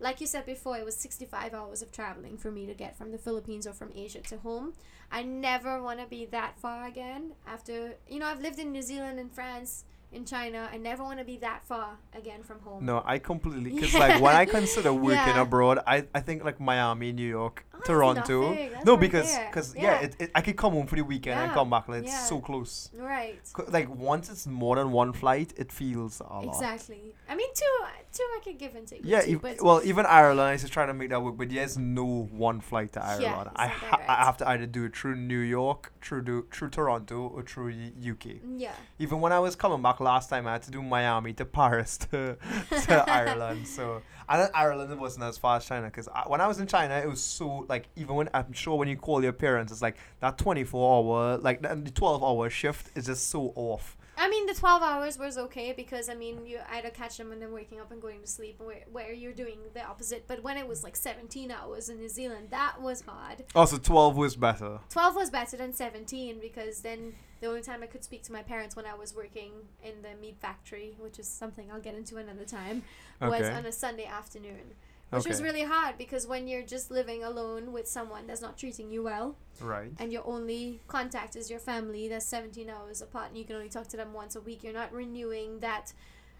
like 0.00 0.20
you 0.20 0.26
said 0.26 0.44
before, 0.44 0.76
it 0.76 0.84
was 0.84 0.96
65 0.96 1.54
hours 1.54 1.80
of 1.80 1.92
traveling 1.92 2.36
for 2.36 2.50
me 2.50 2.66
to 2.66 2.74
get 2.74 2.96
from 2.96 3.12
the 3.12 3.18
Philippines 3.18 3.68
or 3.68 3.72
from 3.72 3.92
Asia 3.94 4.20
to 4.22 4.38
home. 4.38 4.74
I 5.12 5.22
never 5.22 5.80
want 5.80 6.00
to 6.00 6.06
be 6.06 6.26
that 6.26 6.58
far 6.58 6.86
again. 6.86 7.34
After, 7.46 7.94
you 8.08 8.18
know, 8.18 8.26
I've 8.26 8.40
lived 8.40 8.58
in 8.58 8.72
New 8.72 8.82
Zealand 8.82 9.20
and 9.20 9.32
France, 9.32 9.84
in 10.12 10.26
China. 10.26 10.68
I 10.70 10.76
never 10.76 11.02
want 11.02 11.18
to 11.20 11.24
be 11.24 11.38
that 11.38 11.64
far 11.64 11.96
again 12.14 12.42
from 12.42 12.60
home. 12.60 12.84
No, 12.84 13.02
I 13.04 13.18
completely 13.18 13.70
because 13.70 13.94
like 14.04 14.20
when 14.20 14.36
I 14.36 14.44
consider 14.44 14.92
working 14.92 15.16
Yeah. 15.16 15.40
abroad, 15.40 15.78
I, 15.86 16.06
I 16.14 16.20
think 16.20 16.44
like 16.44 16.60
Miami, 16.60 17.12
New 17.12 17.26
York, 17.28 17.64
Toronto. 17.84 18.56
No, 18.84 18.96
because 18.96 19.36
cause, 19.52 19.74
yeah, 19.74 19.82
Yeah. 19.82 20.00
it, 20.00 20.16
it, 20.18 20.30
I 20.34 20.40
could 20.40 20.56
come 20.56 20.72
home 20.72 20.86
for 20.86 20.96
the 20.96 21.02
weekend 21.02 21.38
and 21.40 21.52
come 21.52 21.70
back. 21.70 21.88
Like, 21.88 22.04
it's 22.04 22.28
so 22.28 22.40
close. 22.40 22.90
Right. 22.96 23.40
Like 23.68 23.88
once 23.94 24.30
it's 24.30 24.46
more 24.46 24.76
than 24.76 24.92
one 24.92 25.12
flight, 25.12 25.52
it 25.56 25.70
feels 25.72 26.20
a 26.20 26.24
lot. 26.24 26.44
Exactly. 26.44 27.14
I 27.28 27.34
mean, 27.34 27.48
two, 27.54 27.64
two 28.12 28.22
I 28.36 28.40
could 28.44 28.58
give 28.58 28.74
and 28.74 28.86
take. 28.86 29.00
Yeah, 29.04 29.22
but 29.40 29.62
well, 29.62 29.80
even 29.84 30.06
Ireland, 30.06 30.40
I 30.40 30.52
was 30.52 30.68
trying 30.70 30.88
to 30.88 30.94
make 30.94 31.10
that 31.10 31.22
work, 31.22 31.36
but 31.36 31.50
there's 31.50 31.78
no 31.78 32.28
one 32.32 32.60
flight 32.60 32.92
to 32.92 33.04
Ireland. 33.04 33.50
I 33.56 33.66
ha- 33.68 33.96
direct. 33.96 34.10
I 34.10 34.14
have 34.24 34.36
to 34.38 34.48
either 34.48 34.66
do 34.66 34.84
it 34.84 34.96
through 34.96 35.16
New 35.16 35.38
York, 35.38 35.92
through 36.02 36.22
do- 36.24 36.46
through 36.52 36.70
Toronto, 36.70 37.28
or 37.34 37.42
through 37.42 37.70
UK. 37.72 38.36
yeah. 38.56 38.72
Even 38.98 39.20
when 39.20 39.32
I 39.32 39.38
was 39.40 39.56
coming 39.56 39.82
back 39.82 40.00
last 40.00 40.28
time, 40.30 40.46
I 40.46 40.52
had 40.52 40.62
to 40.62 40.70
do 40.70 40.82
Miami 40.82 41.32
to 41.34 41.44
Paris 41.44 41.96
to, 42.10 42.36
to 42.86 43.04
Ireland. 43.10 43.66
So 43.66 44.02
and 44.28 44.42
then 44.42 44.50
Ireland 44.54 44.98
wasn't 45.00 45.24
as 45.24 45.38
far 45.38 45.56
as 45.56 45.66
China 45.66 45.86
because 45.86 46.08
when 46.26 46.40
I 46.40 46.46
was 46.46 46.58
in 46.58 46.66
China, 46.66 46.94
it 46.94 47.08
was 47.08 47.22
so 47.22 47.66
like 47.68 47.88
even 47.96 48.16
when 48.16 48.28
I'm 48.34 48.52
sure 48.52 48.76
when 48.76 48.88
you 48.88 48.96
call 48.96 49.22
your 49.22 49.32
parents, 49.32 49.72
it's 49.72 49.82
like 49.82 49.96
that 50.20 50.38
24 50.38 50.96
hour 50.96 51.38
like 51.38 51.62
the 51.62 51.74
the 51.74 51.90
12 51.90 52.22
hour 52.22 52.50
shift 52.50 52.96
is 52.96 53.06
just 53.06 53.28
so 53.28 53.52
off. 53.56 53.96
I 54.16 54.28
mean, 54.28 54.46
the 54.46 54.54
12 54.54 54.82
hours 54.82 55.18
was 55.18 55.38
okay 55.38 55.72
because, 55.72 56.08
I 56.08 56.14
mean, 56.14 56.46
you 56.46 56.58
either 56.70 56.90
catch 56.90 57.16
them 57.16 57.30
when 57.30 57.40
they're 57.40 57.48
waking 57.48 57.80
up 57.80 57.90
and 57.90 58.00
going 58.00 58.20
to 58.20 58.26
sleep, 58.26 58.60
where, 58.60 58.84
where 58.92 59.12
you're 59.12 59.32
doing 59.32 59.58
the 59.72 59.82
opposite. 59.82 60.24
But 60.28 60.42
when 60.42 60.58
it 60.58 60.68
was 60.68 60.84
like 60.84 60.96
17 60.96 61.50
hours 61.50 61.88
in 61.88 61.98
New 61.98 62.10
Zealand, 62.10 62.48
that 62.50 62.80
was 62.80 63.00
hard. 63.00 63.44
Oh, 63.54 63.60
also, 63.60 63.78
12 63.78 64.16
was 64.16 64.36
better. 64.36 64.80
12 64.90 65.16
was 65.16 65.30
better 65.30 65.56
than 65.56 65.72
17 65.72 66.40
because 66.40 66.82
then 66.82 67.14
the 67.42 67.48
only 67.48 67.60
time 67.60 67.82
I 67.82 67.86
could 67.86 68.04
speak 68.04 68.22
to 68.24 68.32
my 68.32 68.40
parents 68.42 68.76
when 68.76 68.86
I 68.86 68.94
was 68.94 69.14
working 69.16 69.50
in 69.82 70.00
the 70.00 70.14
meat 70.20 70.36
factory, 70.40 70.94
which 70.98 71.18
is 71.18 71.26
something 71.26 71.70
I'll 71.72 71.80
get 71.80 71.96
into 71.96 72.16
another 72.16 72.44
time, 72.44 72.84
was 73.20 73.48
on 73.48 73.66
a 73.66 73.72
Sunday 73.72 74.06
afternoon. 74.06 74.74
which 75.10 75.26
was 75.26 75.42
really 75.42 75.64
hard 75.64 75.98
because 75.98 76.24
when 76.26 76.46
you're 76.48 76.62
just 76.62 76.90
living 76.90 77.22
alone 77.24 77.72
with 77.72 77.86
someone 77.88 78.26
that's 78.28 78.40
not 78.40 78.56
treating 78.56 78.90
you 78.92 79.02
well, 79.02 79.36
Right. 79.60 79.90
and 79.98 80.12
your 80.12 80.26
only 80.26 80.80
contact 80.86 81.34
is 81.36 81.50
your 81.50 81.58
family 81.58 82.08
that's 82.08 82.24
17 82.26 82.70
hours 82.70 83.02
apart 83.02 83.28
and 83.30 83.36
you 83.36 83.44
can 83.44 83.56
only 83.56 83.68
talk 83.68 83.88
to 83.88 83.96
them 83.96 84.12
once 84.14 84.36
a 84.36 84.40
week 84.40 84.62
you're 84.64 84.72
not 84.72 84.90
renewing 84.92 85.58
that 85.60 85.92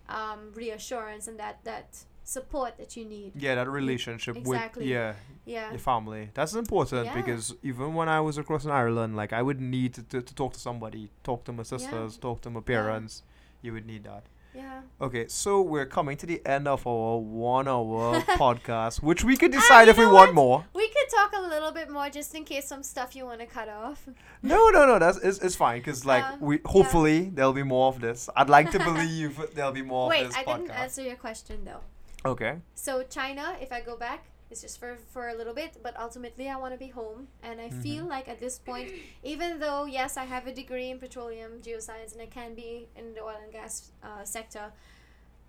um, 0.09 0.53
reassurance 0.55 1.27
and 1.29 1.39
that 1.39 1.59
that 1.65 2.05
support 2.25 2.77
that 2.79 2.97
you 2.97 3.05
need 3.05 3.33
Yeah, 3.35 3.55
that 3.57 3.69
relationship 3.69 4.37
Exactly. 4.37 4.83
with 4.85 4.91
yeah 4.91 5.15
yeah 5.45 5.71
your 5.71 5.79
family. 5.79 6.31
That's 6.35 6.55
important 6.55 7.07
Yeah. 7.07 7.15
because 7.15 7.55
even 7.63 7.95
when 7.95 8.09
I 8.09 8.21
was 8.21 8.39
across 8.39 8.65
in 8.65 8.71
Ireland, 8.71 9.17
like 9.17 9.33
I 9.33 9.43
would 9.43 9.61
need 9.61 9.95
to, 9.95 10.03
to, 10.05 10.23
to 10.23 10.35
talk 10.35 10.53
to 10.55 10.61
somebody, 10.61 11.11
talk 11.25 11.45
to 11.45 11.53
my 11.53 11.63
sisters, 11.65 12.17
talk 12.17 12.41
to 12.43 12.51
my 12.51 12.61
parents. 12.61 13.23
You 13.61 13.73
would 13.75 13.87
need 13.87 14.05
that. 14.05 14.25
yeah 14.55 14.83
Okay, 15.01 15.27
so 15.29 15.63
we're 15.63 15.87
coming 15.87 16.17
to 16.19 16.27
the 16.27 16.41
end 16.47 16.69
of 16.69 16.87
our 16.87 17.17
one 17.19 17.67
hour 17.69 18.21
podcast, 18.45 19.03
which 19.03 19.25
we 19.25 19.37
could 19.37 19.51
decide 19.53 19.85
you 19.85 19.91
if 19.93 19.99
we 19.99 20.05
want 20.07 20.35
what? 20.35 20.35
more. 20.35 20.65
we 20.75 20.87
could 20.89 21.09
talk 21.19 21.33
a 21.33 21.41
little 21.55 21.73
bit 21.73 21.89
more 21.91 22.09
just 22.11 22.35
in 22.35 22.45
case 22.45 22.67
some 22.69 22.83
stuff 22.83 23.17
you 23.17 23.25
want 23.25 23.41
to 23.41 23.47
cut 23.47 23.69
off 23.69 24.07
No, 24.43 24.69
no, 24.71 24.85
no, 24.87 24.99
that's 24.99 25.19
it's, 25.19 25.39
it's 25.39 25.57
fine 25.57 25.79
because 25.81 26.05
like 26.05 26.25
Um, 26.25 26.41
we 26.41 26.55
yeah. 26.57 26.61
hopefully 26.77 27.19
there'll 27.35 27.53
be 27.65 27.69
more 27.77 27.89
of 27.89 28.01
this. 28.01 28.29
I'd 28.37 28.51
like 28.51 28.71
to 28.73 28.79
believe 28.91 29.41
there'll 29.55 29.73
be 29.83 29.87
more 29.95 30.09
wait 30.09 30.23
of 30.27 30.29
this 30.29 30.37
i 30.37 30.45
didn't 30.45 30.71
answer 30.71 31.03
your 31.03 31.17
question 31.17 31.57
though 31.65 31.81
Okay. 32.25 32.59
so 32.75 33.03
china 33.03 33.57
if 33.61 33.73
i 33.73 33.81
go 33.81 33.97
back 33.97 34.27
it's 34.51 34.61
just 34.61 34.79
for 34.79 34.97
for 35.11 35.29
a 35.29 35.35
little 35.35 35.55
bit 35.55 35.79
but 35.83 35.99
ultimately 35.99 36.49
i 36.49 36.57
want 36.57 36.73
to 36.73 36.79
be 36.79 36.89
home 36.89 37.27
and 37.43 37.61
i 37.61 37.69
feel 37.71 38.05
like 38.05 38.29
at 38.29 38.39
this 38.39 38.59
point 38.59 38.91
even 39.25 39.59
though 39.59 39.87
yes 39.87 40.17
i 40.17 40.25
have 40.25 40.47
a 40.47 40.53
degree 40.55 40.91
in 40.91 40.99
petroleum 40.99 41.53
geoscience 41.63 42.13
and 42.13 42.21
i 42.21 42.27
can 42.27 42.55
be 42.55 42.87
in 42.95 43.15
the 43.15 43.21
oil 43.21 43.39
and 43.43 43.53
gas 43.53 43.91
uh, 44.05 44.23
sector 44.25 44.73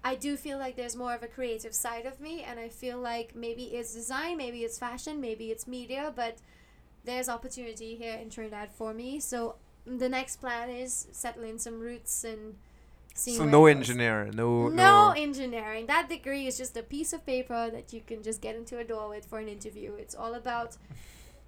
i 0.04 0.16
do 0.16 0.36
feel 0.38 0.58
like 0.58 0.76
there's 0.76 0.96
more 0.96 1.14
of 1.14 1.22
a 1.22 1.28
creative 1.28 1.76
side 1.76 2.06
of 2.06 2.20
me 2.22 2.44
and 2.44 2.60
i 2.60 2.70
feel 2.70 2.98
like 2.98 3.36
maybe 3.36 3.64
it's 3.64 3.94
design 3.94 4.38
maybe 4.38 4.64
it's 4.64 4.80
fashion 4.80 5.20
maybe 5.20 5.52
it's 5.52 5.68
media 5.68 6.12
but 6.16 6.38
there's 7.04 7.28
opportunity 7.28 7.96
here 7.96 8.16
in 8.16 8.30
trinidad 8.30 8.72
for 8.72 8.94
me 8.94 9.20
so 9.20 9.56
the 9.86 10.08
next 10.08 10.38
plan 10.38 10.70
is 10.70 11.08
settling 11.12 11.58
some 11.58 11.80
roots 11.80 12.24
and 12.24 12.56
seeing 13.14 13.38
So 13.38 13.46
no 13.46 13.66
engineering, 13.68 14.32
no 14.36 14.68
No 14.70 15.10
no. 15.10 15.14
engineering. 15.16 15.86
That 15.88 16.10
degree 16.10 16.48
is 16.48 16.58
just 16.58 16.76
a 16.78 16.84
piece 16.84 17.14
of 17.14 17.26
paper 17.26 17.70
that 17.72 17.94
you 17.94 18.02
can 18.02 18.24
just 18.24 18.42
get 18.42 18.56
into 18.56 18.78
a 18.80 18.84
door 18.84 19.10
with 19.10 19.26
for 19.26 19.40
an 19.40 19.48
interview. 19.48 19.94
It's 19.94 20.16
all 20.16 20.34
about 20.34 20.78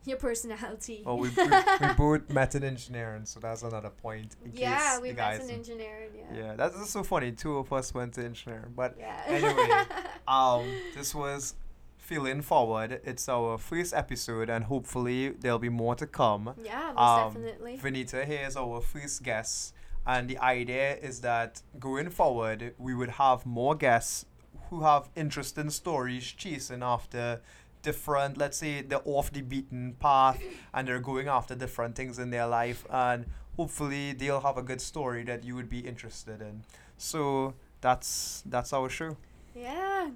your 0.06 0.18
personality. 0.18 1.02
Oh, 1.08 1.16
we, 1.16 1.30
we, 1.30 1.44
we 1.88 1.94
both 1.98 2.30
met 2.30 2.54
in 2.56 2.64
engineering, 2.64 3.26
so 3.26 3.40
that's 3.40 3.64
another 3.64 3.90
point. 3.90 4.36
Yeah, 4.54 5.00
we 5.00 5.10
met 5.10 5.18
guys 5.18 5.44
in 5.50 5.56
engineering. 5.56 6.10
Yeah. 6.16 6.38
Yeah, 6.40 6.56
that's 6.56 6.78
just 6.78 6.92
so 6.92 7.04
funny. 7.04 7.32
Two 7.32 7.58
of 7.58 7.72
us 7.74 7.94
went 7.94 8.14
to 8.14 8.24
engineering, 8.26 8.74
but 8.76 8.96
Yeah. 9.00 9.20
Anyway. 9.26 9.70
um, 10.28 10.66
this 10.96 11.16
was 11.16 11.56
Failing 11.98 12.44
Forward. 12.44 13.02
It's 13.04 13.28
our 13.28 13.58
first 13.58 13.96
episode, 13.96 14.48
and 14.48 14.66
hopefully 14.66 15.30
there'll 15.30 15.58
be 15.58 15.70
more 15.70 15.96
to 15.96 16.06
come. 16.06 16.54
yeah, 16.64 16.92
most 16.96 17.00
Um, 17.00 17.34
definitely. 17.34 17.78
Venita 17.80 18.26
here 18.26 18.46
is 18.48 18.56
our 18.56 18.82
first 18.82 19.24
guest, 19.24 19.74
and 20.06 20.30
the 20.30 20.38
idea 20.40 20.98
is 20.98 21.22
that 21.22 21.62
going 21.80 22.10
forward, 22.10 22.74
we 22.78 22.94
would 22.94 23.12
have 23.12 23.46
more 23.46 23.76
guests 23.76 24.26
who 24.70 24.82
have 24.82 25.10
interesting 25.16 25.70
stories 25.70 26.26
chasing 26.32 26.84
after 26.84 27.42
different, 27.82 28.38
let's 28.38 28.58
say, 28.58 28.82
they're 28.82 29.02
off 29.06 29.32
the 29.32 29.42
beaten 29.42 29.96
path 30.00 30.42
and 30.74 30.88
they're 30.88 31.00
going 31.00 31.28
after 31.28 31.56
different 31.56 31.96
things 31.96 32.18
in 32.20 32.32
their 32.32 32.48
life, 32.48 32.86
and 32.90 33.26
hopefully 33.56 34.14
they'll 34.14 34.42
have 34.42 34.58
a 34.58 34.64
good 34.64 34.82
story 34.82 35.24
that 35.24 35.44
you 35.44 35.56
would 35.56 35.70
be 35.70 35.80
interested 35.80 36.42
in. 36.42 36.64
So 36.98 37.54
that's 37.82 38.44
that's 38.46 38.74
our 38.74 38.90
show. 38.90 39.18
Yeah. 39.56 40.10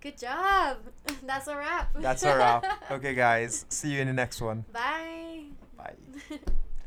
Good 0.00 0.18
job. 0.18 0.76
That's 1.26 1.48
a 1.48 1.56
wrap. 1.56 1.90
That's 1.98 2.22
a 2.22 2.36
wrap. 2.36 2.64
Okay, 2.92 3.14
guys, 3.14 3.66
see 3.68 3.94
you 3.94 4.00
in 4.02 4.06
the 4.06 4.12
next 4.12 4.40
one. 4.40 4.64
Bye. 4.72 5.46
Bye. 5.76 5.94